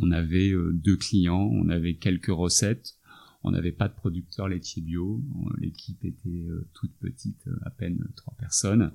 on 0.01 0.11
avait 0.11 0.51
euh, 0.51 0.73
deux 0.73 0.97
clients 0.97 1.49
on 1.53 1.69
avait 1.69 1.95
quelques 1.95 2.27
recettes 2.27 2.99
on 3.45 3.53
n'avait 3.53 3.73
pas 3.73 3.89
de 3.89 3.95
producteur 3.95 4.49
laitier 4.49 4.83
bio. 4.83 5.23
L'équipe 5.59 6.05
était 6.05 6.29
euh, 6.29 6.69
toute 6.75 6.95
petite, 6.99 7.47
euh, 7.47 7.59
à 7.65 7.71
peine 7.71 7.99
trois 8.17 8.35
personnes. 8.35 8.93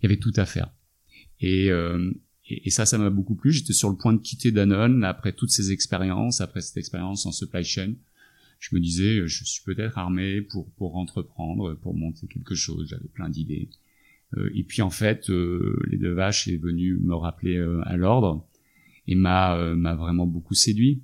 Il 0.00 0.04
y 0.04 0.06
avait 0.06 0.18
tout 0.18 0.32
à 0.36 0.46
faire. 0.46 0.70
Euh, 1.44 2.12
et, 2.48 2.66
et, 2.66 2.70
ça, 2.70 2.86
ça 2.86 2.98
m'a 2.98 3.10
beaucoup 3.10 3.34
plu. 3.34 3.52
J'étais 3.52 3.72
sur 3.72 3.90
le 3.90 3.96
point 3.96 4.12
de 4.12 4.18
quitter 4.18 4.52
Danone 4.52 5.04
après 5.04 5.32
toutes 5.32 5.50
ces 5.50 5.72
expériences, 5.72 6.40
après 6.40 6.60
cette 6.60 6.76
expérience 6.76 7.26
en 7.26 7.32
supply 7.32 7.64
chain. 7.64 7.94
Je 8.58 8.74
me 8.74 8.80
disais, 8.80 9.26
je 9.26 9.44
suis 9.44 9.62
peut-être 9.64 9.98
armé 9.98 10.42
pour 10.42 10.68
pour 10.72 10.96
entreprendre, 10.96 11.74
pour 11.74 11.94
monter 11.94 12.26
quelque 12.26 12.56
chose. 12.56 12.88
J'avais 12.88 13.06
plein 13.06 13.28
d'idées. 13.28 13.68
et 14.52 14.64
puis 14.64 14.82
en 14.82 14.90
fait, 14.90 15.28
les 15.28 15.96
deux 15.96 16.12
vaches 16.12 16.48
est 16.48 16.56
venu 16.56 16.98
me 16.98 17.14
rappeler 17.14 17.56
à 17.84 17.96
l'ordre 17.96 18.44
et 19.06 19.14
m'a 19.14 19.74
m'a 19.76 19.94
vraiment 19.94 20.26
beaucoup 20.26 20.54
séduit. 20.54 21.02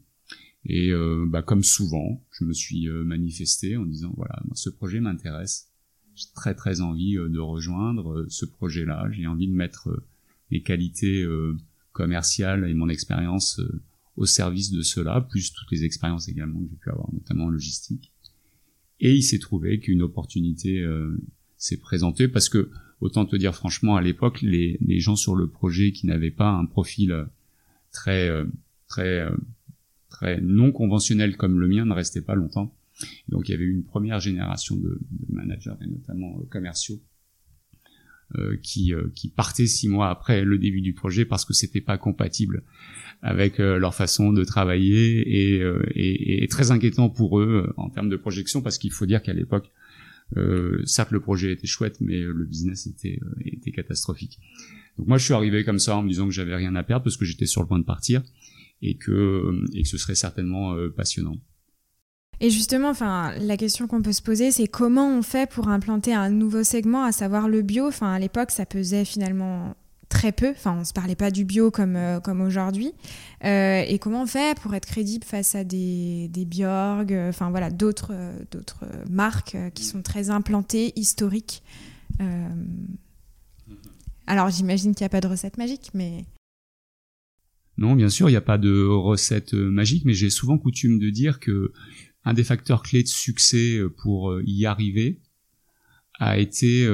Et 0.67 0.91
euh, 0.93 1.25
bah, 1.29 1.43
comme 1.43 1.63
souvent, 1.63 2.23
je 2.31 2.45
me 2.45 2.53
suis 2.53 2.89
euh, 2.89 3.05
manifesté 3.05 3.77
en 3.77 3.85
disant 3.85 4.13
voilà, 4.17 4.43
ce 4.55 4.71
projet 4.71 5.01
m'intéresse. 5.01 5.71
J'ai 6.15 6.27
très 6.35 6.55
très 6.55 6.81
envie 6.81 7.19
euh, 7.19 7.29
de 7.29 7.39
rejoindre 7.39 8.25
ce 8.29 8.47
projet-là. 8.47 9.09
J'ai 9.11 9.27
envie 9.27 9.49
de 9.49 9.53
mettre 9.53 10.03
mes 10.51 10.63
qualités 10.63 11.27
commerciales 11.93 12.69
et 12.69 12.75
mon 12.75 12.89
expérience 12.89 13.61
au 14.17 14.27
service 14.27 14.71
de 14.71 14.83
cela, 14.83 15.21
plus 15.21 15.53
toutes 15.53 15.71
les 15.73 15.85
expériences 15.85 16.29
également 16.29 16.61
que 16.61 16.69
j'ai 16.71 16.77
pu 16.77 16.91
avoir, 16.91 17.13
notamment 17.13 17.47
en 17.47 17.51
logistique. 17.51 18.13
Et 19.01 19.13
il 19.13 19.23
s'est 19.23 19.39
trouvé 19.39 19.81
qu'une 19.81 20.03
opportunité 20.03 20.87
s'est 21.57 21.79
présentée 21.79 22.29
parce 22.29 22.49
que, 22.49 22.71
autant 23.01 23.27
te 23.27 23.37
dire 23.37 23.55
franchement, 23.55 23.97
à 23.97 24.03
l'époque, 24.03 24.41
les, 24.43 24.79
gens 25.01 25.17
sur 25.17 25.35
le 25.35 25.49
projet 25.49 25.93
qui 25.93 26.07
n'avaient 26.07 26.31
pas 26.31 26.51
un 26.51 26.67
profil 26.67 27.27
très 27.91 28.31
très 28.87 29.27
très 30.15 30.41
non 30.41 30.71
conventionnel 30.73 31.37
comme 31.37 31.59
le 31.59 31.67
mien 31.67 31.85
ne 31.85 31.93
restait 31.93 32.23
pas 32.23 32.35
longtemps. 32.35 32.75
Donc 33.29 33.49
il 33.49 33.53
y 33.53 33.55
avait 33.55 33.65
eu 33.65 33.73
une 33.73 33.85
première 33.85 34.21
génération 34.21 34.77
de, 34.77 35.01
managers 35.29 35.75
et 35.81 35.87
notamment 35.87 36.39
euh, 36.39 36.45
commerciaux 36.49 37.01
euh, 37.01 37.14
qui, 38.63 38.93
euh, 38.93 39.11
qui 39.15 39.29
partaient 39.29 39.67
six 39.67 39.89
mois 39.89 40.09
après 40.09 40.45
le 40.45 40.59
début 40.59 40.81
du 40.81 40.93
projet 40.93 41.25
parce 41.25 41.45
que 41.45 41.53
c'était 41.53 41.81
pas 41.81 41.99
compatible 41.99 42.63
avec 43.23 43.61
euh, 43.61 43.79
leur 43.79 43.95
façon 43.95 44.33
de 44.33 44.45
travailler 44.45 45.55
et, 45.55 45.63
euh, 45.63 45.83
et, 45.95 46.43
et, 46.43 46.49
très 46.49 46.71
inquiétant 46.71 47.09
pour 47.09 47.41
eux 47.41 47.73
en 47.77 47.91
termes 47.91 48.09
de 48.09 48.17
projection 48.17 48.61
parce 48.61 48.79
qu'il 48.79 48.93
faut 48.93 49.07
dire 49.07 49.23
qu'à 49.23 49.35
l'époque 49.35 49.71
certes 50.85 51.13
le 51.13 51.21
projet 51.21 51.53
était 51.53 51.67
chouette 51.67 51.99
mais 52.01 52.19
le 52.19 52.45
business 52.45 52.87
était, 52.87 53.21
était 53.45 53.71
catastrophique. 53.71 54.41
Donc 54.99 55.07
moi 55.07 55.19
je 55.19 55.25
suis 55.25 55.35
arrivé 55.35 55.65
comme 55.65 55.79
ça 55.79 55.97
en 55.97 56.03
me 56.03 56.09
disant 56.09 56.25
que 56.27 56.33
j'avais 56.33 56.57
rien 56.57 56.75
à 56.75 56.83
perdre 56.83 57.05
parce 57.05 57.17
que 57.17 57.25
j'étais 57.25 57.47
sur 57.47 57.61
le 57.61 57.69
point 57.69 57.79
de 57.79 57.85
partir 57.85 58.23
et 58.83 58.97
que, 58.97 59.63
et 59.73 59.83
que 59.83 59.89
ce 59.89 59.99
serait 59.99 60.15
certainement 60.15 60.75
euh, 60.75 60.89
passionnant. 60.91 61.39
Et 62.41 62.51
justement, 62.51 62.91
enfin, 62.91 63.33
la 63.39 63.57
question 63.57 63.87
qu'on 63.87 64.03
peut 64.03 64.13
se 64.13 64.23
poser, 64.23 64.51
c'est 64.51 64.67
comment 64.67 65.09
on 65.09 65.23
fait 65.23 65.49
pour 65.49 65.69
implanter 65.69 66.15
un 66.15 66.31
nouveau 66.31 66.65
segment, 66.65 67.05
à 67.05 67.13
savoir 67.13 67.49
le 67.49 67.63
bio? 67.63 67.87
Enfin, 67.87 68.13
à 68.13 68.19
l'époque, 68.19 68.51
ça 68.51 68.67
pesait 68.67 69.05
finalement 69.05 69.75
très 70.09 70.33
peu. 70.33 70.51
Enfin, 70.51 70.77
on 70.81 70.85
se 70.85 70.93
parlait 70.93 71.17
pas 71.17 71.31
du 71.31 71.45
bio 71.45 71.71
comme 71.71 71.97
euh, 71.97 72.21
comme 72.21 72.41
aujourd'hui. 72.41 72.93
Euh, 73.45 73.83
et 73.87 73.99
comment 73.99 74.23
on 74.23 74.27
fait 74.27 74.59
pour 74.61 74.75
être 74.75 74.87
crédible 74.87 75.25
face 75.25 75.55
à 75.55 75.65
des 75.65 76.29
des 76.29 76.45
Bjorg, 76.45 77.13
euh, 77.13 77.29
enfin 77.29 77.51
voilà, 77.51 77.71
d'autres 77.71 78.15
d'autres 78.51 78.85
marques 79.11 79.57
qui 79.75 79.85
sont 79.85 80.03
très 80.03 80.31
implantées, 80.31 80.93
historiques? 80.97 81.63
alors, 84.27 84.49
j'imagine 84.51 84.95
qu'il 84.95 85.03
n'y 85.03 85.07
a 85.07 85.11
pas 85.11 85.21
de 85.21 85.27
recette 85.27 85.59
magique, 85.59 85.91
mais 85.95 86.25
non, 87.77 87.97
bien 87.97 88.09
sûr, 88.09 88.29
il 88.29 88.33
n'y 88.33 88.37
a 88.37 88.41
pas 88.41 88.57
de 88.57 88.85
recette 88.85 89.53
magique, 89.53 90.05
mais 90.05 90.15
j'ai 90.15 90.31
souvent 90.31 90.59
coutume 90.59 91.01
de 91.01 91.11
dire 91.11 91.41
que 91.41 91.73
un 92.25 92.35
des 92.35 92.45
facteurs 92.45 92.83
clés 92.83 93.03
de 93.03 93.09
succès 93.09 93.79
euh, 93.79 93.89
pour 93.89 94.31
euh, 94.31 94.43
y 94.47 94.67
arriver 94.67 95.21
a 96.21 96.39
été 96.39 96.87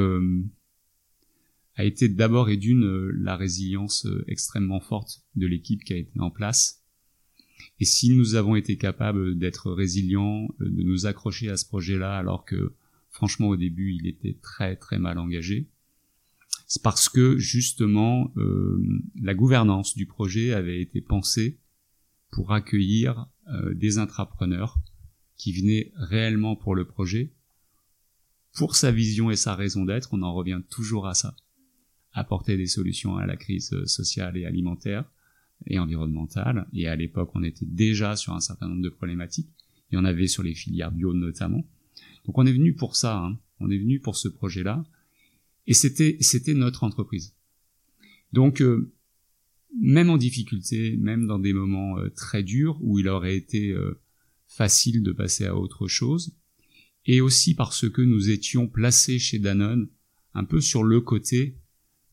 a 1.76 1.84
été 1.84 2.08
d'abord 2.08 2.48
et 2.48 2.56
d'une 2.56 3.10
la 3.10 3.36
résilience 3.36 4.06
extrêmement 4.26 4.80
forte 4.80 5.22
de 5.36 5.46
l'équipe 5.46 5.84
qui 5.84 5.92
a 5.92 5.96
été 5.96 6.18
en 6.18 6.30
place. 6.30 6.82
Et 7.80 7.84
si 7.84 8.14
nous 8.14 8.34
avons 8.34 8.56
été 8.56 8.78
capables 8.78 9.38
d'être 9.38 9.70
résilients, 9.70 10.48
de 10.58 10.82
nous 10.82 11.04
accrocher 11.04 11.50
à 11.50 11.58
ce 11.58 11.66
projet-là, 11.66 12.16
alors 12.16 12.46
que 12.46 12.74
franchement 13.10 13.48
au 13.48 13.56
début 13.56 13.92
il 13.92 14.06
était 14.06 14.38
très 14.40 14.76
très 14.76 14.98
mal 14.98 15.18
engagé, 15.18 15.68
c'est 16.70 16.82
parce 16.82 17.08
que 17.08 17.36
justement 17.36 18.32
euh, 18.36 18.80
la 19.20 19.34
gouvernance 19.34 19.96
du 19.96 20.06
projet 20.06 20.52
avait 20.52 20.80
été 20.80 21.00
pensée 21.00 21.58
pour 22.30 22.52
accueillir 22.52 23.26
euh, 23.48 23.74
des 23.74 23.98
intrapreneurs 23.98 24.78
qui 25.40 25.52
venaient 25.52 25.90
réellement 25.94 26.54
pour 26.54 26.74
le 26.74 26.84
projet, 26.84 27.32
pour 28.52 28.76
sa 28.76 28.92
vision 28.92 29.30
et 29.30 29.36
sa 29.36 29.54
raison 29.54 29.86
d'être, 29.86 30.10
on 30.12 30.20
en 30.20 30.34
revient 30.34 30.60
toujours 30.68 31.06
à 31.06 31.14
ça, 31.14 31.34
apporter 32.12 32.58
des 32.58 32.66
solutions 32.66 33.16
à 33.16 33.24
la 33.24 33.36
crise 33.36 33.74
sociale 33.86 34.36
et 34.36 34.44
alimentaire 34.44 35.10
et 35.66 35.78
environnementale, 35.78 36.68
et 36.74 36.88
à 36.88 36.94
l'époque 36.94 37.30
on 37.34 37.42
était 37.42 37.64
déjà 37.64 38.16
sur 38.16 38.34
un 38.34 38.40
certain 38.40 38.68
nombre 38.68 38.82
de 38.82 38.90
problématiques, 38.90 39.48
il 39.90 39.94
y 39.94 39.98
en 39.98 40.04
avait 40.04 40.26
sur 40.26 40.42
les 40.42 40.54
filières 40.54 40.92
bio 40.92 41.14
notamment, 41.14 41.64
donc 42.26 42.36
on 42.36 42.44
est 42.44 42.52
venu 42.52 42.74
pour 42.74 42.94
ça, 42.94 43.16
hein. 43.16 43.38
on 43.60 43.70
est 43.70 43.78
venu 43.78 43.98
pour 43.98 44.18
ce 44.18 44.28
projet-là, 44.28 44.84
et 45.66 45.72
c'était 45.72 46.18
c'était 46.20 46.52
notre 46.52 46.84
entreprise. 46.84 47.34
Donc 48.34 48.60
euh, 48.60 48.92
même 49.80 50.10
en 50.10 50.18
difficulté, 50.18 50.98
même 50.98 51.26
dans 51.26 51.38
des 51.38 51.54
moments 51.54 51.96
euh, 51.96 52.10
très 52.10 52.42
durs 52.42 52.76
où 52.82 52.98
il 52.98 53.08
aurait 53.08 53.36
été 53.36 53.70
euh, 53.70 53.98
facile 54.50 55.04
de 55.04 55.12
passer 55.12 55.46
à 55.46 55.56
autre 55.56 55.86
chose, 55.86 56.34
et 57.06 57.20
aussi 57.20 57.54
parce 57.54 57.88
que 57.88 58.02
nous 58.02 58.30
étions 58.30 58.66
placés 58.66 59.18
chez 59.18 59.38
Danone 59.38 59.88
un 60.34 60.44
peu 60.44 60.60
sur 60.60 60.82
le 60.82 61.00
côté 61.00 61.56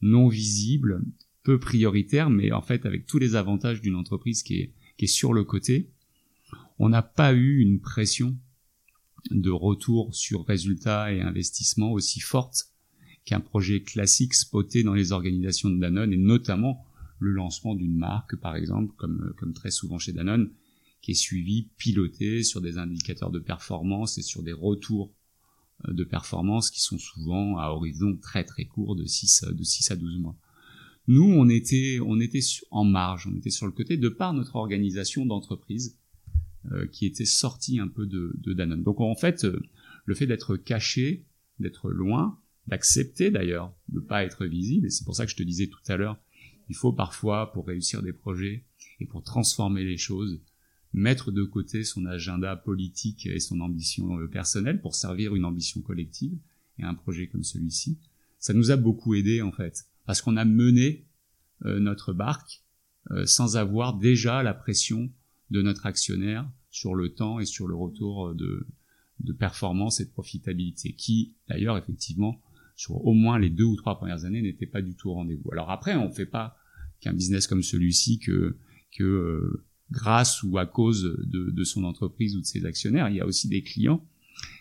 non 0.01 0.27
visible, 0.27 1.01
peu 1.43 1.59
prioritaire, 1.59 2.29
mais 2.29 2.51
en 2.51 2.61
fait 2.61 2.85
avec 2.85 3.07
tous 3.07 3.17
les 3.17 3.35
avantages 3.35 3.81
d'une 3.81 3.95
entreprise 3.95 4.43
qui 4.43 4.71
est, 4.99 5.07
sur 5.07 5.33
le 5.33 5.43
côté, 5.43 5.89
on 6.77 6.89
n'a 6.89 7.01
pas 7.01 7.33
eu 7.33 7.59
une 7.59 7.79
pression 7.79 8.37
de 9.31 9.49
retour 9.49 10.13
sur 10.13 10.45
résultats 10.45 11.11
et 11.11 11.21
investissements 11.21 11.91
aussi 11.91 12.19
forte 12.19 12.71
qu'un 13.25 13.39
projet 13.39 13.81
classique 13.81 14.35
spoté 14.35 14.83
dans 14.83 14.93
les 14.93 15.11
organisations 15.11 15.69
de 15.69 15.79
Danone 15.79 16.13
et 16.13 16.17
notamment 16.17 16.85
le 17.19 17.31
lancement 17.31 17.73
d'une 17.73 17.97
marque 17.97 18.35
par 18.35 18.55
exemple 18.55 18.93
comme 18.95 19.33
comme 19.37 19.53
très 19.53 19.71
souvent 19.71 19.97
chez 19.97 20.13
Danone 20.13 20.51
qui 21.01 21.11
est 21.11 21.15
suivi 21.15 21.69
piloté 21.77 22.43
sur 22.43 22.61
des 22.61 22.77
indicateurs 22.77 23.31
de 23.31 23.39
performance 23.39 24.17
et 24.17 24.21
sur 24.21 24.43
des 24.43 24.53
retours 24.53 25.13
euh, 25.87 25.93
de 25.93 26.03
performance 26.03 26.69
qui 26.71 26.81
sont 26.81 26.97
souvent 26.97 27.57
à 27.57 27.69
horizon 27.69 28.17
très 28.17 28.43
très 28.43 28.65
court 28.65 28.95
de 28.95 29.05
6 29.05 29.45
de 29.51 29.63
6 29.63 29.91
à 29.91 29.95
12 29.95 30.19
mois. 30.19 30.35
Nous 31.07 31.23
on 31.23 31.47
était 31.49 31.99
on 32.03 32.19
était 32.19 32.41
en 32.71 32.83
marge, 32.83 33.27
on 33.31 33.35
était 33.37 33.49
sur 33.49 33.65
le 33.65 33.71
côté 33.71 33.97
de 33.97 34.09
par 34.09 34.33
notre 34.33 34.55
organisation 34.55 35.25
d'entreprise 35.25 35.97
euh, 36.71 36.87
qui 36.87 37.05
était 37.05 37.25
sortie 37.25 37.79
un 37.79 37.87
peu 37.87 38.05
de, 38.05 38.35
de 38.39 38.53
Danone. 38.53 38.83
Donc 38.83 38.99
en 38.99 39.15
fait 39.15 39.45
euh, 39.45 39.61
le 40.05 40.15
fait 40.15 40.27
d'être 40.27 40.57
caché, 40.57 41.25
d'être 41.59 41.89
loin, 41.89 42.39
d'accepter 42.67 43.31
d'ailleurs 43.31 43.73
de 43.89 43.99
pas 43.99 44.23
être 44.23 44.45
visible. 44.45 44.87
Et 44.87 44.89
c'est 44.89 45.05
pour 45.05 45.15
ça 45.15 45.25
que 45.25 45.31
je 45.31 45.37
te 45.37 45.43
disais 45.43 45.67
tout 45.67 45.79
à 45.87 45.97
l'heure, 45.97 46.17
il 46.69 46.75
faut 46.75 46.91
parfois, 46.91 47.51
pour 47.53 47.67
réussir 47.67 48.01
des 48.01 48.13
projets 48.13 48.65
et 48.99 49.05
pour 49.05 49.23
transformer 49.23 49.83
les 49.83 49.97
choses, 49.97 50.41
mettre 50.97 51.31
de 51.31 51.43
côté 51.43 51.83
son 51.83 52.05
agenda 52.05 52.55
politique 52.55 53.27
et 53.27 53.39
son 53.39 53.61
ambition 53.61 54.19
euh, 54.19 54.27
personnelle 54.27 54.81
pour 54.81 54.95
servir 54.95 55.35
une 55.35 55.45
ambition 55.45 55.81
collective 55.81 56.37
et 56.79 56.83
un 56.83 56.95
projet 56.95 57.27
comme 57.27 57.43
celui-ci. 57.43 57.99
Ça 58.39 58.53
nous 58.53 58.71
a 58.71 58.77
beaucoup 58.77 59.13
aidé 59.13 59.41
en 59.41 59.51
fait, 59.51 59.85
parce 60.05 60.21
qu'on 60.21 60.37
a 60.37 60.45
mené 60.45 61.05
euh, 61.65 61.79
notre 61.79 62.13
barque 62.13 62.63
euh, 63.11 63.25
sans 63.25 63.57
avoir 63.57 63.97
déjà 63.97 64.43
la 64.43 64.53
pression 64.53 65.09
de 65.51 65.61
notre 65.61 65.85
actionnaire 65.85 66.49
sur 66.71 66.95
le 66.95 67.13
temps 67.13 67.39
et 67.39 67.45
sur 67.45 67.67
le 67.67 67.75
retour 67.75 68.33
de, 68.35 68.67
performance 69.39 69.99
et 69.99 70.05
de 70.05 70.11
profitabilité, 70.11 70.93
qui 70.93 71.33
d'ailleurs 71.47 71.77
effectivement 71.77 72.41
sur 72.75 73.03
au 73.05 73.13
moins 73.13 73.39
les 73.39 73.49
deux 73.49 73.63
ou 73.63 73.75
trois 73.75 73.97
premières 73.97 74.25
années 74.25 74.41
n'était 74.41 74.67
pas 74.67 74.81
du 74.81 74.95
tout 74.95 75.09
au 75.09 75.13
rendez-vous. 75.13 75.49
Alors 75.51 75.71
après, 75.71 75.95
on 75.95 76.11
fait 76.11 76.25
pas 76.25 76.57
qu'un 76.99 77.13
business 77.13 77.47
comme 77.47 77.63
celui-ci 77.63 78.19
que 78.19 78.57
grâce 79.91 80.43
ou 80.43 80.57
à 80.57 80.65
cause 80.65 81.03
de, 81.03 81.49
de, 81.49 81.63
son 81.63 81.83
entreprise 81.83 82.35
ou 82.35 82.41
de 82.41 82.45
ses 82.45 82.65
actionnaires, 82.65 83.09
il 83.09 83.15
y 83.15 83.21
a 83.21 83.25
aussi 83.25 83.47
des 83.47 83.61
clients. 83.61 84.05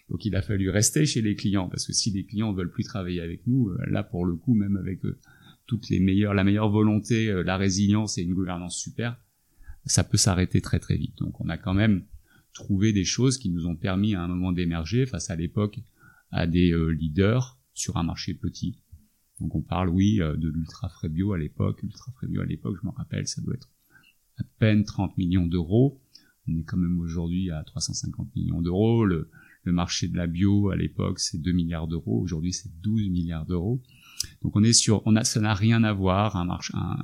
Donc 0.08 0.24
il 0.24 0.36
a 0.36 0.42
fallu 0.42 0.70
rester 0.70 1.04
chez 1.04 1.20
les 1.20 1.34
clients 1.34 1.68
parce 1.68 1.86
que 1.86 1.92
si 1.92 2.10
les 2.10 2.24
clients 2.24 2.52
veulent 2.52 2.70
plus 2.70 2.84
travailler 2.84 3.20
avec 3.20 3.46
nous, 3.46 3.68
euh, 3.70 3.78
là 3.86 4.02
pour 4.02 4.24
le 4.24 4.36
coup, 4.36 4.54
même 4.54 4.76
avec 4.76 5.04
euh, 5.04 5.18
toutes 5.66 5.88
les 5.88 5.98
meilleures, 5.98 6.34
la 6.34 6.44
meilleure 6.44 6.70
volonté, 6.70 7.42
la 7.42 7.56
résilience 7.56 8.18
et 8.18 8.22
une 8.22 8.34
gouvernance 8.34 8.78
super, 8.78 9.20
ça 9.84 10.04
peut 10.04 10.16
s'arrêter 10.16 10.60
très 10.60 10.78
très 10.78 10.96
vite. 10.96 11.18
Donc 11.18 11.40
on 11.40 11.48
a 11.48 11.58
quand 11.58 11.74
même 11.74 12.04
trouvé 12.52 12.92
des 12.92 13.04
choses 13.04 13.36
qui 13.36 13.50
nous 13.50 13.66
ont 13.66 13.74
permis 13.74 14.14
à 14.14 14.22
un 14.22 14.28
moment 14.28 14.52
d'émerger 14.52 15.06
face 15.06 15.28
à 15.28 15.34
l'époque 15.34 15.80
à 16.30 16.46
des 16.46 16.72
leaders 16.92 17.58
sur 17.74 17.96
un 17.96 18.04
marché 18.04 18.32
petit. 18.32 18.78
Donc 19.40 19.54
on 19.54 19.60
parle, 19.60 19.88
oui, 19.90 20.20
euh, 20.20 20.36
de 20.36 20.48
l'ultra 20.48 20.88
frais 20.88 21.08
bio 21.08 21.32
à 21.32 21.38
l'époque. 21.38 21.82
L'ultra 21.82 22.12
frais 22.12 22.26
bio 22.26 22.40
à 22.40 22.46
l'époque, 22.46 22.76
je 22.80 22.86
m'en 22.86 22.92
rappelle, 22.92 23.26
ça 23.26 23.42
doit 23.42 23.54
être 23.54 23.68
peine 24.58 24.84
30 24.84 25.16
millions 25.18 25.46
d'euros. 25.46 26.00
On 26.48 26.56
est 26.56 26.64
quand 26.64 26.76
même 26.76 27.00
aujourd'hui 27.00 27.50
à 27.50 27.62
350 27.64 28.34
millions 28.36 28.62
d'euros. 28.62 29.04
Le, 29.04 29.28
marché 29.64 30.06
de 30.06 30.16
la 30.16 30.28
bio 30.28 30.70
à 30.70 30.76
l'époque, 30.76 31.18
c'est 31.18 31.42
2 31.42 31.50
milliards 31.50 31.88
d'euros. 31.88 32.20
Aujourd'hui, 32.20 32.52
c'est 32.52 32.70
12 32.82 33.08
milliards 33.10 33.46
d'euros. 33.46 33.82
Donc 34.42 34.54
on 34.54 34.62
est 34.62 34.72
sur, 34.72 35.02
on 35.06 35.16
a, 35.16 35.24
ça 35.24 35.40
n'a 35.40 35.54
rien 35.54 35.82
à 35.82 35.92
voir, 35.92 36.36
un, 36.36 36.48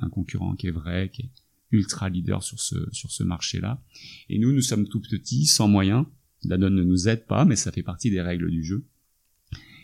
un, 0.01 0.09
concurrent 0.09 0.55
qui 0.55 0.67
est 0.67 0.71
vrai, 0.71 1.09
qui 1.13 1.23
est 1.23 1.29
ultra 1.71 2.07
leader 2.09 2.41
sur 2.41 2.61
ce, 2.61 2.75
sur 2.93 3.11
ce 3.11 3.23
marché-là. 3.23 3.83
Et 4.29 4.39
nous, 4.39 4.53
nous 4.53 4.61
sommes 4.61 4.87
tout 4.87 5.01
petits, 5.01 5.45
sans 5.45 5.67
moyens. 5.67 6.05
La 6.45 6.57
donne 6.57 6.75
ne 6.75 6.83
nous 6.83 7.09
aide 7.09 7.25
pas, 7.25 7.43
mais 7.43 7.57
ça 7.57 7.73
fait 7.73 7.83
partie 7.83 8.09
des 8.09 8.21
règles 8.21 8.49
du 8.49 8.63
jeu. 8.63 8.85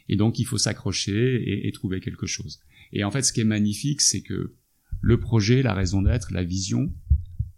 Et 0.10 0.16
donc 0.16 0.40
il 0.40 0.46
faut 0.46 0.58
s'accrocher 0.58 1.68
et, 1.68 1.72
trouver 1.72 2.00
quelque 2.00 2.26
chose. 2.26 2.60
Et 2.92 3.04
en 3.04 3.12
fait, 3.12 3.22
ce 3.22 3.32
qui 3.32 3.42
est 3.42 3.46
magnifique, 3.46 4.02
c'est 4.02 4.22
que 4.22 4.56
le 5.02 5.20
projet, 5.20 5.62
la 5.62 5.74
raison 5.74 6.02
d'être, 6.02 6.34
la 6.34 6.44
vision, 6.44 6.92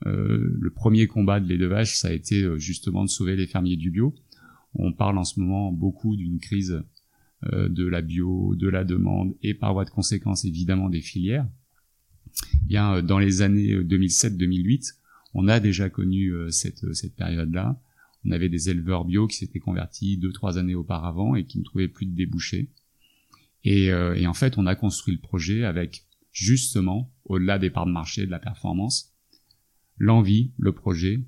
euh, 0.07 0.57
le 0.59 0.69
premier 0.71 1.07
combat 1.07 1.39
de 1.39 1.47
lait 1.47 1.57
de 1.57 1.65
vache, 1.65 1.95
ça 1.95 2.07
a 2.07 2.11
été 2.11 2.43
euh, 2.43 2.57
justement 2.57 3.03
de 3.03 3.09
sauver 3.09 3.35
les 3.35 3.47
fermiers 3.47 3.77
du 3.77 3.91
bio. 3.91 4.15
On 4.73 4.93
parle 4.93 5.17
en 5.17 5.23
ce 5.23 5.39
moment 5.39 5.71
beaucoup 5.71 6.15
d'une 6.15 6.39
crise 6.39 6.83
euh, 7.51 7.69
de 7.69 7.85
la 7.85 8.01
bio, 8.01 8.55
de 8.55 8.67
la 8.67 8.83
demande 8.83 9.35
et 9.43 9.53
par 9.53 9.73
voie 9.73 9.85
de 9.85 9.89
conséquence 9.89 10.45
évidemment 10.45 10.89
des 10.89 11.01
filières. 11.01 11.47
bien, 12.65 13.03
dans 13.03 13.19
les 13.19 13.41
années 13.41 13.75
2007-2008, 13.75 14.95
on 15.33 15.47
a 15.47 15.59
déjà 15.59 15.89
connu 15.89 16.33
cette, 16.49 16.93
cette 16.93 17.15
période-là 17.15 17.79
on 18.23 18.31
avait 18.31 18.49
des 18.49 18.69
éleveurs 18.69 19.05
bio 19.05 19.25
qui 19.25 19.37
s'étaient 19.37 19.59
convertis 19.59 20.15
deux 20.15 20.31
trois 20.31 20.59
années 20.59 20.75
auparavant 20.75 21.33
et 21.33 21.45
qui 21.45 21.57
ne 21.57 21.63
trouvaient 21.63 21.87
plus 21.87 22.05
de 22.05 22.15
débouchés. 22.15 22.69
Et, 23.63 23.85
et 23.85 24.27
en 24.27 24.33
fait, 24.35 24.59
on 24.59 24.67
a 24.67 24.75
construit 24.75 25.15
le 25.15 25.19
projet 25.19 25.63
avec 25.63 26.05
justement, 26.31 27.11
au-delà 27.25 27.57
des 27.57 27.71
parts 27.71 27.87
de 27.87 27.91
marché, 27.91 28.27
de 28.27 28.31
la 28.31 28.37
performance, 28.37 29.10
l'envie, 30.01 30.51
le 30.57 30.71
projet, 30.71 31.21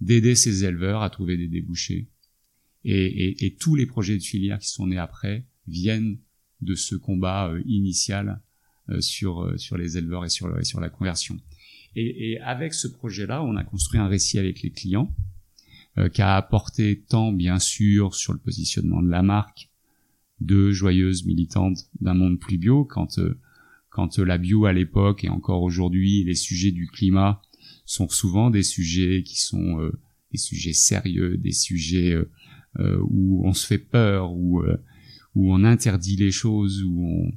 d'aider 0.00 0.34
ces 0.34 0.64
éleveurs 0.64 1.02
à 1.02 1.10
trouver 1.10 1.36
des 1.36 1.48
débouchés. 1.48 2.08
Et, 2.84 3.26
et, 3.26 3.46
et, 3.46 3.54
tous 3.54 3.76
les 3.76 3.86
projets 3.86 4.16
de 4.16 4.22
filière 4.22 4.58
qui 4.58 4.68
sont 4.68 4.88
nés 4.88 4.98
après 4.98 5.46
viennent 5.68 6.18
de 6.60 6.74
ce 6.74 6.96
combat 6.96 7.48
euh, 7.48 7.62
initial 7.64 8.40
euh, 8.90 9.00
sur, 9.00 9.52
sur 9.58 9.76
les 9.76 9.96
éleveurs 9.98 10.24
et 10.24 10.28
sur, 10.28 10.58
et 10.58 10.64
sur 10.64 10.80
la 10.80 10.88
conversion. 10.88 11.38
Et, 11.94 12.38
avec 12.40 12.72
ce 12.74 12.88
projet-là, 12.88 13.42
on 13.42 13.56
a 13.56 13.64
construit 13.64 14.00
un 14.00 14.08
récit 14.08 14.38
avec 14.38 14.62
les 14.62 14.70
clients 14.70 15.14
euh, 15.98 16.08
qui 16.08 16.22
a 16.22 16.36
apporté 16.36 17.00
tant 17.06 17.32
bien 17.32 17.58
sûr 17.58 18.14
sur 18.14 18.32
le 18.32 18.38
positionnement 18.38 19.02
de 19.02 19.10
la 19.10 19.22
marque, 19.22 19.70
de 20.40 20.72
joyeuses 20.72 21.26
militantes 21.26 21.90
d'un 22.00 22.14
monde 22.14 22.38
plus 22.38 22.58
bio, 22.58 22.84
quand 22.84 23.18
euh, 23.18 23.38
quand 23.90 24.18
la 24.18 24.38
bio 24.38 24.64
à 24.64 24.72
l'époque 24.72 25.22
et 25.22 25.28
encore 25.28 25.62
aujourd'hui 25.62 26.24
les 26.24 26.34
sujets 26.34 26.72
du 26.72 26.86
climat 26.86 27.42
sont 27.84 28.08
souvent 28.08 28.50
des 28.50 28.62
sujets 28.62 29.22
qui 29.22 29.40
sont 29.40 29.80
euh, 29.80 29.92
des 30.30 30.38
sujets 30.38 30.72
sérieux, 30.72 31.36
des 31.36 31.52
sujets 31.52 32.16
où 32.78 33.46
on 33.46 33.52
se 33.52 33.66
fait 33.66 33.76
peur, 33.76 34.32
où 34.32 34.62
où 35.34 35.52
on 35.52 35.62
interdit 35.62 36.16
les 36.16 36.30
choses, 36.30 36.82
où 36.82 37.04
on 37.04 37.32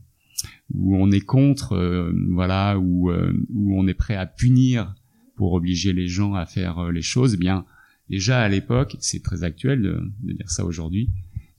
où 0.74 0.96
on 0.96 1.12
est 1.12 1.20
contre, 1.20 2.14
voilà, 2.30 2.80
où 2.80 3.12
où 3.12 3.78
on 3.78 3.86
est 3.86 3.94
prêt 3.94 4.16
à 4.16 4.26
punir 4.26 4.96
pour 5.36 5.52
obliger 5.52 5.92
les 5.92 6.08
gens 6.08 6.36
à 6.36 6.46
faire 6.46 6.90
les 6.90 7.02
choses, 7.02 7.34
eh 7.34 7.38
bien 7.38 7.66
Déjà 8.10 8.42
à 8.42 8.50
l'époque, 8.50 8.98
c'est 9.00 9.24
très 9.24 9.44
actuel 9.44 9.82
de, 9.82 10.34
dire 10.34 10.50
ça 10.50 10.64
aujourd'hui, 10.64 11.10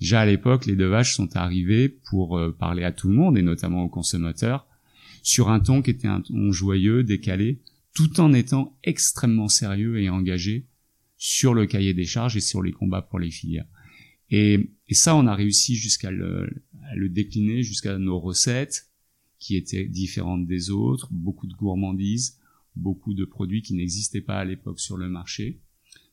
déjà 0.00 0.20
à 0.20 0.26
l'époque, 0.26 0.66
les 0.66 0.76
deux 0.76 0.88
vaches 0.88 1.14
sont 1.14 1.36
arrivées 1.36 1.88
pour 1.88 2.38
euh, 2.38 2.54
parler 2.56 2.84
à 2.84 2.92
tout 2.92 3.08
le 3.08 3.14
monde, 3.14 3.36
et 3.36 3.42
notamment 3.42 3.82
aux 3.82 3.88
consommateurs, 3.88 4.66
sur 5.22 5.48
un 5.48 5.58
ton 5.58 5.82
qui 5.82 5.90
était 5.90 6.08
un 6.08 6.20
ton 6.20 6.52
joyeux, 6.52 7.02
décalé, 7.02 7.58
tout 7.96 8.20
en 8.20 8.34
étant 8.34 8.78
extrêmement 8.84 9.48
sérieux 9.48 9.98
et 9.98 10.10
engagé 10.10 10.66
sur 11.16 11.54
le 11.54 11.64
cahier 11.64 11.94
des 11.94 12.04
charges 12.04 12.36
et 12.36 12.42
sur 12.42 12.62
les 12.62 12.70
combats 12.70 13.00
pour 13.00 13.18
les 13.18 13.30
filières. 13.30 13.66
Et, 14.28 14.70
ça, 14.90 15.16
on 15.16 15.26
a 15.26 15.34
réussi 15.34 15.76
jusqu'à 15.76 16.10
le, 16.10 16.46
décliner 17.08 17.62
jusqu'à 17.62 17.96
nos 17.96 18.20
recettes, 18.20 18.90
qui 19.38 19.56
étaient 19.56 19.86
différentes 19.86 20.46
des 20.46 20.70
autres, 20.70 21.08
beaucoup 21.10 21.46
de 21.46 21.54
gourmandises, 21.54 22.38
beaucoup 22.74 23.14
de 23.14 23.24
produits 23.24 23.62
qui 23.62 23.72
n'existaient 23.72 24.20
pas 24.20 24.40
à 24.40 24.44
l'époque 24.44 24.78
sur 24.78 24.98
le 24.98 25.08
marché. 25.08 25.62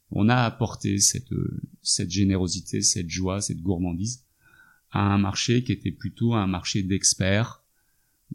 On 0.09 0.29
a 0.29 0.37
apporté 0.37 0.99
cette, 0.99 1.33
cette 1.81 2.11
générosité, 2.11 2.81
cette 2.81 3.09
joie, 3.09 3.41
cette 3.41 3.61
gourmandise 3.61 4.23
à 4.91 5.13
un 5.13 5.17
marché 5.17 5.65
qui 5.65 5.73
était 5.73 5.91
plutôt 5.91 6.33
un 6.33 6.47
marché 6.47 6.81
d'experts, 6.81 7.61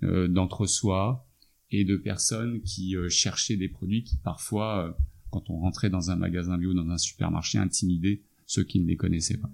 euh, 0.02 0.28
d'entre-soi 0.28 1.27
et 1.70 1.84
de 1.84 1.96
personnes 1.96 2.62
qui 2.62 2.96
euh, 2.96 3.08
cherchaient 3.08 3.56
des 3.56 3.68
produits 3.68 4.04
qui 4.04 4.16
parfois, 4.16 4.86
euh, 4.86 4.92
quand 5.30 5.50
on 5.50 5.58
rentrait 5.58 5.90
dans 5.90 6.10
un 6.10 6.16
magasin 6.16 6.58
bio, 6.58 6.72
dans 6.74 6.88
un 6.88 6.98
supermarché, 6.98 7.58
intimidaient 7.58 8.22
ceux 8.46 8.64
qui 8.64 8.80
ne 8.80 8.86
les 8.86 8.96
connaissaient 8.96 9.36
pas. 9.36 9.50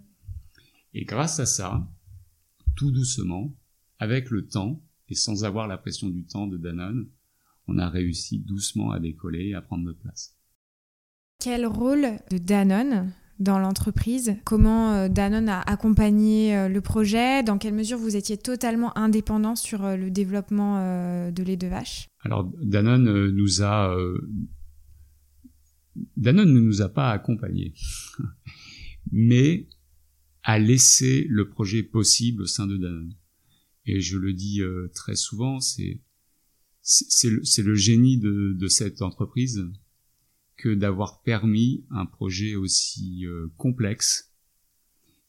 Et 0.92 1.04
grâce 1.04 1.40
à 1.40 1.46
ça, 1.46 1.88
tout 2.76 2.92
doucement, 2.92 3.52
avec 3.98 4.30
le 4.30 4.46
temps, 4.46 4.80
et 5.08 5.14
sans 5.14 5.44
avoir 5.44 5.66
la 5.66 5.76
pression 5.76 6.08
du 6.08 6.24
temps 6.24 6.46
de 6.46 6.56
Danone, 6.56 7.08
on 7.66 7.78
a 7.78 7.88
réussi 7.88 8.38
doucement 8.38 8.90
à 8.90 9.00
décoller 9.00 9.48
et 9.48 9.54
à 9.54 9.62
prendre 9.62 9.84
notre 9.84 10.00
place. 10.00 10.36
Quel 11.40 11.66
rôle 11.66 12.18
de 12.30 12.38
Danone 12.38 13.12
dans 13.38 13.58
l'entreprise. 13.58 14.36
Comment 14.44 14.92
euh, 14.92 15.08
Danone 15.08 15.48
a 15.48 15.60
accompagné 15.60 16.56
euh, 16.56 16.68
le 16.68 16.80
projet? 16.80 17.42
Dans 17.42 17.58
quelle 17.58 17.74
mesure 17.74 17.98
vous 17.98 18.16
étiez 18.16 18.36
totalement 18.36 18.96
indépendant 18.96 19.56
sur 19.56 19.84
euh, 19.84 19.96
le 19.96 20.10
développement 20.10 20.64
de 21.30 21.42
lait 21.42 21.56
de 21.56 21.66
vache? 21.66 22.08
Alors 22.20 22.50
Danone 22.62 23.30
nous 23.30 23.62
a 23.62 23.94
Danone 26.16 26.52
ne 26.52 26.60
nous 26.60 26.82
a 26.82 26.88
pas 26.88 27.10
accompagnés, 27.10 27.74
mais 29.12 29.68
a 30.42 30.58
laissé 30.58 31.26
le 31.28 31.48
projet 31.48 31.82
possible 31.82 32.42
au 32.42 32.46
sein 32.46 32.66
de 32.66 32.76
Danone. 32.76 33.14
Et 33.86 34.00
je 34.00 34.16
le 34.16 34.32
dis 34.32 34.62
très 34.94 35.14
souvent, 35.14 35.60
c'est 35.60 36.00
c'est 36.82 37.30
le, 37.30 37.42
le, 37.62 37.74
génie 37.74 38.18
de, 38.18 38.54
de 38.58 38.68
cette 38.68 39.00
entreprise 39.00 39.66
d'avoir 40.68 41.22
permis 41.22 41.84
un 41.90 42.06
projet 42.06 42.54
aussi 42.56 43.26
euh, 43.26 43.48
complexe 43.56 44.32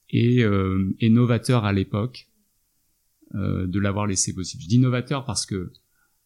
et, 0.09 0.43
euh, 0.43 0.93
novateur 1.01 1.65
à 1.65 1.73
l'époque 1.73 2.29
euh, 3.33 3.67
de 3.67 3.79
l'avoir 3.79 4.07
laissé 4.07 4.33
possible. 4.33 4.63
Je 4.63 4.67
dis 4.67 4.79
novateur 4.79 5.25
parce 5.25 5.45
que 5.45 5.71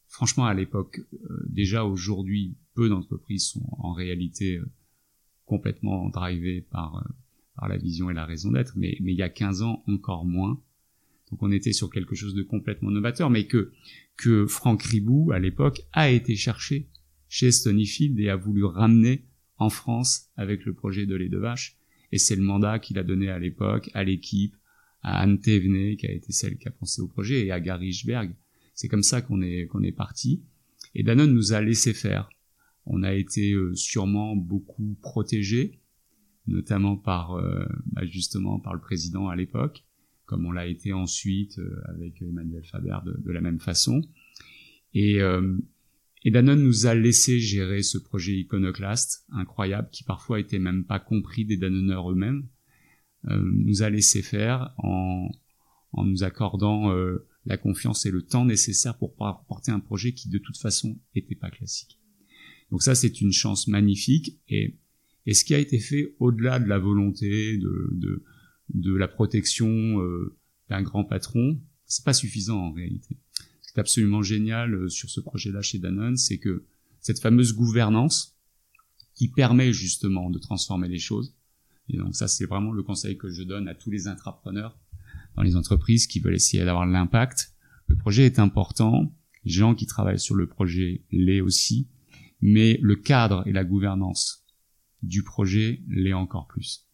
franchement 0.07 0.45
à 0.45 0.53
l'époque, 0.53 1.01
déjà 1.47 1.85
aujourd'hui, 1.85 2.57
peu 2.73 2.89
d'entreprises 2.89 3.47
sont 3.47 3.65
en 3.77 3.93
réalité 3.93 4.59
complètement 5.45 6.09
drivées 6.09 6.61
par, 6.61 7.07
par 7.55 7.69
la 7.69 7.77
vision 7.77 8.09
et 8.09 8.13
la 8.13 8.25
raison 8.25 8.51
d'être, 8.51 8.73
mais, 8.75 8.97
mais 9.01 9.13
il 9.13 9.17
y 9.17 9.23
a 9.23 9.29
15 9.29 9.61
ans 9.61 9.83
encore 9.87 10.25
moins. 10.25 10.61
Donc 11.29 11.43
on 11.43 11.51
était 11.51 11.73
sur 11.73 11.89
quelque 11.89 12.15
chose 12.15 12.33
de 12.33 12.41
complètement 12.41 12.89
novateur, 12.89 13.29
mais 13.29 13.45
que, 13.45 13.71
que 14.17 14.47
Franck 14.47 14.81
Ribou, 14.83 15.31
à 15.31 15.39
l'époque, 15.39 15.81
a 15.93 16.09
été 16.09 16.35
cherché 16.35 16.89
chez 17.29 17.51
Stonyfield 17.51 18.19
et 18.19 18.29
a 18.29 18.35
voulu 18.35 18.65
ramener 18.65 19.25
en 19.57 19.69
France 19.69 20.29
avec 20.35 20.65
le 20.65 20.73
projet 20.73 21.05
de 21.05 21.15
lait 21.15 21.29
de 21.29 21.37
vache. 21.37 21.77
Et 22.11 22.17
c'est 22.17 22.35
le 22.35 22.41
mandat 22.41 22.79
qu'il 22.79 22.97
a 22.97 23.03
donné 23.03 23.29
à 23.29 23.39
l'époque 23.39 23.89
à 23.93 24.03
l'équipe, 24.03 24.55
à 25.03 25.21
Anne 25.21 25.39
Thévenet, 25.39 25.95
qui 25.95 26.07
a 26.07 26.11
été 26.11 26.31
celle 26.31 26.57
qui 26.57 26.67
a 26.67 26.71
pensé 26.71 27.01
au 27.01 27.07
projet, 27.07 27.45
et 27.45 27.51
à 27.51 27.59
Gary 27.59 27.93
Schberg. 27.93 28.33
C'est 28.73 28.87
comme 28.87 29.03
ça 29.03 29.21
qu'on 29.21 29.41
est, 29.41 29.67
qu'on 29.67 29.83
est 29.83 29.91
parti. 29.91 30.43
Et 30.95 31.03
Danone 31.03 31.33
nous 31.33 31.53
a 31.53 31.61
laissé 31.61 31.93
faire. 31.93 32.29
On 32.85 33.03
a 33.03 33.13
été 33.13 33.53
euh, 33.53 33.75
sûrement 33.75 34.35
beaucoup 34.35 34.97
protégés, 35.01 35.79
notamment 36.47 36.97
par, 36.97 37.33
euh, 37.33 37.65
bah, 37.91 38.05
justement, 38.05 38.59
par 38.59 38.73
le 38.73 38.79
président 38.79 39.27
à 39.27 39.35
l'époque, 39.35 39.85
comme 40.25 40.45
on 40.45 40.51
l'a 40.51 40.65
été 40.65 40.93
ensuite 40.93 41.59
euh, 41.59 41.79
avec 41.85 42.21
Emmanuel 42.21 42.65
Faber 42.65 42.97
de, 43.05 43.21
de, 43.21 43.31
la 43.31 43.41
même 43.41 43.59
façon. 43.59 44.01
Et, 44.95 45.19
et 46.23 46.31
Danone 46.31 46.63
nous 46.63 46.85
a 46.85 46.95
laissé 46.95 47.39
gérer 47.39 47.81
ce 47.81 47.97
projet 47.97 48.33
iconoclaste, 48.33 49.25
incroyable, 49.31 49.89
qui 49.91 50.03
parfois 50.03 50.39
était 50.39 50.59
même 50.59 50.83
pas 50.83 50.99
compris 50.99 51.45
des 51.45 51.57
Danoneurs 51.57 52.11
eux-mêmes, 52.11 52.47
euh, 53.29 53.41
nous 53.53 53.83
a 53.83 53.89
laissé 53.89 54.21
faire 54.21 54.73
en, 54.77 55.29
en 55.91 56.05
nous 56.05 56.23
accordant 56.23 56.91
euh, 56.91 57.25
la 57.45 57.57
confiance 57.57 58.05
et 58.05 58.11
le 58.11 58.21
temps 58.21 58.45
nécessaire 58.45 58.97
pour 58.97 59.15
porter 59.15 59.71
un 59.71 59.79
projet 59.79 60.13
qui 60.13 60.29
de 60.29 60.37
toute 60.37 60.57
façon 60.57 60.99
n'était 61.15 61.35
pas 61.35 61.49
classique. 61.49 61.99
Donc 62.69 62.83
ça, 62.83 62.95
c'est 62.95 63.21
une 63.21 63.31
chance 63.31 63.67
magnifique. 63.67 64.39
Et, 64.49 64.77
et 65.25 65.33
ce 65.33 65.43
qui 65.43 65.55
a 65.55 65.59
été 65.59 65.79
fait 65.79 66.15
au-delà 66.19 66.59
de 66.59 66.67
la 66.67 66.79
volonté, 66.79 67.57
de, 67.57 67.89
de, 67.93 68.23
de 68.73 68.93
la 68.93 69.07
protection 69.07 70.01
euh, 70.01 70.37
d'un 70.69 70.81
grand 70.81 71.05
patron, 71.05 71.59
c'est 71.85 72.05
pas 72.05 72.13
suffisant 72.13 72.59
en 72.59 72.71
réalité 72.71 73.17
ce 73.69 73.73
qui 73.73 73.79
est 73.79 73.81
absolument 73.81 74.23
génial 74.23 74.73
euh, 74.73 74.89
sur 74.89 75.11
ce 75.11 75.19
projet-là 75.19 75.61
chez 75.61 75.77
Danone, 75.77 76.17
c'est 76.17 76.39
que 76.39 76.65
cette 77.01 77.19
fameuse 77.19 77.53
gouvernance 77.53 78.35
qui 79.13 79.27
permet 79.27 79.71
justement 79.73 80.31
de 80.31 80.39
transformer 80.39 80.87
les 80.87 80.97
choses. 80.97 81.35
Et 81.87 81.97
donc 81.97 82.15
ça, 82.15 82.27
c'est 82.27 82.47
vraiment 82.47 82.71
le 82.71 82.81
conseil 82.81 83.15
que 83.15 83.29
je 83.29 83.43
donne 83.43 83.67
à 83.67 83.75
tous 83.75 83.91
les 83.91 84.07
intrapreneurs 84.07 84.75
dans 85.35 85.43
les 85.43 85.55
entreprises 85.55 86.07
qui 86.07 86.19
veulent 86.19 86.33
essayer 86.33 86.65
d'avoir 86.65 86.87
l'impact. 86.87 87.53
Le 87.85 87.95
projet 87.95 88.25
est 88.25 88.39
important, 88.39 89.13
les 89.45 89.51
gens 89.51 89.75
qui 89.75 89.85
travaillent 89.85 90.19
sur 90.19 90.33
le 90.33 90.47
projet 90.47 91.03
l'est 91.11 91.41
aussi, 91.41 91.87
mais 92.41 92.79
le 92.81 92.95
cadre 92.95 93.45
et 93.45 93.51
la 93.51 93.63
gouvernance 93.63 94.47
du 95.03 95.21
projet 95.21 95.83
l'est 95.87 96.13
encore 96.13 96.47
plus. 96.47 96.87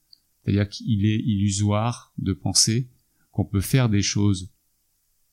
C'est-à-dire 0.44 0.68
qu'il 0.68 1.06
est 1.06 1.20
illusoire 1.20 2.12
de 2.18 2.34
penser 2.34 2.90
qu'on 3.32 3.46
peut 3.46 3.62
faire 3.62 3.88
des 3.88 4.02
choses 4.02 4.52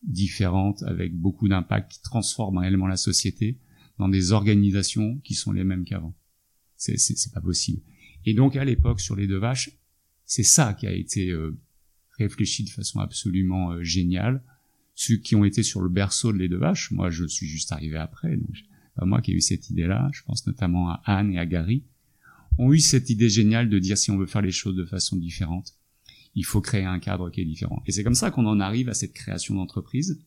différentes 0.02 0.82
avec 0.82 1.14
beaucoup 1.14 1.48
d'impact 1.48 1.92
qui 1.92 2.02
transforment 2.02 2.58
réellement 2.58 2.86
la 2.86 2.96
société 2.96 3.58
dans 3.98 4.08
des 4.08 4.32
organisations 4.32 5.18
qui 5.18 5.34
sont 5.34 5.52
les 5.52 5.64
mêmes 5.64 5.84
qu'avant. 5.84 6.14
C'est, 6.76 6.98
c'est, 6.98 7.32
pas 7.32 7.40
possible. 7.40 7.80
Et 8.24 8.34
donc 8.34 8.56
à 8.56 8.64
l'époque 8.64 9.00
sur 9.00 9.14
les 9.14 9.26
deux 9.26 9.38
vaches, 9.38 9.70
c'est 10.24 10.42
ça 10.42 10.74
qui 10.74 10.86
a 10.86 10.92
été 10.92 11.30
euh, 11.30 11.56
réfléchi 12.18 12.64
de 12.64 12.70
façon 12.70 12.98
absolument 12.98 13.72
euh, 13.72 13.82
géniale. 13.82 14.42
Ceux 14.94 15.16
qui 15.16 15.36
ont 15.36 15.44
été 15.44 15.62
sur 15.62 15.80
le 15.80 15.88
berceau 15.88 16.32
de 16.32 16.38
les 16.38 16.48
deux 16.48 16.58
vaches, 16.58 16.90
moi 16.90 17.10
je 17.10 17.24
suis 17.24 17.46
juste 17.46 17.70
arrivé 17.70 17.96
après, 17.96 18.36
donc 18.36 18.56
pas 18.96 19.06
moi 19.06 19.22
qui 19.22 19.30
ai 19.30 19.34
eu 19.34 19.40
cette 19.40 19.70
idée-là, 19.70 20.10
je 20.12 20.22
pense 20.22 20.46
notamment 20.46 20.90
à 20.90 21.02
Anne 21.04 21.32
et 21.32 21.38
à 21.38 21.46
Gary, 21.46 21.84
ont 22.58 22.72
eu 22.72 22.80
cette 22.80 23.08
idée 23.10 23.30
géniale 23.30 23.68
de 23.68 23.78
dire 23.78 23.96
si 23.96 24.10
on 24.10 24.18
veut 24.18 24.26
faire 24.26 24.42
les 24.42 24.52
choses 24.52 24.76
de 24.76 24.84
façon 24.84 25.16
différente, 25.16 25.74
il 26.34 26.44
faut 26.44 26.60
créer 26.60 26.84
un 26.84 26.98
cadre 26.98 27.30
qui 27.30 27.40
est 27.40 27.44
différent. 27.44 27.82
Et 27.86 27.92
c'est 27.92 28.04
comme 28.04 28.14
ça 28.14 28.30
qu'on 28.30 28.46
en 28.46 28.60
arrive 28.60 28.88
à 28.88 28.94
cette 28.94 29.12
création 29.12 29.54
d'entreprise, 29.54 30.22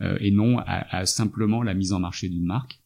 euh, 0.00 0.16
et 0.20 0.30
non 0.30 0.58
à, 0.58 1.04
simplement 1.06 1.62
la 1.62 1.74
mise 1.74 1.92
en 1.92 2.00
marché 2.00 2.28
d'une 2.28 2.46
marque. 2.46 2.80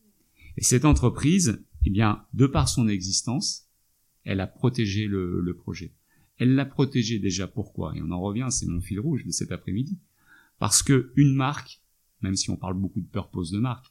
Et 0.56 0.62
cette 0.62 0.84
entreprise, 0.84 1.62
eh 1.84 1.90
bien, 1.90 2.24
de 2.34 2.46
par 2.46 2.68
son 2.68 2.88
existence, 2.88 3.68
elle 4.24 4.40
a 4.40 4.46
protégé 4.46 5.06
le, 5.06 5.54
projet. 5.54 5.92
Elle 6.38 6.54
l'a 6.54 6.66
protégé 6.66 7.18
déjà 7.18 7.46
pourquoi? 7.46 7.94
Et 7.96 8.02
on 8.02 8.10
en 8.10 8.20
revient, 8.20 8.48
c'est 8.50 8.66
mon 8.66 8.80
fil 8.80 8.98
rouge 8.98 9.24
de 9.24 9.30
cet 9.30 9.52
après-midi. 9.52 9.98
Parce 10.58 10.82
que 10.82 11.12
une 11.16 11.34
marque, 11.34 11.80
même 12.22 12.34
si 12.34 12.50
on 12.50 12.56
parle 12.56 12.74
beaucoup 12.74 13.00
de 13.00 13.06
purpose 13.06 13.50
de 13.50 13.58
marque, 13.58 13.86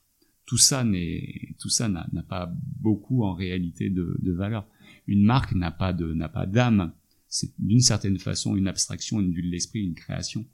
tout 0.45 0.57
ça 0.57 0.83
n'est, 0.83 1.55
tout 1.59 1.69
ça 1.69 1.87
n'a 1.87 2.05
pas 2.27 2.51
beaucoup 2.79 3.23
en 3.23 3.33
réalité 3.33 3.89
de, 3.89 4.17
de 4.19 4.31
valeur. 4.31 4.67
Une 5.07 5.23
marque 5.23 5.53
n'a 5.53 5.71
pas 5.71 5.93
de, 5.93 6.13
n'a 6.13 6.29
pas 6.29 6.45
d'âme 6.45 6.91
c'est 7.35 7.51
d'une 7.59 7.81
certaine 7.81 8.17
façon 8.17 8.55
une 8.55 8.69
abstraction, 8.69 9.19
une 9.19 9.33
vue 9.33 9.41
de 9.41 9.49
l'esprit, 9.49 9.81
une 9.81 9.93
création, 9.93 10.45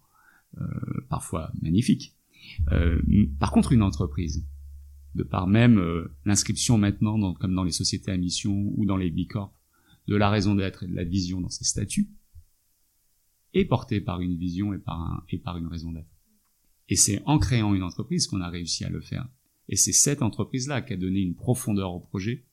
euh, 0.59 0.65
parfois 1.09 1.51
magnifique. 1.61 2.15
Euh, 2.71 2.99
par 3.39 3.51
contre, 3.51 3.71
une 3.71 3.83
entreprise, 3.83 4.47
de 5.13 5.21
par 5.21 5.45
même 5.45 5.77
euh, 5.77 6.11
l'inscription 6.25 6.79
maintenant, 6.79 7.35
comme 7.35 7.53
dans 7.53 7.63
les 7.63 7.71
sociétés 7.71 8.09
à 8.09 8.17
mission 8.17 8.73
ou 8.75 8.87
dans 8.87 8.97
les 8.97 9.11
bicorps, 9.11 9.55
de 10.07 10.15
la 10.15 10.31
raison 10.31 10.55
d'être 10.55 10.81
et 10.81 10.87
de 10.87 10.95
la 10.95 11.03
vision 11.03 11.39
dans 11.39 11.51
ses 11.51 11.65
statuts, 11.65 12.09
est 13.53 13.65
portée 13.65 14.01
par 14.01 14.19
une 14.21 14.35
vision 14.35 14.73
et 14.73 14.79
par, 14.79 15.23
et 15.29 15.37
par 15.37 15.57
une 15.57 15.67
raison 15.67 15.91
d'être. 15.91 16.09
Et 16.89 16.95
c'est 16.95 17.21
en 17.27 17.37
créant 17.37 17.75
une 17.75 17.83
entreprise 17.83 18.25
qu'on 18.25 18.41
a 18.41 18.49
réussi 18.49 18.85
à 18.85 18.89
le 18.89 19.01
faire. 19.01 19.29
Et 19.69 19.75
c'est 19.75 19.93
cette 19.93 20.23
entreprise-là 20.23 20.81
qui 20.81 20.93
a 20.93 20.97
donné 20.97 21.19
une 21.19 21.35
profondeur 21.35 21.93
au 21.93 21.99
projet 21.99 22.43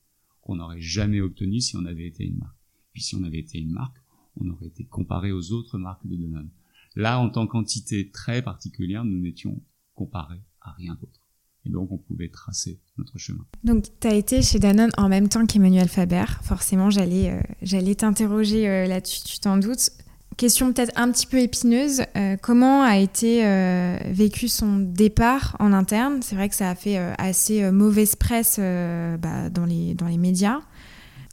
qu'on 0.43 0.57
n'aurait 0.57 0.83
jamais 0.83 1.23
obtenu 1.23 1.63
si 1.63 1.77
on 1.77 1.87
avait 1.87 2.07
été 2.07 2.27
une 2.27 2.37
marque. 2.37 2.59
Puis 2.93 3.03
si 3.03 3.15
on 3.15 3.23
avait 3.23 3.39
été 3.39 3.59
une 3.59 3.73
marque, 3.73 3.97
on 4.41 4.51
aurait 4.51 4.67
été 4.67 4.85
comparé 4.85 5.33
aux 5.33 5.53
autres 5.53 5.79
marques 5.79 6.07
de 6.07 6.17
Danone. 6.17 6.51
Là, 6.97 7.19
en 7.21 7.29
tant 7.29 7.47
qu'entité 7.47 8.11
très 8.11 8.43
particulière, 8.43 9.05
nous 9.05 9.19
n'étions 9.19 9.61
comparés 9.95 10.41
à 10.61 10.73
rien 10.73 10.95
d'autre. 10.95 11.21
Et 11.65 11.71
donc, 11.71 11.91
on 11.93 11.99
pouvait 11.99 12.29
tracer 12.29 12.81
notre 12.97 13.19
chemin. 13.19 13.45
Donc, 13.65 13.85
tu 14.01 14.07
as 14.07 14.15
été 14.15 14.43
chez 14.43 14.59
Danone 14.59 14.91
en 14.97 15.09
même 15.09 15.29
temps 15.29 15.45
qu'Emmanuel 15.45 15.89
Faber. 15.89 16.25
Forcément, 16.43 16.91
j'allais 16.91 17.31
euh, 17.31 17.41
j'allais 17.63 17.95
t'interroger 17.95 18.69
euh, 18.69 18.87
là-dessus, 18.87 19.23
tu 19.25 19.39
t'en 19.39 19.59
doutes. 19.59 19.91
Question 20.37 20.73
peut-être 20.73 20.93
un 20.97 21.11
petit 21.11 21.27
peu 21.27 21.39
épineuse. 21.39 22.03
Euh, 22.17 22.37
comment 22.41 22.83
a 22.83 22.97
été 22.97 23.43
vécu 24.13 24.47
son 24.47 24.79
départ 24.79 25.57
en 25.59 25.73
interne? 25.73 26.23
C'est 26.23 26.37
vrai 26.37 26.49
que 26.49 26.55
ça 26.55 26.71
a 26.71 26.77
fait 26.77 26.97
assez 26.97 27.69
mauvaise 27.73 28.15
presse 28.15 28.61
bah, 28.61 29.51
dans, 29.51 29.65
les, 29.65 29.95
dans 29.95 30.07
les 30.07 30.17
médias. 30.17 30.61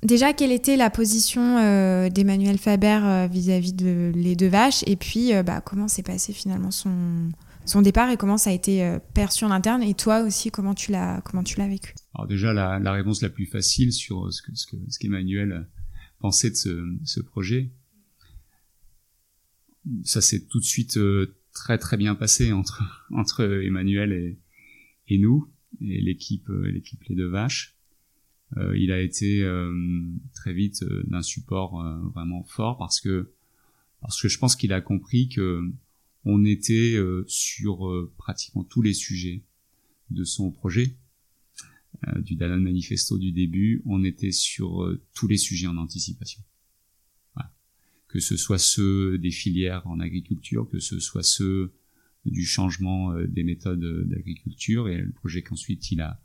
Déjà, 0.06 0.34
quelle 0.34 0.52
était 0.52 0.78
la 0.78 0.92
position 0.92 1.58
euh, 1.58 2.10
d'Emmanuel 2.10 2.60
Faber 2.60 3.00
euh, 3.04 3.28
vis-à-vis 3.28 3.74
de 3.74 4.12
les 4.14 4.36
deux 4.36 4.48
vaches 4.48 4.84
Et 4.86 4.96
puis, 4.96 5.34
euh, 5.34 5.42
bah, 5.42 5.62
comment 5.62 5.88
s'est 5.88 6.04
passé 6.04 6.32
finalement 6.32 6.70
son, 6.70 7.82
départ 7.82 8.12
et 8.12 8.18
comment 8.18 8.38
ça 8.38 8.52
a 8.52 8.54
été 8.54 8.98
perçu 9.16 9.46
en 9.46 9.50
interne 9.50 9.82
et 9.82 9.96
toi 9.96 10.22
aussi 10.22 10.52
comment 10.52 10.76
tu 10.76 10.92
l'as 10.92 11.22
vécu? 11.68 11.96
Alors 12.14 12.28
déjà 12.28 12.54
la, 12.54 12.92
réponse 12.92 13.24
la 13.24 13.30
plus 13.30 13.48
facile 13.48 13.92
sur 13.92 14.32
ce 14.32 14.44
que 14.44 14.54
ce 14.54 14.68
que 14.68 14.78
ce 14.88 15.00
qu'Emmanuel 15.00 15.68
pensait 16.20 16.52
de 16.52 16.56
ce, 17.04 17.20
projet, 17.22 17.72
ça 20.04 20.22
s'est 20.22 20.46
tout 20.46 20.60
de 20.60 20.66
suite 20.66 21.00
très 21.54 21.80
très 21.80 21.98
bien 21.98 22.14
passé 22.14 22.54
entre 22.54 22.84
Emmanuel 23.64 24.38
et, 25.08 25.18
nous 25.18 25.50
et 25.82 26.00
l'équipe 26.02 26.48
les 26.48 27.16
deux 27.16 27.30
vaches. 27.30 27.75
Euh, 28.58 28.78
il 28.78 28.92
a 28.92 29.02
été 29.02 29.42
euh, 29.42 29.74
très 30.34 30.54
vite 30.54 30.84
euh, 30.84 31.04
d'un 31.08 31.22
support 31.22 31.84
vraiment 32.14 32.44
fort 32.44 32.78
parce 32.78 33.02
que 33.02 33.32
parce 34.02 34.22
que 34.22 34.28
je 34.28 34.38
pense 34.38 34.56
qu'il 34.56 34.72
a 34.72 34.82
compris 34.82 35.30
que 35.30 35.62
on 36.26 36.46
était 36.46 36.98
sur 37.28 38.10
pratiquement 38.18 38.64
tous 38.64 38.82
les 38.82 38.94
sujets 38.94 39.44
de 40.10 40.24
son 40.24 40.50
projet, 40.50 40.96
du 42.18 42.36
Danone 42.36 42.64
Manifesto 42.64 43.20
du 43.20 43.32
début, 43.32 43.84
on 43.86 44.04
était 44.04 44.32
sur 44.32 44.92
tous 45.14 45.28
les 45.28 45.38
sujets 45.38 45.68
en 45.68 45.78
anticipation. 45.78 46.42
Voilà. 47.36 47.52
Que 48.08 48.20
ce 48.20 48.38
soit 48.38 48.58
ceux 48.58 49.20
des 49.20 49.30
filières 49.30 49.86
en 49.86 50.00
agriculture, 50.00 50.68
que 50.68 50.80
ce 50.80 51.00
soit 51.00 51.24
ceux 51.24 51.74
du 52.26 52.44
changement 52.44 53.14
des 53.28 53.44
méthodes 53.44 54.08
d'agriculture 54.08 54.88
et 54.90 54.98
le 54.98 55.12
projet 55.12 55.44
qu'ensuite 55.44 55.92
il 55.92 56.02
a 56.02 56.20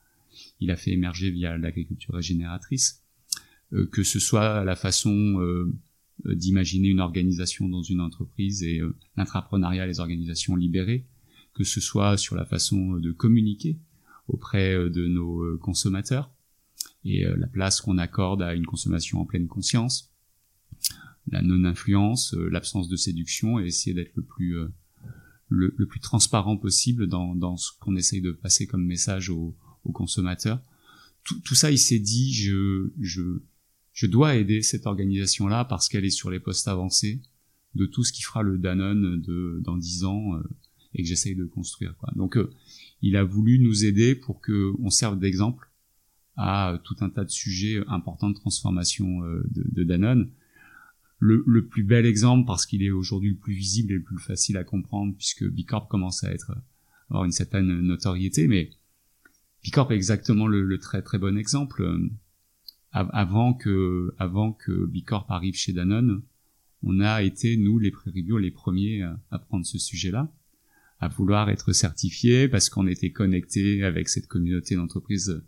il 0.61 0.71
a 0.71 0.77
fait 0.77 0.93
émerger 0.93 1.31
via 1.31 1.57
l'agriculture 1.57 2.15
régénératrice, 2.15 3.03
euh, 3.73 3.87
que 3.87 4.03
ce 4.03 4.19
soit 4.19 4.65
la 4.65 4.77
façon 4.77 5.41
euh, 5.41 5.73
d'imaginer 6.25 6.89
une 6.89 7.01
organisation 7.01 7.69
dans 7.69 7.83
une 7.83 8.01
entreprise 8.01 8.63
et 8.63 8.81
euh, 8.81 8.97
l'intrapreneuriat, 9.17 9.87
les 9.87 10.01
organisations 10.01 10.57
libérées, 10.57 11.07
que 11.55 11.65
ce 11.65 11.81
soit 11.81 12.17
sur 12.17 12.37
la 12.37 12.45
façon 12.45 12.95
de 12.95 13.13
communiquer 13.13 13.79
auprès 14.29 14.77
de 14.77 15.09
nos 15.09 15.59
consommateurs 15.59 16.31
et 17.05 17.25
la 17.25 17.49
place 17.49 17.81
qu'on 17.81 17.99
accorde 17.99 18.43
à 18.43 18.55
une 18.55 18.65
consommation 18.65 19.21
en 19.21 19.25
pleine 19.25 19.49
conscience, 19.49 20.13
la 21.33 21.43
non-influence, 21.43 22.35
l'absence 22.35 22.89
de 22.89 22.95
séduction 22.95 23.59
et 23.59 23.67
essayer 23.67 23.93
d'être 23.93 24.15
le 24.15 24.23
plus 24.23 24.57
le, 25.49 25.73
plus 25.73 25.99
transparent 25.99 26.57
possible 26.57 27.09
dans, 27.09 27.35
dans 27.35 27.57
ce 27.57 27.73
qu'on 27.81 27.97
essaye 27.97 28.21
de 28.21 28.31
passer 28.31 28.69
comme 28.69 28.87
message 28.87 29.31
aux, 29.31 29.57
aux 29.85 29.93
consommateurs. 29.93 30.61
Tout, 31.25 31.39
tout 31.41 31.55
ça, 31.55 31.71
il 31.71 31.79
s'est 31.79 31.99
dit, 31.99 32.33
je, 32.33 32.91
je, 33.01 33.41
je 33.93 34.07
dois 34.07 34.37
aider 34.37 34.63
cette 34.63 34.87
organisation-là 34.87 35.65
parce 35.65 35.89
qu'elle 35.89 36.05
est 36.05 36.11
sur 36.11 36.31
les 36.31 36.41
postes 36.41 36.69
avancés 36.69 37.21
de 37.75 37.87
tout 37.87 38.05
ce 38.05 38.13
qui 38.13 38.23
fera 38.23 38.43
le 38.43 38.59
Danone 38.59 39.21
de, 39.21 39.61
dans 39.63 39.77
dix 39.77 40.05
ans 40.05 40.37
euh, 40.37 40.43
et 40.95 41.03
que 41.03 41.09
j'essaye 41.09 41.37
de 41.37 41.45
construire. 41.45 41.97
Quoi. 41.99 42.11
Donc, 42.17 42.37
euh, 42.37 42.51
il 43.03 43.17
a 43.17 43.25
voulu 43.25 43.59
nous 43.59 43.85
aider 43.85 44.15
pour 44.15 44.41
que 44.41 44.73
on 44.81 44.91
serve 44.91 45.19
d'exemple 45.19 45.71
à 46.37 46.81
tout 46.85 46.97
un 47.01 47.11
tas 47.11 47.25
de 47.25 47.31
sujets 47.31 47.83
importants 47.87 48.31
de 48.31 48.35
transformation 48.35 49.23
euh, 49.25 49.43
de, 49.51 49.65
de, 49.71 49.85
Danone. 49.85 50.31
Le, 51.19 51.45
le, 51.47 51.67
plus 51.67 51.85
bel 51.85 52.07
exemple, 52.07 52.47
parce 52.47 52.65
qu'il 52.65 52.83
est 52.83 52.91
aujourd'hui 52.91 53.31
le 53.31 53.37
plus 53.37 53.53
visible 53.53 53.93
et 53.93 53.97
le 53.97 54.03
plus 54.03 54.19
facile 54.19 54.57
à 54.57 54.65
comprendre, 54.65 55.15
puisque 55.17 55.45
Bicorp 55.45 55.87
commence 55.89 56.25
à 56.25 56.33
être 56.33 56.53
avoir 57.11 57.25
une 57.25 57.33
certaine 57.33 57.81
notoriété, 57.81 58.47
mais 58.47 58.71
Bicorp 59.63 59.93
est 59.93 59.97
exactement 59.97 60.47
le, 60.47 60.79
très 60.79 61.03
très 61.03 61.19
bon 61.19 61.37
exemple. 61.37 61.83
Euh, 61.83 62.09
avant 62.93 63.55
que 63.55 64.13
avant 64.19 64.53
que 64.53 64.87
Bicorp 64.87 65.27
arrive 65.31 65.55
chez 65.55 65.73
Danone, 65.73 66.23
on 66.83 67.01
a 67.01 67.23
été 67.23 67.57
nous 67.57 67.79
les 67.79 67.91
pré 67.91 68.11
les 68.13 68.51
premiers 68.51 69.03
à, 69.03 69.39
prendre 69.39 69.65
ce 69.65 69.79
sujet-là, 69.79 70.33
à 70.99 71.09
vouloir 71.09 71.51
être 71.51 71.73
certifiés 71.73 72.49
parce 72.49 72.69
qu'on 72.69 72.87
était 72.87 73.13
connectés 73.13 73.85
avec 73.85 74.09
cette 74.09 74.27
communauté 74.27 74.75
d'entreprises 74.75 75.43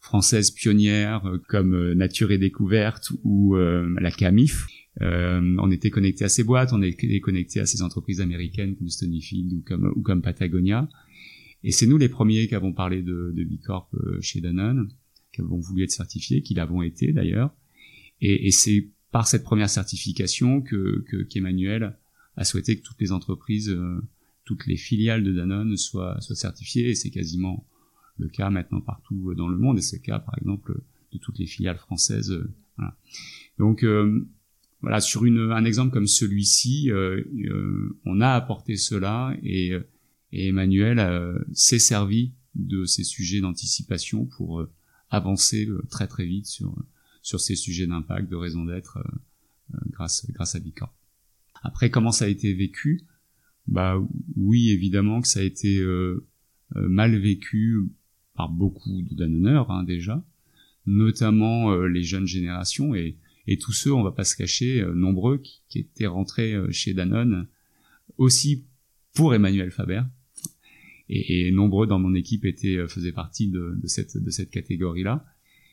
françaises 0.00 0.50
pionnières 0.50 1.26
euh, 1.26 1.38
comme 1.48 1.74
euh, 1.74 1.94
Nature 1.94 2.30
et 2.30 2.38
Découverte 2.38 3.10
ou 3.24 3.56
la 3.56 4.10
Camif. 4.12 4.66
on 5.00 5.70
était 5.72 5.90
connectés 5.90 6.26
à 6.26 6.28
ces 6.28 6.44
boîtes, 6.44 6.72
on 6.72 6.82
était 6.82 7.18
connectés 7.20 7.60
à 7.60 7.66
ces 7.66 7.82
entreprises 7.82 8.20
américaines 8.20 8.76
comme 8.76 8.88
Stonyfield 8.88 9.52
ou 9.54 9.62
comme 9.66 9.92
ou 9.96 10.02
comme 10.02 10.22
Patagonia. 10.22 10.88
Et 11.64 11.72
c'est 11.72 11.86
nous 11.86 11.96
les 11.96 12.10
premiers 12.10 12.46
qui 12.46 12.54
avons 12.54 12.74
parlé 12.74 13.02
de, 13.02 13.32
de 13.34 13.42
Bicorp 13.42 13.88
euh, 13.94 14.20
chez 14.20 14.42
Danone, 14.42 14.90
qui 15.32 15.40
avons 15.40 15.58
voulu 15.58 15.82
être 15.82 15.90
certifiés, 15.90 16.42
qui 16.42 16.52
l'avons 16.52 16.82
été 16.82 17.10
d'ailleurs. 17.12 17.54
Et, 18.20 18.46
et 18.46 18.50
c'est 18.50 18.90
par 19.10 19.26
cette 19.26 19.44
première 19.44 19.70
certification 19.70 20.60
que 20.60 21.02
qu'Emmanuel 21.30 21.96
a 22.36 22.44
souhaité 22.44 22.76
que 22.76 22.82
toutes 22.82 23.00
les 23.00 23.12
entreprises, 23.12 23.70
euh, 23.70 24.02
toutes 24.44 24.66
les 24.66 24.76
filiales 24.76 25.24
de 25.24 25.32
Danone 25.32 25.76
soient, 25.78 26.20
soient 26.20 26.36
certifiées. 26.36 26.90
Et 26.90 26.94
c'est 26.94 27.10
quasiment 27.10 27.66
le 28.18 28.28
cas 28.28 28.50
maintenant 28.50 28.82
partout 28.82 29.32
dans 29.34 29.48
le 29.48 29.56
monde. 29.56 29.78
Et 29.78 29.82
c'est 29.82 29.96
le 29.96 30.02
cas, 30.02 30.18
par 30.18 30.36
exemple, 30.36 30.78
de 31.12 31.18
toutes 31.18 31.38
les 31.38 31.46
filiales 31.46 31.78
françaises. 31.78 32.30
Euh, 32.30 32.52
voilà. 32.76 32.94
Donc 33.58 33.86
voilà, 34.82 35.00
sur 35.00 35.24
une, 35.24 35.52
un 35.52 35.64
exemple 35.64 35.92
comme 35.92 36.08
celui-ci, 36.08 36.90
on 38.04 38.20
a 38.20 38.30
apporté 38.30 38.76
cela 38.76 39.34
et 39.44 39.72
et 40.34 40.48
Emmanuel 40.48 40.98
euh, 40.98 41.38
s'est 41.52 41.78
servi 41.78 42.32
de 42.56 42.84
ces 42.84 43.04
sujets 43.04 43.40
d'anticipation 43.40 44.26
pour 44.26 44.60
euh, 44.60 44.70
avancer 45.10 45.66
euh, 45.66 45.82
très 45.90 46.08
très 46.08 46.26
vite 46.26 46.46
sur 46.46 46.76
sur 47.22 47.40
ces 47.40 47.56
sujets 47.56 47.86
d'impact, 47.86 48.28
de 48.30 48.36
raison 48.36 48.66
d'être 48.66 48.98
grâce 49.92 50.30
grâce 50.32 50.56
à 50.56 50.60
Bicorp. 50.60 50.92
Après, 51.62 51.88
comment 51.88 52.12
ça 52.12 52.26
a 52.26 52.28
été 52.28 52.52
vécu? 52.52 53.00
Bah 53.66 53.96
oui, 54.36 54.68
évidemment 54.68 55.22
que 55.22 55.28
ça 55.28 55.40
a 55.40 55.42
été 55.42 55.82
mal 56.74 57.16
vécu 57.16 57.78
par 58.34 58.50
beaucoup 58.50 59.00
de 59.00 59.14
Danoneurs 59.14 59.70
hein, 59.70 59.84
déjà, 59.84 60.22
notamment 60.84 61.74
les 61.86 62.04
jeunes 62.04 62.26
générations 62.26 62.94
et, 62.94 63.16
et 63.46 63.56
tous 63.56 63.72
ceux, 63.72 63.94
on 63.94 64.02
va 64.02 64.12
pas 64.12 64.24
se 64.24 64.36
cacher, 64.36 64.86
nombreux 64.94 65.38
qui, 65.38 65.78
étaient 65.78 66.06
rentrés 66.06 66.54
chez 66.72 66.92
Danone 66.92 67.46
aussi 68.18 68.66
pour 69.14 69.34
Emmanuel 69.34 69.70
Faber, 69.70 70.02
et, 71.08 71.48
et, 71.48 71.52
nombreux 71.52 71.86
dans 71.86 71.98
mon 71.98 72.14
équipe 72.14 72.44
étaient 72.44 72.76
euh, 72.76 72.88
faisaient 72.88 73.12
partie 73.12 73.48
de, 73.48 73.78
de 73.80 73.86
cette 73.86 74.16
de 74.16 74.30
cette 74.30 74.50
catégorie 74.50 75.02
là 75.02 75.24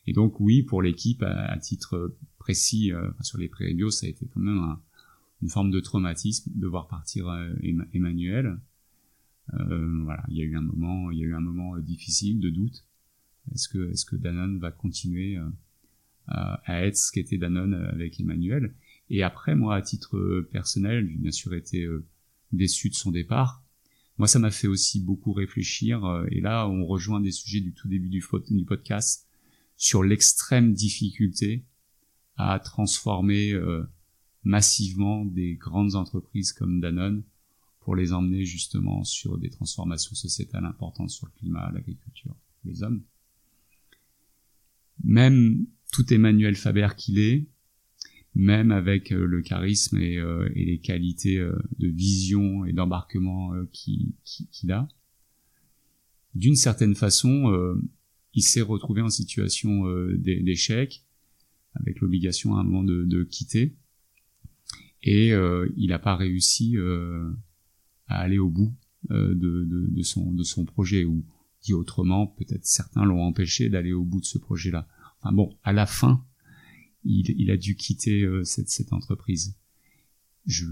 et 0.07 0.13
donc 0.13 0.39
oui 0.39 0.63
pour 0.63 0.82
l'équipe 0.82 1.23
à, 1.23 1.57
titre 1.57 2.15
précis 2.38 2.91
euh, 2.91 3.09
sur 3.21 3.38
les 3.38 3.47
pré 3.47 3.75
ça 3.91 4.05
a 4.05 4.09
été 4.09 4.27
quand 4.27 4.39
même 4.39 4.57
un, 4.57 4.82
une 5.41 5.49
forme 5.49 5.71
de 5.71 5.79
traumatisme 5.79 6.51
de 6.53 6.67
voir 6.67 6.88
partir 6.88 7.29
euh, 7.29 7.53
Emmanuel. 7.93 8.57
Euh, 9.53 10.03
voilà 10.03 10.23
il 10.29 10.38
y 10.38 10.41
a 10.41 10.45
eu 10.45 10.55
un 10.55 10.61
moment 10.61 11.11
il 11.11 11.19
y 11.19 11.23
a 11.23 11.25
eu 11.25 11.36
un 11.36 11.41
moment 11.41 11.77
difficile 11.77 12.39
de 12.39 12.49
doute. 12.49 12.86
Est-ce 13.53 13.67
que 13.67 13.91
est-ce 13.91 14.05
que 14.05 14.15
Danone 14.15 14.59
va 14.59 14.71
continuer 14.71 15.38
à, 16.27 16.61
à, 16.65 16.86
être 16.86 16.95
ce 16.95 17.11
qu'était 17.11 17.38
Danone 17.38 17.73
avec 17.73 18.19
Emmanuel? 18.19 18.73
Et 19.09 19.23
après 19.23 19.55
moi 19.55 19.75
à 19.75 19.82
titre 19.82 20.41
personnel 20.51 21.07
j'ai 21.09 21.17
bien 21.17 21.32
sûr 21.32 21.53
été 21.53 21.88
déçu 22.51 22.89
de 22.89 22.95
son 22.95 23.11
départ 23.11 23.61
moi, 24.22 24.28
ça 24.28 24.38
m'a 24.38 24.51
fait 24.51 24.67
aussi 24.67 24.99
beaucoup 24.99 25.34
réfléchir. 25.34 26.05
Euh, 26.05 26.28
et 26.30 26.41
là, 26.41 26.69
on 26.69 26.86
rejoint 26.86 27.19
des 27.19 27.32
sujets 27.32 27.59
du 27.59 27.74
tout 27.74 27.88
début 27.88 28.07
du, 28.07 28.24
du 28.51 28.65
podcast 28.65 29.28
sur 29.78 30.03
l'extrême 30.03 30.76
difficulté 30.76 31.65
à 32.38 32.59
transformer 32.59 33.51
euh, 33.51 33.84
massivement 34.43 35.26
des 35.26 35.55
grandes 35.55 35.95
entreprises 35.95 36.53
comme 36.53 36.80
Danone 36.80 37.24
pour 37.80 37.95
les 37.95 38.13
emmener 38.13 38.45
justement 38.45 39.03
sur 39.03 39.39
des 39.39 39.49
transformations 39.49 40.13
sociétales 40.13 40.65
importantes 40.65 41.09
sur 41.09 41.26
le 41.26 41.32
climat, 41.39 41.72
l'agriculture, 41.74 42.36
les 42.63 42.84
hommes. 42.84 43.01
Même 45.03 45.65
tout 45.91 46.13
Emmanuel 46.13 46.55
Faber 46.55 46.89
qu'il 46.95 47.17
est, 47.17 47.47
même 48.36 48.71
avec 48.71 49.11
euh, 49.11 49.25
le 49.25 49.41
charisme 49.41 49.97
et, 49.99 50.17
euh, 50.17 50.47
les 50.55 50.79
qualités 50.79 51.38
euh, 51.38 51.57
de 51.79 51.88
vision 51.88 52.65
et 52.65 52.73
d'embarquement 52.73 53.51
qu'il 53.71 54.13
qui, 54.23 54.71
a, 54.71 54.88
d'une 56.34 56.55
certaine 56.55 56.95
façon, 56.95 57.77
il 58.34 58.41
s'est 58.41 58.61
retrouvé 58.61 59.01
en 59.01 59.09
situation 59.09 59.84
d'échec, 60.15 61.03
avec 61.73 61.99
l'obligation 61.99 62.55
à 62.55 62.61
un 62.61 62.63
moment 62.63 62.86
de, 62.86 63.23
quitter, 63.23 63.75
et 65.03 65.32
il 65.75 65.88
n'a 65.89 65.99
pas 65.99 66.15
réussi 66.15 66.77
à 68.07 68.17
aller 68.17 68.38
au 68.38 68.49
bout 68.49 68.73
de, 69.09 70.01
son, 70.03 70.32
de 70.32 70.43
son 70.43 70.63
projet, 70.63 71.03
ou 71.03 71.25
dit 71.63 71.73
autrement, 71.73 72.27
peut-être 72.27 72.65
certains 72.65 73.03
l'ont 73.03 73.23
empêché 73.23 73.67
d'aller 73.67 73.91
au 73.91 74.05
bout 74.05 74.21
de 74.21 74.25
ce 74.25 74.38
projet-là. 74.38 74.88
Enfin 75.19 75.34
bon, 75.34 75.57
à 75.63 75.73
la 75.73 75.86
fin, 75.86 76.25
il, 77.04 77.52
a 77.52 77.58
dû 77.58 77.76
quitter 77.76 78.24
euh, 78.24 78.43
cette, 78.43 78.93
entreprise. 78.93 79.56
Je, 80.45 80.66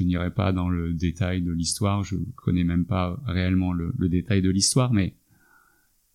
n'irai 0.00 0.32
pas 0.32 0.52
dans 0.52 0.68
le 0.68 0.92
détail 0.94 1.42
de 1.42 1.52
l'histoire, 1.52 2.04
je 2.04 2.16
connais 2.36 2.64
même 2.64 2.84
pas 2.84 3.20
réellement 3.26 3.72
le, 3.72 3.92
détail 4.08 4.42
de 4.42 4.50
l'histoire, 4.50 4.92
mais 4.92 5.14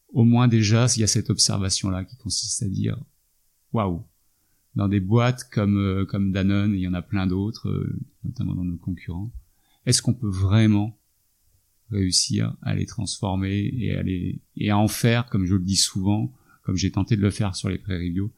au 0.10 0.24
moins 0.24 0.48
déjà, 0.48 0.88
il 0.96 1.02
y 1.02 1.04
a 1.04 1.08
cette 1.08 1.30
observation-là 1.30 2.06
qui 2.06 2.18
consiste 2.18 2.64
à 2.64 2.68
dire, 2.68 2.98
waouh, 3.72 4.04
dans 4.76 4.88
des 4.88 5.00
boîtes 5.00 5.50
comme 5.52 5.78
euh, 5.78 6.06
comme 6.06 6.32
Danone, 6.32 6.74
il 6.74 6.80
y 6.80 6.88
en 6.88 6.94
a 6.94 7.02
plein 7.02 7.28
d'autres, 7.28 7.70
euh, 7.70 8.00
notamment 8.24 8.56
dans 8.56 8.66
nos 8.66 8.78
concurrents. 8.78 9.32
Est-ce 9.86 10.02
qu'on 10.02 10.14
peut 10.14 10.30
vraiment 10.30 10.98
réussir 11.92 12.56
à 12.62 12.74
les 12.74 12.86
transformer 12.86 13.72
et 13.78 13.96
à 13.96 14.02
les 14.02 14.42
et 14.56 14.72
à 14.72 14.78
en 14.78 14.88
faire, 14.88 15.28
comme 15.28 15.46
je 15.46 15.56
le 15.56 15.64
dis 15.64 15.76
souvent, 15.76 16.34
comme 16.64 16.76
j'ai 16.76 16.92
tenté 16.92 17.16
de 17.16 17.22
le 17.22 17.30
faire 17.30 17.56
sur 17.56 17.70
les 17.70 17.78
bio, 18.10 18.32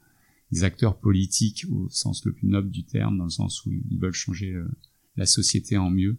des 0.51 0.63
acteurs 0.63 0.97
politiques 0.97 1.65
au 1.71 1.89
sens 1.89 2.23
le 2.25 2.33
plus 2.33 2.47
noble 2.47 2.69
du 2.69 2.83
terme, 2.83 3.17
dans 3.17 3.25
le 3.25 3.29
sens 3.29 3.65
où 3.65 3.71
ils 3.71 3.99
veulent 3.99 4.13
changer 4.13 4.51
euh, 4.51 4.67
la 5.15 5.25
société 5.25 5.77
en 5.77 5.89
mieux, 5.89 6.17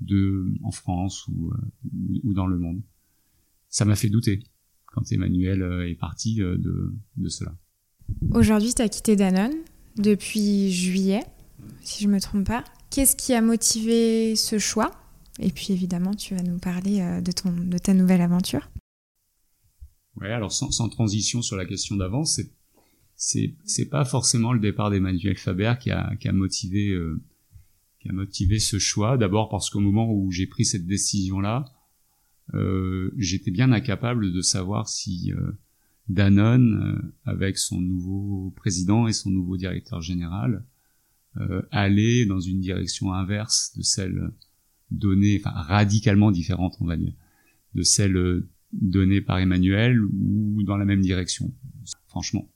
de 0.00 0.52
en 0.62 0.72
France 0.72 1.26
ou, 1.28 1.50
euh, 1.52 2.20
ou, 2.24 2.34
dans 2.34 2.46
le 2.46 2.58
monde. 2.58 2.82
Ça 3.68 3.84
m'a 3.84 3.96
fait 3.96 4.08
douter 4.08 4.42
quand 4.86 5.10
Emmanuel 5.12 5.62
euh, 5.62 5.88
est 5.88 5.94
parti 5.94 6.36
de, 6.36 6.92
de 7.16 7.28
cela. 7.28 7.56
Aujourd'hui, 8.32 8.74
tu 8.74 8.82
as 8.82 8.88
quitté 8.88 9.16
Danone 9.16 9.54
depuis 9.96 10.72
juillet, 10.72 11.22
si 11.82 12.02
je 12.02 12.08
me 12.08 12.20
trompe 12.20 12.46
pas. 12.46 12.64
Qu'est-ce 12.90 13.16
qui 13.16 13.32
a 13.32 13.40
motivé 13.40 14.36
ce 14.36 14.58
choix? 14.58 14.90
Et 15.38 15.50
puis 15.50 15.68
évidemment, 15.72 16.14
tu 16.14 16.34
vas 16.34 16.42
nous 16.42 16.58
parler 16.58 16.98
de, 17.22 17.32
ton, 17.32 17.52
de 17.52 17.78
ta 17.78 17.94
nouvelle 17.94 18.20
aventure. 18.20 18.68
Ouais, 20.16 20.30
alors 20.30 20.52
sans, 20.52 20.70
sans 20.70 20.90
transition 20.90 21.40
sur 21.40 21.56
la 21.56 21.64
question 21.64 21.96
d'avant, 21.96 22.26
c'est 22.26 22.50
c'est 23.24 23.54
c'est 23.64 23.88
pas 23.88 24.04
forcément 24.04 24.52
le 24.52 24.58
départ 24.58 24.90
d'Emmanuel 24.90 25.38
Faber 25.38 25.74
qui 25.78 25.92
a 25.92 26.16
qui 26.16 26.26
a 26.26 26.32
motivé 26.32 26.88
euh, 26.90 27.22
qui 28.00 28.08
a 28.08 28.12
motivé 28.12 28.58
ce 28.58 28.80
choix. 28.80 29.16
D'abord 29.16 29.48
parce 29.48 29.70
qu'au 29.70 29.78
moment 29.78 30.12
où 30.12 30.32
j'ai 30.32 30.48
pris 30.48 30.64
cette 30.64 30.88
décision 30.88 31.38
là, 31.38 31.64
euh, 32.54 33.12
j'étais 33.16 33.52
bien 33.52 33.70
incapable 33.70 34.32
de 34.32 34.40
savoir 34.40 34.88
si 34.88 35.32
euh, 35.32 35.52
Danone, 36.08 36.98
euh, 36.98 37.30
avec 37.30 37.58
son 37.58 37.80
nouveau 37.80 38.52
président 38.56 39.06
et 39.06 39.12
son 39.12 39.30
nouveau 39.30 39.56
directeur 39.56 40.02
général, 40.02 40.64
euh, 41.36 41.62
allait 41.70 42.26
dans 42.26 42.40
une 42.40 42.58
direction 42.58 43.12
inverse 43.12 43.72
de 43.76 43.82
celle 43.82 44.32
donnée, 44.90 45.40
enfin 45.40 45.54
radicalement 45.54 46.32
différente, 46.32 46.76
on 46.80 46.86
va 46.86 46.96
dire, 46.96 47.14
de 47.76 47.82
celle 47.84 48.42
donnée 48.72 49.20
par 49.20 49.38
Emmanuel 49.38 50.00
ou 50.02 50.64
dans 50.64 50.76
la 50.76 50.84
même 50.84 51.02
direction. 51.02 51.54
Franchement, 52.08 52.48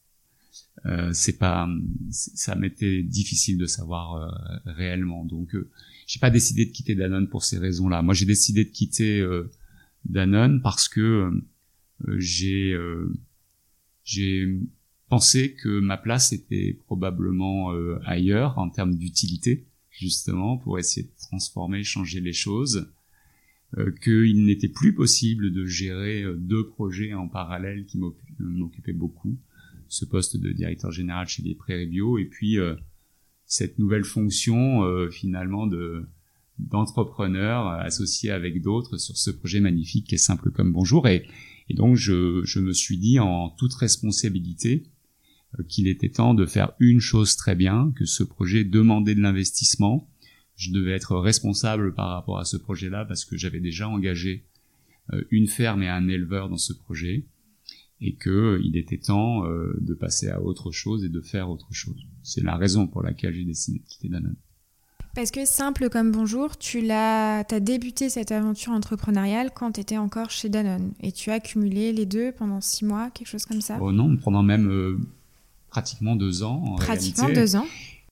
euh, 0.84 1.10
c'est 1.12 1.38
pas, 1.38 1.68
ça 2.10 2.54
m'était 2.54 3.02
difficile 3.02 3.56
de 3.58 3.66
savoir 3.66 4.14
euh, 4.14 4.72
réellement. 4.72 5.24
Donc, 5.24 5.54
euh, 5.54 5.70
j'ai 6.06 6.20
pas 6.20 6.30
décidé 6.30 6.66
de 6.66 6.70
quitter 6.70 6.94
Danone 6.94 7.28
pour 7.28 7.44
ces 7.44 7.58
raisons-là. 7.58 8.02
Moi, 8.02 8.14
j'ai 8.14 8.26
décidé 8.26 8.64
de 8.64 8.70
quitter 8.70 9.20
euh, 9.20 9.50
Danone 10.04 10.60
parce 10.62 10.88
que 10.88 11.30
j'ai 12.18 12.76
j'ai 14.04 14.60
pensé 15.08 15.54
que 15.54 15.80
ma 15.80 15.96
place 15.96 16.32
était 16.32 16.78
probablement 16.86 17.70
ailleurs 18.04 18.58
en 18.58 18.68
termes 18.68 18.94
d'utilité, 18.94 19.66
justement, 19.90 20.58
pour 20.58 20.78
essayer 20.78 21.06
de 21.06 21.12
transformer, 21.16 21.82
changer 21.82 22.20
les 22.20 22.34
choses. 22.34 22.92
qu'il 24.02 24.44
n'était 24.44 24.68
plus 24.68 24.94
possible 24.94 25.52
de 25.52 25.64
gérer 25.64 26.24
deux 26.36 26.68
projets 26.68 27.14
en 27.14 27.28
parallèle 27.28 27.86
qui 27.86 27.98
m'occupaient 28.38 28.92
beaucoup 28.92 29.38
ce 29.88 30.04
poste 30.04 30.36
de 30.36 30.52
directeur 30.52 30.90
général 30.90 31.26
chez 31.26 31.42
les 31.42 31.54
Prairies 31.54 31.86
Bio 31.86 32.18
et 32.18 32.24
puis 32.24 32.58
euh, 32.58 32.74
cette 33.44 33.78
nouvelle 33.78 34.04
fonction 34.04 34.84
euh, 34.84 35.10
finalement 35.10 35.66
de 35.66 36.06
d'entrepreneur 36.58 37.68
associé 37.68 38.30
avec 38.30 38.62
d'autres 38.62 38.96
sur 38.96 39.18
ce 39.18 39.30
projet 39.30 39.60
magnifique 39.60 40.06
qui 40.06 40.14
est 40.14 40.18
simple 40.18 40.50
comme 40.50 40.72
bonjour. 40.72 41.06
Et, 41.06 41.26
et 41.68 41.74
donc 41.74 41.96
je, 41.96 42.40
je 42.44 42.60
me 42.60 42.72
suis 42.72 42.96
dit 42.96 43.18
en 43.18 43.50
toute 43.50 43.74
responsabilité 43.74 44.84
euh, 45.58 45.62
qu'il 45.68 45.86
était 45.86 46.08
temps 46.08 46.32
de 46.32 46.46
faire 46.46 46.72
une 46.80 47.00
chose 47.00 47.36
très 47.36 47.54
bien, 47.54 47.92
que 47.94 48.06
ce 48.06 48.22
projet 48.22 48.64
demandait 48.64 49.14
de 49.14 49.20
l'investissement. 49.20 50.08
Je 50.56 50.72
devais 50.72 50.92
être 50.92 51.16
responsable 51.18 51.94
par 51.94 52.08
rapport 52.08 52.38
à 52.38 52.46
ce 52.46 52.56
projet-là 52.56 53.04
parce 53.04 53.26
que 53.26 53.36
j'avais 53.36 53.60
déjà 53.60 53.86
engagé 53.88 54.46
une 55.30 55.46
ferme 55.46 55.82
et 55.82 55.88
un 55.88 56.08
éleveur 56.08 56.48
dans 56.48 56.56
ce 56.56 56.72
projet 56.72 57.26
et 58.00 58.14
que 58.14 58.30
euh, 58.30 58.60
il 58.62 58.76
était 58.76 58.98
temps 58.98 59.44
euh, 59.44 59.76
de 59.80 59.94
passer 59.94 60.28
à 60.28 60.42
autre 60.42 60.70
chose 60.70 61.04
et 61.04 61.08
de 61.08 61.20
faire 61.20 61.50
autre 61.50 61.68
chose. 61.72 62.06
C'est 62.22 62.42
la 62.42 62.56
raison 62.56 62.86
pour 62.86 63.02
laquelle 63.02 63.34
j'ai 63.34 63.44
décidé 63.44 63.78
de 63.78 63.84
quitter 63.84 64.08
Danone. 64.08 64.36
Parce 65.14 65.30
que 65.30 65.46
simple 65.46 65.88
comme 65.88 66.12
bonjour, 66.12 66.58
tu 66.58 66.82
l'as, 66.82 67.38
as 67.38 67.60
débuté 67.60 68.10
cette 68.10 68.32
aventure 68.32 68.72
entrepreneuriale 68.72 69.50
quand 69.54 69.72
tu 69.72 69.80
étais 69.80 69.96
encore 69.96 70.30
chez 70.30 70.50
Danone 70.50 70.92
et 71.00 71.10
tu 71.10 71.30
as 71.30 71.40
cumulé 71.40 71.92
les 71.92 72.04
deux 72.04 72.32
pendant 72.32 72.60
six 72.60 72.84
mois, 72.84 73.10
quelque 73.10 73.28
chose 73.28 73.46
comme 73.46 73.62
ça. 73.62 73.78
Oh 73.80 73.92
non, 73.92 74.18
pendant 74.18 74.42
même 74.42 74.68
euh, 74.70 74.98
pratiquement 75.70 76.16
deux 76.16 76.42
ans 76.42 76.62
en 76.66 76.76
pratiquement 76.76 77.30
deux 77.30 77.56
ans. 77.56 77.66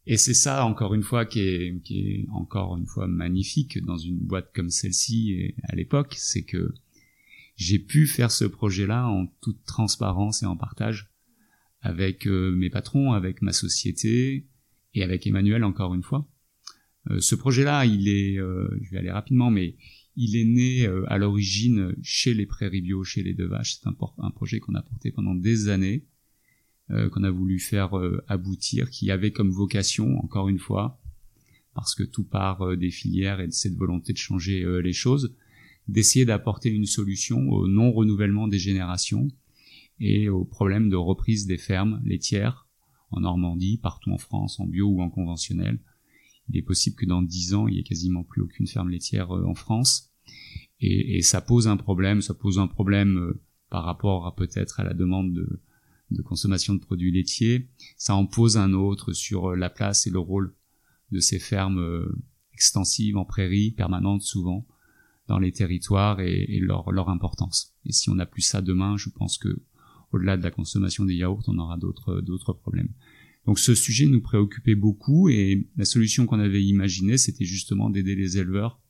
Et 0.06 0.16
c'est 0.16 0.34
ça 0.34 0.64
encore 0.64 0.94
une 0.94 1.02
fois 1.02 1.26
qui 1.26 1.40
est, 1.40 1.82
qui 1.82 1.98
est 1.98 2.26
encore 2.32 2.76
une 2.76 2.86
fois 2.86 3.06
magnifique 3.06 3.82
dans 3.84 3.98
une 3.98 4.18
boîte 4.18 4.50
comme 4.54 4.70
celle-ci 4.70 5.54
à 5.62 5.74
l'époque, 5.74 6.14
c'est 6.18 6.42
que 6.42 6.72
j'ai 7.56 7.78
pu 7.78 8.06
faire 8.06 8.30
ce 8.30 8.44
projet-là 8.44 9.06
en 9.08 9.26
toute 9.40 9.64
transparence 9.64 10.42
et 10.42 10.46
en 10.46 10.56
partage 10.56 11.14
avec 11.84 12.26
euh, 12.26 12.50
mes 12.50 12.70
patrons, 12.70 13.12
avec 13.12 13.42
ma 13.42 13.52
société 13.52 14.46
et 14.94 15.02
avec 15.02 15.26
Emmanuel 15.26 15.64
encore 15.64 15.94
une 15.94 16.02
fois. 16.02 16.26
Euh, 17.10 17.20
ce 17.20 17.34
projet-là, 17.34 17.84
il 17.84 18.08
est, 18.08 18.38
euh, 18.38 18.68
je 18.82 18.90
vais 18.90 18.98
aller 18.98 19.10
rapidement, 19.10 19.50
mais 19.50 19.76
il 20.16 20.36
est 20.36 20.44
né 20.44 20.86
à 21.08 21.18
l'origine 21.18 21.94
chez 22.02 22.34
les 22.34 22.46
Prairies 22.46 22.80
Bio, 22.80 23.02
chez 23.02 23.22
les 23.22 23.34
Deux 23.34 23.48
Vaches. 23.48 23.74
C'est 23.74 23.88
un, 23.88 23.96
un, 24.18 24.30
projet 24.30 24.60
qu'on 24.60 24.74
a 24.76 24.82
porté 24.82 25.10
pendant 25.10 25.34
des 25.34 25.68
années, 25.68 26.06
qu'on 26.88 27.24
a 27.24 27.30
voulu 27.32 27.58
faire 27.58 27.94
aboutir, 28.28 28.90
qui 28.90 29.10
avait 29.10 29.32
comme 29.32 29.50
vocation, 29.50 30.16
encore 30.20 30.48
une 30.48 30.60
fois, 30.60 31.02
parce 31.74 31.96
que 31.96 32.04
tout 32.04 32.22
part 32.22 32.76
des 32.76 32.92
filières 32.92 33.40
et 33.40 33.48
de 33.48 33.52
cette 33.52 33.74
volonté 33.74 34.12
de 34.12 34.18
changer 34.18 34.64
les 34.80 34.92
choses, 34.92 35.34
d'essayer 35.88 36.24
d'apporter 36.24 36.70
une 36.70 36.86
solution 36.86 37.48
au 37.50 37.68
non-renouvellement 37.68 38.48
des 38.48 38.58
générations 38.58 39.28
et 40.00 40.28
au 40.28 40.44
problème 40.44 40.88
de 40.88 40.96
reprise 40.96 41.46
des 41.46 41.58
fermes 41.58 42.00
laitières 42.04 42.68
en 43.10 43.20
Normandie, 43.20 43.78
partout 43.78 44.10
en 44.10 44.18
France, 44.18 44.58
en 44.58 44.66
bio 44.66 44.88
ou 44.88 45.00
en 45.00 45.10
conventionnel. 45.10 45.78
Il 46.48 46.56
est 46.56 46.62
possible 46.62 46.96
que 46.96 47.06
dans 47.06 47.22
dix 47.22 47.54
ans, 47.54 47.68
il 47.68 47.76
y 47.76 47.78
ait 47.78 47.84
quasiment 47.84 48.24
plus 48.24 48.42
aucune 48.42 48.66
ferme 48.66 48.90
laitière 48.90 49.34
euh, 49.34 49.44
en 49.46 49.54
France. 49.54 50.12
Et, 50.80 51.18
et, 51.18 51.22
ça 51.22 51.40
pose 51.40 51.68
un 51.68 51.76
problème, 51.76 52.20
ça 52.20 52.34
pose 52.34 52.58
un 52.58 52.66
problème 52.66 53.18
euh, 53.18 53.40
par 53.70 53.84
rapport 53.84 54.26
à 54.26 54.34
peut-être 54.34 54.80
à 54.80 54.84
la 54.84 54.94
demande 54.94 55.32
de, 55.32 55.62
de, 56.10 56.22
consommation 56.22 56.74
de 56.74 56.80
produits 56.80 57.12
laitiers. 57.12 57.68
Ça 57.96 58.14
en 58.14 58.26
pose 58.26 58.56
un 58.56 58.72
autre 58.72 59.12
sur 59.12 59.52
euh, 59.52 59.56
la 59.56 59.70
place 59.70 60.06
et 60.06 60.10
le 60.10 60.18
rôle 60.18 60.54
de 61.12 61.20
ces 61.20 61.38
fermes 61.38 62.04
extensives 62.52 63.16
en 63.16 63.24
prairie, 63.24 63.70
permanentes 63.70 64.22
souvent, 64.22 64.66
dans 65.26 65.38
les 65.38 65.52
territoires 65.52 66.20
et, 66.20 66.58
leur, 66.60 66.90
leur, 66.92 67.08
importance. 67.08 67.74
Et 67.86 67.92
si 67.92 68.10
on 68.10 68.14
n'a 68.14 68.26
plus 68.26 68.42
ça 68.42 68.60
demain, 68.60 68.96
je 68.96 69.08
pense 69.08 69.38
que 69.38 69.62
au-delà 70.12 70.36
de 70.36 70.42
la 70.42 70.50
consommation 70.50 71.04
des 71.04 71.14
yaourts, 71.14 71.42
on 71.48 71.58
aura 71.58 71.78
d'autres 71.78 72.20
d'autres 72.20 72.52
problèmes. 72.52 72.90
Donc 73.46 73.58
ce 73.58 73.74
sujet 73.74 74.06
nous 74.06 74.20
préoccupait 74.20 74.74
beaucoup 74.74 75.28
et 75.28 75.68
la 75.76 75.84
solution 75.84 76.26
qu'on 76.26 76.40
avait 76.40 76.62
imaginée, 76.62 77.18
c'était 77.18 77.44
justement 77.44 77.90
d'aider 77.90 78.14
les 78.14 78.38
éleveurs, 78.38 78.80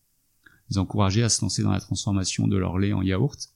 les 0.70 0.78
encourager 0.78 1.22
à 1.22 1.28
se 1.28 1.42
lancer 1.42 1.62
dans 1.62 1.72
la 1.72 1.80
transformation 1.80 2.46
de 2.46 2.56
leur 2.56 2.78
lait 2.78 2.92
en 2.92 3.02
yaourt 3.02 3.52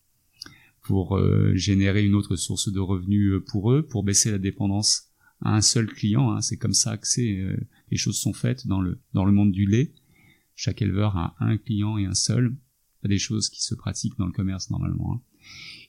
pour 0.83 1.16
euh, 1.16 1.55
générer 1.55 2.05
une 2.05 2.14
autre 2.14 2.37
source 2.37 2.72
de 2.72 2.81
revenus 2.81 3.33
euh, 3.33 3.45
pour 3.45 3.72
eux, 3.72 3.83
pour 3.83 4.03
baisser 4.03 4.31
la 4.31 4.39
dépendance 4.39 5.09
à 5.43 5.55
un 5.55 5.61
seul 5.61 5.87
client. 5.87 6.33
Hein. 6.33 6.41
C'est 6.41 6.57
comme 6.57 6.72
ça 6.72 6.97
que 6.97 7.07
c'est 7.07 7.39
euh, 7.39 7.57
les 7.91 7.97
choses 7.97 8.18
sont 8.18 8.33
faites 8.33 8.66
dans 8.66 8.81
le 8.81 8.99
dans 9.12 9.24
le 9.24 9.33
monde 9.33 9.53
du 9.53 9.66
lait. 9.66 9.93
Chaque 10.57 10.83
éleveur 10.83 11.16
a 11.16 11.37
un 11.39 11.59
client 11.59 11.99
et 11.99 12.07
un 12.07 12.14
seul 12.14 12.57
pas 13.03 13.09
des 13.09 13.18
choses 13.18 13.49
qui 13.49 13.62
se 13.62 13.74
pratiquent 13.74 14.18
dans 14.18 14.26
le 14.26 14.32
commerce 14.32 14.70
normalement. 14.70 15.14
Hein. 15.14 15.20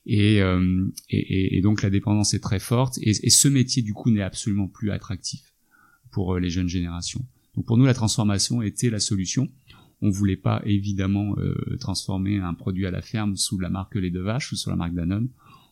Euh, 0.07 0.87
et, 1.09 1.17
et, 1.17 1.57
et, 1.57 1.61
donc 1.61 1.81
la 1.81 1.89
dépendance 1.89 2.33
est 2.33 2.39
très 2.39 2.59
forte 2.59 2.97
et, 2.99 3.09
et 3.09 3.29
ce 3.29 3.47
métier 3.47 3.83
du 3.83 3.93
coup 3.93 4.09
n'est 4.09 4.21
absolument 4.21 4.67
plus 4.67 4.91
attractif 4.91 5.53
pour 6.09 6.33
euh, 6.35 6.39
les 6.39 6.49
jeunes 6.49 6.69
générations. 6.69 7.25
Donc 7.55 7.65
pour 7.65 7.77
nous 7.77 7.85
la 7.85 7.93
transformation 7.93 8.61
était 8.61 8.89
la 8.89 8.99
solution. 8.99 9.49
On 10.01 10.09
voulait 10.09 10.37
pas 10.37 10.61
évidemment 10.65 11.37
euh, 11.37 11.77
transformer 11.79 12.37
un 12.37 12.53
produit 12.53 12.85
à 12.85 12.91
la 12.91 13.01
ferme 13.01 13.35
sous 13.35 13.59
la 13.59 13.69
marque 13.69 13.95
lait 13.95 14.09
de 14.09 14.21
vache 14.21 14.51
ou 14.51 14.55
sous 14.55 14.69
la 14.69 14.77
marque 14.77 14.93
Danone. 14.93 15.29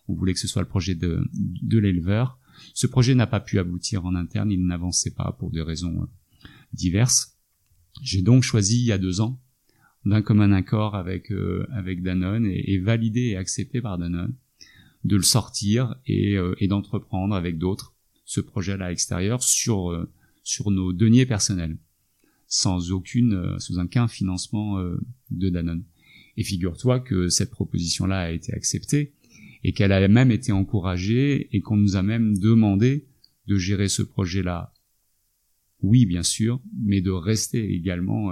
On 0.10 0.14
voulait 0.14 0.34
que 0.34 0.40
ce 0.40 0.48
soit 0.48 0.62
le 0.62 0.68
projet 0.68 0.96
de, 0.96 1.24
de 1.34 1.78
l'éleveur. 1.78 2.38
Ce 2.74 2.88
projet 2.88 3.16
n'a 3.16 3.28
pas 3.28 3.40
pu 3.40 3.60
aboutir 3.60 4.06
en 4.06 4.16
interne, 4.16 4.52
il 4.52 4.66
n'avançait 4.66 5.12
pas 5.12 5.36
pour 5.40 5.52
des 5.52 5.62
raisons 5.62 6.08
diverses. 6.74 7.38
J'ai 8.02 8.22
donc 8.22 8.44
choisi 8.44 8.80
il 8.80 8.86
y 8.86 8.92
a 8.92 8.98
deux 8.98 9.22
ans 9.22 9.40
d'un 10.08 10.22
commun 10.22 10.52
accord 10.52 10.96
avec 10.96 11.32
euh, 11.32 11.68
avec 11.72 12.02
Danone 12.02 12.46
et, 12.46 12.74
et, 12.74 12.80
validé 12.80 13.22
et 13.22 13.38
accepté 13.38 13.82
par 13.82 13.98
Danone 13.98 14.34
de 15.04 15.16
le 15.16 15.24
sortir 15.24 15.96
et, 16.06 16.38
euh, 16.38 16.56
et 16.60 16.68
d'entreprendre 16.68 17.36
avec 17.36 17.58
d'autres 17.58 17.94
ce 18.26 18.42
projet-là 18.42 18.86
à 18.86 18.90
l'extérieur 18.90 19.44
sur 19.44 19.92
euh, 19.92 20.10
sur 20.44 20.72
nos 20.72 20.94
deniers 20.94 21.26
personnels 21.26 21.78
sans 22.48 22.92
aucune 22.92 23.60
sous 23.60 23.78
aucun 23.78 24.08
financement 24.08 24.82
de 25.32 25.50
Danone. 25.50 25.84
Et 26.38 26.44
figure-toi 26.46 27.02
que 27.02 27.28
cette 27.28 27.52
proposition-là 27.52 28.20
a 28.20 28.32
été 28.32 28.54
acceptée 28.54 29.12
et 29.66 29.74
qu'elle 29.74 29.92
a 29.92 30.08
même 30.08 30.32
été 30.32 30.54
encouragée 30.54 31.50
et 31.52 31.60
qu'on 31.60 31.76
nous 31.76 31.98
a 31.98 32.04
même 32.04 32.38
demandé 32.38 33.06
de 33.48 33.58
gérer 33.58 33.90
ce 33.90 34.02
projet-là. 34.02 34.74
Oui, 35.82 36.06
bien 36.06 36.24
sûr, 36.24 36.62
mais 36.86 37.02
de 37.02 37.12
rester 37.12 37.70
également 37.74 38.32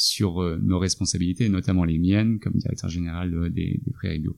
sur 0.00 0.58
nos 0.60 0.78
responsabilités, 0.78 1.48
notamment 1.48 1.84
les 1.84 1.98
miennes 1.98 2.38
comme 2.38 2.54
directeur 2.54 2.88
général 2.88 3.52
des, 3.52 3.80
des 3.84 3.90
Prairies 3.92 4.20
Bio. 4.20 4.36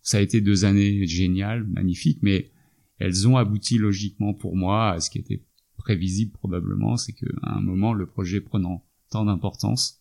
Ça 0.00 0.16
a 0.16 0.20
été 0.22 0.40
deux 0.40 0.64
années 0.64 1.06
géniales, 1.06 1.64
magnifiques, 1.64 2.20
mais 2.22 2.50
elles 2.98 3.28
ont 3.28 3.36
abouti 3.36 3.76
logiquement 3.76 4.32
pour 4.32 4.56
moi 4.56 4.92
à 4.92 5.00
ce 5.00 5.10
qui 5.10 5.18
était 5.18 5.42
prévisible 5.76 6.32
probablement, 6.32 6.96
c'est 6.96 7.12
qu'à 7.12 7.26
un 7.42 7.60
moment, 7.60 7.92
le 7.92 8.06
projet 8.06 8.40
prenant 8.40 8.84
tant 9.10 9.24
d'importance, 9.24 10.00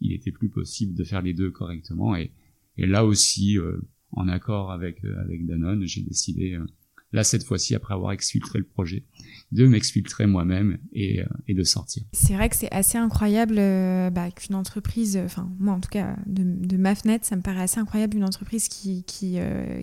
il 0.00 0.12
était 0.12 0.30
plus 0.30 0.50
possible 0.50 0.94
de 0.94 1.02
faire 1.02 1.22
les 1.22 1.32
deux 1.32 1.50
correctement. 1.50 2.14
Et, 2.14 2.30
et 2.76 2.86
là 2.86 3.04
aussi, 3.04 3.58
euh, 3.58 3.80
en 4.12 4.28
accord 4.28 4.70
avec, 4.70 5.04
euh, 5.04 5.18
avec 5.22 5.46
Danone, 5.46 5.84
j'ai 5.86 6.02
décidé 6.02 6.52
euh, 6.52 6.66
là 7.14 7.22
cette 7.24 7.44
fois-ci, 7.44 7.74
après 7.74 7.94
avoir 7.94 8.12
exfiltré 8.12 8.58
le 8.58 8.64
projet, 8.64 9.04
de 9.52 9.66
m'exfiltrer 9.66 10.26
moi-même 10.26 10.78
et, 10.92 11.20
euh, 11.20 11.26
et, 11.46 11.54
de 11.54 11.62
sortir. 11.62 12.02
C'est 12.12 12.34
vrai 12.34 12.48
que 12.48 12.56
c'est 12.56 12.72
assez 12.72 12.98
incroyable 12.98 13.54
euh, 13.58 14.10
bah, 14.10 14.30
qu'une 14.32 14.56
entreprise, 14.56 15.16
enfin 15.24 15.48
moi 15.60 15.74
en 15.74 15.80
tout 15.80 15.88
cas 15.88 16.16
de, 16.26 16.76
ma 16.76 16.96
fenêtre, 16.96 17.24
ça 17.24 17.36
me 17.36 17.42
paraît 17.42 17.62
assez 17.62 17.78
incroyable 17.78 18.16
une 18.16 18.24
entreprise 18.24 18.66
qui, 18.68 19.04
qui, 19.04 19.34
euh, 19.38 19.82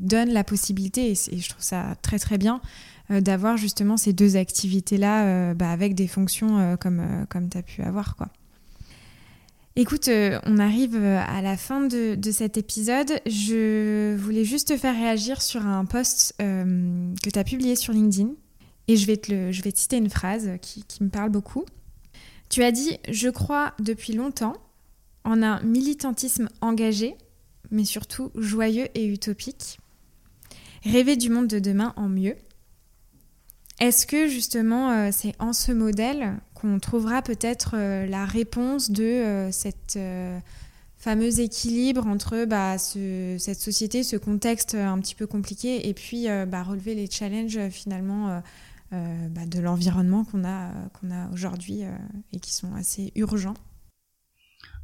donne 0.00 0.30
la 0.30 0.42
possibilité, 0.42 1.12
et, 1.12 1.14
je 1.14 1.48
trouve 1.48 1.62
ça 1.62 1.94
très 2.02 2.18
très 2.18 2.36
bien, 2.36 2.60
euh, 3.12 3.20
d'avoir 3.20 3.56
justement 3.56 3.96
ces 3.96 4.12
deux 4.12 4.36
activités-là 4.36 5.26
euh, 5.26 5.54
bah, 5.54 5.70
avec 5.70 5.94
des 5.94 6.08
fonctions 6.08 6.76
comme, 6.80 7.26
comme 7.30 7.48
tu 7.48 7.58
as 7.58 7.62
pu 7.62 7.82
avoir. 7.82 8.16
quoi. 8.16 8.28
Écoute, 9.74 10.08
euh, 10.08 10.38
on 10.44 10.58
arrive 10.58 10.96
euh, 10.96 11.18
à 11.26 11.40
la 11.40 11.56
fin 11.56 11.80
de, 11.80 12.18
cet 12.30 12.58
épisode. 12.58 13.10
Je 13.24 14.14
voulais 14.16 14.44
juste 14.44 14.68
te 14.68 14.76
faire 14.76 14.94
réagir 14.94 15.40
sur 15.40 15.66
un 15.66 15.86
post 15.86 16.34
euh, 16.42 17.14
que 17.22 17.30
tu 17.30 17.38
as 17.38 17.44
publié 17.44 17.74
sur 17.74 17.94
LinkedIn. 17.94 18.32
Et 18.88 18.96
je 18.96 19.06
vais 19.06 19.16
te, 19.16 19.50
je 19.50 19.62
vais 19.62 19.72
te 19.72 19.78
citer 19.78 19.96
une 19.96 20.10
phrase 20.10 20.50
qui 20.60 20.84
me 21.00 21.08
parle 21.08 21.30
beaucoup. 21.30 21.64
Tu 22.50 22.62
as 22.62 22.70
dit 22.70 22.98
Je 23.08 23.30
crois 23.30 23.72
depuis 23.78 24.12
longtemps 24.12 24.58
en 25.24 25.42
un 25.42 25.62
militantisme 25.62 26.50
engagé, 26.60 27.14
mais 27.70 27.84
surtout 27.84 28.30
joyeux 28.34 28.88
et 28.94 29.06
utopique. 29.06 29.78
Rêver 30.84 31.16
du 31.16 31.30
monde 31.30 31.46
de 31.46 31.60
demain 31.60 31.94
en 31.96 32.08
mieux. 32.08 32.36
Est-ce 33.82 34.06
que 34.06 34.28
justement 34.28 34.92
euh, 34.92 35.08
c'est 35.10 35.34
en 35.40 35.52
ce 35.52 35.72
modèle 35.72 36.38
qu'on 36.54 36.78
trouvera 36.78 37.20
peut-être 37.20 37.74
euh, 37.74 38.06
la 38.06 38.24
réponse 38.24 38.92
de 38.92 39.02
euh, 39.02 39.50
cette 39.50 39.98
fameux 40.98 41.40
équilibre 41.40 42.06
entre 42.06 42.44
bah, 42.44 42.78
ce, 42.78 43.34
cette 43.40 43.58
société, 43.58 44.04
ce 44.04 44.14
contexte 44.14 44.76
un 44.76 45.00
petit 45.00 45.16
peu 45.16 45.26
compliqué, 45.26 45.88
et 45.88 45.94
puis 45.94 46.28
bah, 46.46 46.62
relever 46.62 46.94
les 46.94 47.10
challenges 47.10 47.58
finalement 47.70 48.40
bah, 48.92 49.44
de 49.44 49.58
l'environnement 49.58 50.24
qu'on 50.24 50.44
a, 50.44 50.70
qu'on 50.90 51.10
a 51.10 51.28
aujourd'hui 51.32 51.80
et 52.32 52.38
qui 52.38 52.54
sont 52.54 52.72
assez 52.74 53.10
urgents? 53.16 53.56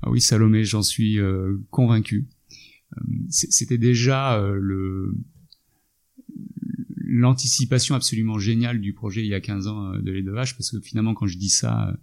Ah 0.02 0.10
Oui, 0.10 0.20
Salomé, 0.20 0.64
j'en 0.64 0.82
suis 0.82 1.20
convaincu. 1.70 2.26
C'était 3.30 3.78
déjà 3.78 4.42
le 4.42 5.14
l'anticipation 7.08 7.94
absolument 7.94 8.38
géniale 8.38 8.80
du 8.80 8.92
projet 8.92 9.22
il 9.22 9.28
y 9.28 9.34
a 9.34 9.40
15 9.40 9.66
ans 9.66 9.96
de 9.98 10.10
l'élevage 10.10 10.56
parce 10.56 10.70
que 10.70 10.80
finalement 10.80 11.14
quand 11.14 11.26
je 11.26 11.38
dis 11.38 11.48
ça 11.48 11.96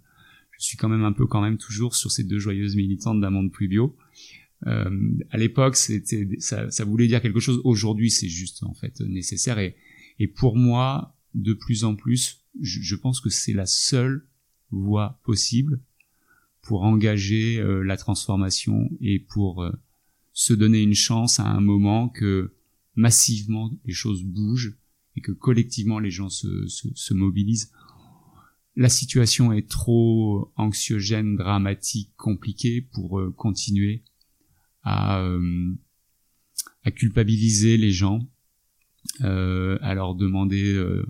je 0.58 0.64
suis 0.64 0.76
quand 0.76 0.88
même 0.88 1.04
un 1.04 1.12
peu 1.12 1.26
quand 1.26 1.40
même 1.40 1.58
toujours 1.58 1.94
sur 1.94 2.10
ces 2.10 2.24
deux 2.24 2.38
joyeuses 2.38 2.76
militantes 2.76 3.20
d'un 3.20 3.30
monde 3.30 3.52
plus 3.52 3.68
bio 3.68 3.96
euh, 4.66 4.90
à 5.30 5.38
l'époque 5.38 5.76
c'était 5.76 6.28
ça, 6.38 6.70
ça, 6.70 6.84
voulait 6.84 7.06
dire 7.06 7.20
quelque 7.20 7.40
chose. 7.40 7.60
Aujourd'hui 7.64 8.10
c'est 8.10 8.28
juste 8.28 8.62
en 8.62 8.74
fait 8.74 9.00
nécessaire. 9.00 9.58
Et, 9.58 9.76
et 10.18 10.26
pour 10.26 10.56
moi 10.56 11.14
de 11.34 11.52
plus 11.52 11.84
en 11.84 11.94
plus 11.94 12.42
je, 12.62 12.80
je 12.80 12.94
pense 12.96 13.20
que 13.20 13.28
c'est 13.28 13.52
la 13.52 13.66
seule 13.66 14.26
voie 14.70 15.20
possible 15.24 15.80
pour 16.62 16.82
engager 16.82 17.58
euh, 17.58 17.82
la 17.82 17.96
transformation 17.96 18.90
et 19.00 19.18
pour 19.18 19.62
euh, 19.62 19.72
se 20.32 20.54
donner 20.54 20.82
une 20.82 20.94
chance 20.94 21.38
à 21.38 21.46
un 21.46 21.60
moment 21.60 22.08
que 22.08 22.54
massivement 22.94 23.70
les 23.84 23.92
choses 23.92 24.24
bougent 24.24 24.76
et 25.16 25.20
que 25.20 25.32
collectivement 25.32 25.98
les 25.98 26.10
gens 26.10 26.28
se, 26.28 26.66
se, 26.66 26.88
se, 26.94 27.14
mobilisent. 27.14 27.72
La 28.76 28.88
situation 28.88 29.52
est 29.52 29.68
trop 29.68 30.52
anxiogène, 30.56 31.36
dramatique, 31.36 32.12
compliquée 32.16 32.82
pour 32.82 33.18
euh, 33.18 33.32
continuer 33.32 34.04
à, 34.82 35.20
euh, 35.20 35.74
à, 36.84 36.90
culpabiliser 36.90 37.78
les 37.78 37.92
gens, 37.92 38.28
euh, 39.22 39.78
à 39.80 39.94
leur 39.94 40.14
demander 40.14 40.74
euh, 40.74 41.06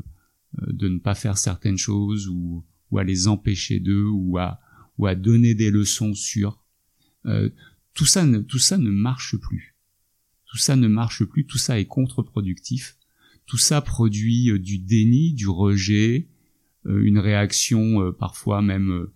de 0.69 0.89
ne 0.89 0.99
pas 0.99 1.15
faire 1.15 1.39
certaines 1.39 1.79
choses 1.79 2.29
ou, 2.29 2.65
ou 2.91 2.99
à 2.99 3.05
les 3.05 3.29
empêcher 3.29 3.81
d'eux 3.81 4.07
ou 4.07 4.39
à, 4.39 4.61
ou 4.99 5.07
à 5.07 5.15
donner 5.15 5.55
des 5.55 5.71
leçons 5.71 6.15
sur. 6.15 6.63
Euh, 7.27 7.51
tout 7.95 8.07
ça, 8.07 8.25
ne, 8.25 8.39
tout 8.39 8.59
ça 8.59 8.79
ne 8.79 8.91
marche 8.91 9.37
plus. 9.37 9.75
Tout 10.47 10.59
ça 10.59 10.77
ne 10.77 10.87
marche 10.87 11.25
plus, 11.25 11.45
tout 11.47 11.59
ça 11.59 11.81
est 11.81 11.87
contre-productif 11.87 12.96
tout 13.47 13.59
ça 13.59 13.81
produit 13.81 14.51
euh, 14.51 14.59
du 14.59 14.79
déni, 14.79 15.33
du 15.33 15.49
rejet, 15.49 16.29
euh, 16.87 17.03
une 17.03 17.19
réaction 17.19 18.03
euh, 18.03 18.13
parfois 18.13 18.63
même, 18.63 19.07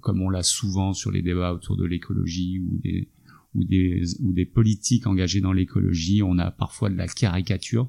comme 0.00 0.20
on 0.20 0.30
l'a 0.30 0.42
souvent 0.42 0.92
sur 0.94 1.12
les 1.12 1.22
débats 1.22 1.54
autour 1.54 1.76
de 1.76 1.84
l'écologie 1.84 2.58
ou 2.58 2.80
des, 2.82 3.08
ou 3.54 3.62
des, 3.62 4.02
ou 4.20 4.32
des 4.32 4.44
politiques 4.44 5.06
engagées 5.06 5.40
dans 5.40 5.52
l'écologie, 5.52 6.24
on 6.24 6.38
a 6.38 6.50
parfois 6.50 6.90
de 6.90 6.96
la 6.96 7.06
caricature, 7.06 7.88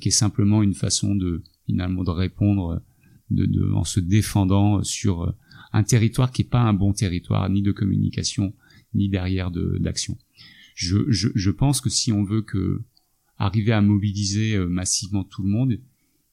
qui 0.00 0.08
est 0.08 0.10
simplement 0.10 0.64
une 0.64 0.74
façon 0.74 1.14
de 1.14 1.44
finalement 1.64 2.02
de 2.02 2.10
répondre 2.10 2.82
de, 3.30 3.46
de, 3.46 3.70
en 3.70 3.84
se 3.84 4.00
défendant 4.00 4.82
sur 4.82 5.32
un 5.72 5.84
territoire 5.84 6.32
qui 6.32 6.42
n'est 6.42 6.48
pas 6.48 6.62
un 6.62 6.74
bon 6.74 6.92
territoire, 6.92 7.48
ni 7.48 7.62
de 7.62 7.70
communication, 7.70 8.52
ni 8.92 9.08
derrière 9.08 9.52
d'action. 9.52 10.18
Je, 10.74 10.98
je, 11.06 11.28
je, 11.36 11.50
pense 11.52 11.80
que 11.80 11.88
si 11.88 12.10
on 12.10 12.24
veut 12.24 12.42
que 12.42 12.82
arriver 13.40 13.72
à 13.72 13.80
mobiliser 13.80 14.54
euh, 14.54 14.66
massivement 14.68 15.24
tout 15.24 15.42
le 15.42 15.48
monde, 15.48 15.80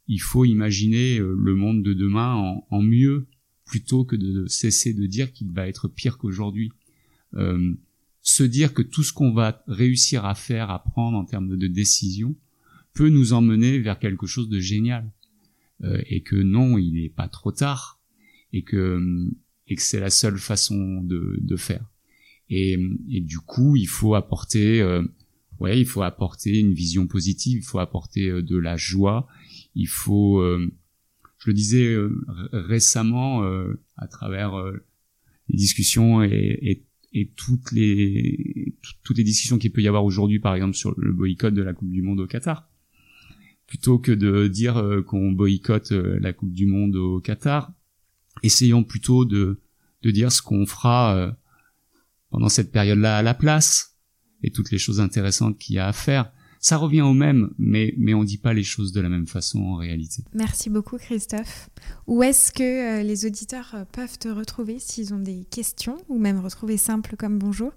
il 0.08 0.22
faut 0.22 0.46
imaginer 0.46 1.20
euh, 1.20 1.36
le 1.36 1.56
monde 1.56 1.82
de 1.82 1.94
demain 1.94 2.36
en, 2.36 2.68
en 2.70 2.82
mieux 2.82 3.28
plutôt 3.66 4.06
que 4.06 4.16
de 4.16 4.46
cesser 4.48 4.94
de 4.94 5.06
dire 5.08 5.34
qu'il 5.34 5.52
va 5.52 5.68
être 5.68 5.88
pire 5.88 6.18
qu'aujourd'hui. 6.18 6.72
Euh, 7.34 7.74
se 8.22 8.44
dire 8.44 8.74
que 8.74 8.82
tout 8.82 9.04
ce 9.04 9.14
qu'on 9.14 9.32
va 9.32 9.64
réussir 9.68 10.26
à 10.26 10.36
faire, 10.36 10.70
à 10.70 10.84
prendre 10.84 11.18
en 11.18 11.26
termes 11.26 11.58
de 11.58 11.68
décision, 11.68 12.36
peut 12.94 13.10
nous 13.10 13.34
emmener 13.34 13.80
vers 13.80 14.00
quelque 14.00 14.28
chose 14.28 14.50
de 14.50 14.60
génial. 14.60 15.10
Euh, 15.84 16.02
et 16.08 16.22
que 16.22 16.36
non, 16.36 16.78
il 16.78 16.94
n'est 16.94 17.10
pas 17.10 17.28
trop 17.28 17.52
tard, 17.52 18.02
et 18.52 18.64
que, 18.64 19.30
et 19.68 19.76
que 19.76 19.82
c'est 19.82 20.00
la 20.00 20.10
seule 20.10 20.40
façon 20.40 21.02
de, 21.02 21.38
de 21.40 21.56
faire. 21.56 21.86
Et, 22.50 22.80
et, 23.10 23.22
du 23.22 23.40
coup, 23.40 23.76
il 23.76 23.88
faut 23.88 24.16
apporter 24.16 24.82
euh, 24.82 25.04
ouais, 25.60 25.80
il 25.80 25.86
faut 25.86 26.02
apporter 26.02 26.60
une 26.60 26.74
vision 26.74 27.08
positive, 27.08 27.60
il 27.60 27.66
faut 27.66 27.80
apporter 27.80 28.30
euh, 28.30 28.42
de 28.42 28.58
la 28.58 28.78
joie, 28.78 29.28
il 29.76 29.88
faut, 29.88 30.40
euh, 30.40 30.72
je 31.40 31.50
le 31.50 31.54
disais 31.54 31.86
euh, 31.86 32.12
récemment 32.52 33.44
à 33.96 34.08
travers 34.08 34.56
les 35.50 35.58
discussions 35.58 36.24
et, 36.24 36.58
et, 36.62 36.86
et, 37.14 37.32
toutes 37.36 37.72
les 37.72 38.76
toutes 39.04 39.18
les 39.18 39.24
discussions 39.24 39.58
qu'il 39.58 39.72
peut 39.72 39.82
y 39.82 39.88
avoir 39.88 40.04
aujourd'hui, 40.04 40.40
par 40.40 40.56
exemple 40.56 40.76
sur 40.76 40.94
le 41.00 41.14
boycott 41.14 41.54
de 41.54 41.62
la 41.62 41.74
Coupe 41.74 41.92
du 41.92 42.02
Monde 42.02 42.20
au 42.20 42.28
Qatar, 42.28 42.70
plutôt 43.68 44.00
que 44.00 44.12
de 44.12 44.48
dire 44.48 45.04
qu'on 45.06 45.32
boycotte 45.32 45.92
la 45.92 46.34
Coupe 46.34 46.54
du 46.54 46.66
Monde 46.66 46.96
au 46.96 47.20
Qatar, 47.20 47.72
essayons 48.42 48.84
plutôt 48.84 49.26
de 49.26 49.60
de 50.02 50.12
dire 50.12 50.32
ce 50.32 50.42
qu'on 50.42 50.66
fera 50.66 51.38
pendant 52.32 52.50
cette 52.50 52.72
période-là 52.72 53.18
à 53.18 53.22
la 53.22 53.36
place 53.36 53.97
et 54.44 54.52
toutes 54.52 54.72
les 54.72 54.78
choses 54.78 55.00
intéressantes 55.00 55.58
qu'il 55.58 55.76
y 55.76 55.80
a 55.80 55.88
à 55.88 55.94
faire. 55.94 56.32
Ça 56.60 56.78
revient 56.78 57.02
au 57.02 57.14
même, 57.14 57.54
mais, 57.58 57.94
mais 57.98 58.14
on 58.14 58.24
dit 58.24 58.40
pas 58.40 58.54
les 58.54 58.64
choses 58.64 58.92
de 58.92 59.00
la 59.00 59.10
même 59.10 59.28
façon 59.28 59.60
en 59.60 59.76
réalité. 59.76 60.24
Merci 60.34 60.70
beaucoup 60.70 60.98
Christophe. 60.98 61.70
Où 62.08 62.24
est-ce 62.24 62.52
que 62.52 63.00
euh, 63.00 63.04
les 63.04 63.26
auditeurs 63.26 63.76
euh, 63.76 63.86
peuvent 63.86 64.18
te 64.18 64.28
retrouver 64.28 64.80
s'ils 64.80 65.14
ont 65.14 65.20
des 65.20 65.46
questions 65.46 65.98
ou 66.10 66.18
même 66.18 66.40
retrouver 66.40 66.78
simple 66.78 67.16
comme 67.16 67.38
bonjour? 67.38 67.74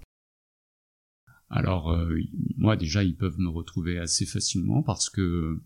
Alors 1.49 1.91
euh, 1.91 2.17
moi 2.57 2.75
déjà 2.75 3.03
ils 3.03 3.15
peuvent 3.15 3.39
me 3.39 3.49
retrouver 3.49 3.99
assez 3.99 4.25
facilement 4.25 4.81
parce 4.81 5.09
que 5.09 5.59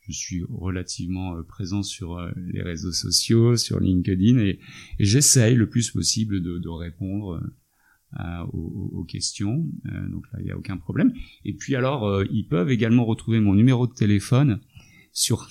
je 0.00 0.12
suis 0.12 0.44
relativement 0.48 1.42
présent 1.42 1.82
sur 1.82 2.20
les 2.36 2.62
réseaux 2.62 2.92
sociaux, 2.92 3.56
sur 3.56 3.80
LinkedIn 3.80 4.38
et, 4.38 4.60
et 4.98 5.04
j'essaye 5.04 5.54
le 5.54 5.68
plus 5.68 5.90
possible 5.90 6.42
de, 6.42 6.58
de 6.58 6.68
répondre 6.68 7.42
aux, 8.52 8.90
aux, 8.92 9.04
questions. 9.04 9.66
Euh, 9.86 10.08
donc 10.08 10.24
là, 10.32 10.38
il 10.40 10.44
n'y 10.44 10.50
a 10.50 10.56
aucun 10.56 10.76
problème. 10.76 11.12
Et 11.44 11.54
puis 11.54 11.74
alors, 11.74 12.06
euh, 12.06 12.24
ils 12.30 12.46
peuvent 12.46 12.70
également 12.70 13.04
retrouver 13.04 13.40
mon 13.40 13.54
numéro 13.54 13.86
de 13.86 13.94
téléphone 13.94 14.60
sur 15.12 15.48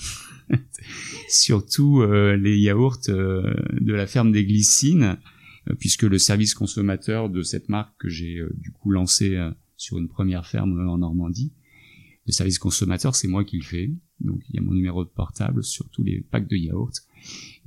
sur 1.30 1.66
tous 1.66 2.03
les 2.03 2.59
yaourts 2.59 2.99
de 3.07 3.93
la 3.93 4.05
ferme 4.05 4.32
des 4.34 4.45
Glycines, 4.45 5.18
puisque 5.80 6.03
le 6.03 6.18
service 6.18 6.53
consommateur 6.53 7.30
de 7.30 7.41
cette 7.41 7.70
marque 7.70 7.93
que 7.97 8.09
j'ai 8.09 8.43
du 8.57 8.72
coup 8.72 8.91
lancé 8.91 9.39
sur 9.78 9.97
une 9.97 10.09
première 10.09 10.45
ferme 10.45 10.88
en 10.88 10.97
Normandie, 10.97 11.53
le 12.26 12.32
service 12.32 12.59
consommateur, 12.59 13.16
c'est 13.16 13.28
moi 13.28 13.43
qui 13.43 13.57
le 13.57 13.64
fais. 13.64 13.91
Donc 14.20 14.41
il 14.49 14.55
y 14.55 14.59
a 14.59 14.61
mon 14.61 14.74
numéro 14.74 15.03
de 15.03 15.09
portable 15.09 15.64
sur 15.64 15.89
tous 15.89 16.03
les 16.03 16.22
packs 16.22 16.47
de 16.47 16.55
yaourts. 16.55 16.99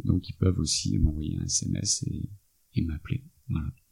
Donc 0.05 0.29
ils 0.29 0.37
peuvent 0.37 0.59
aussi 0.59 0.99
m'envoyer 0.99 1.37
un 1.39 1.45
SMS 1.45 2.05
et, 2.07 2.29
et 2.75 2.85
m'appeler. 2.85 3.25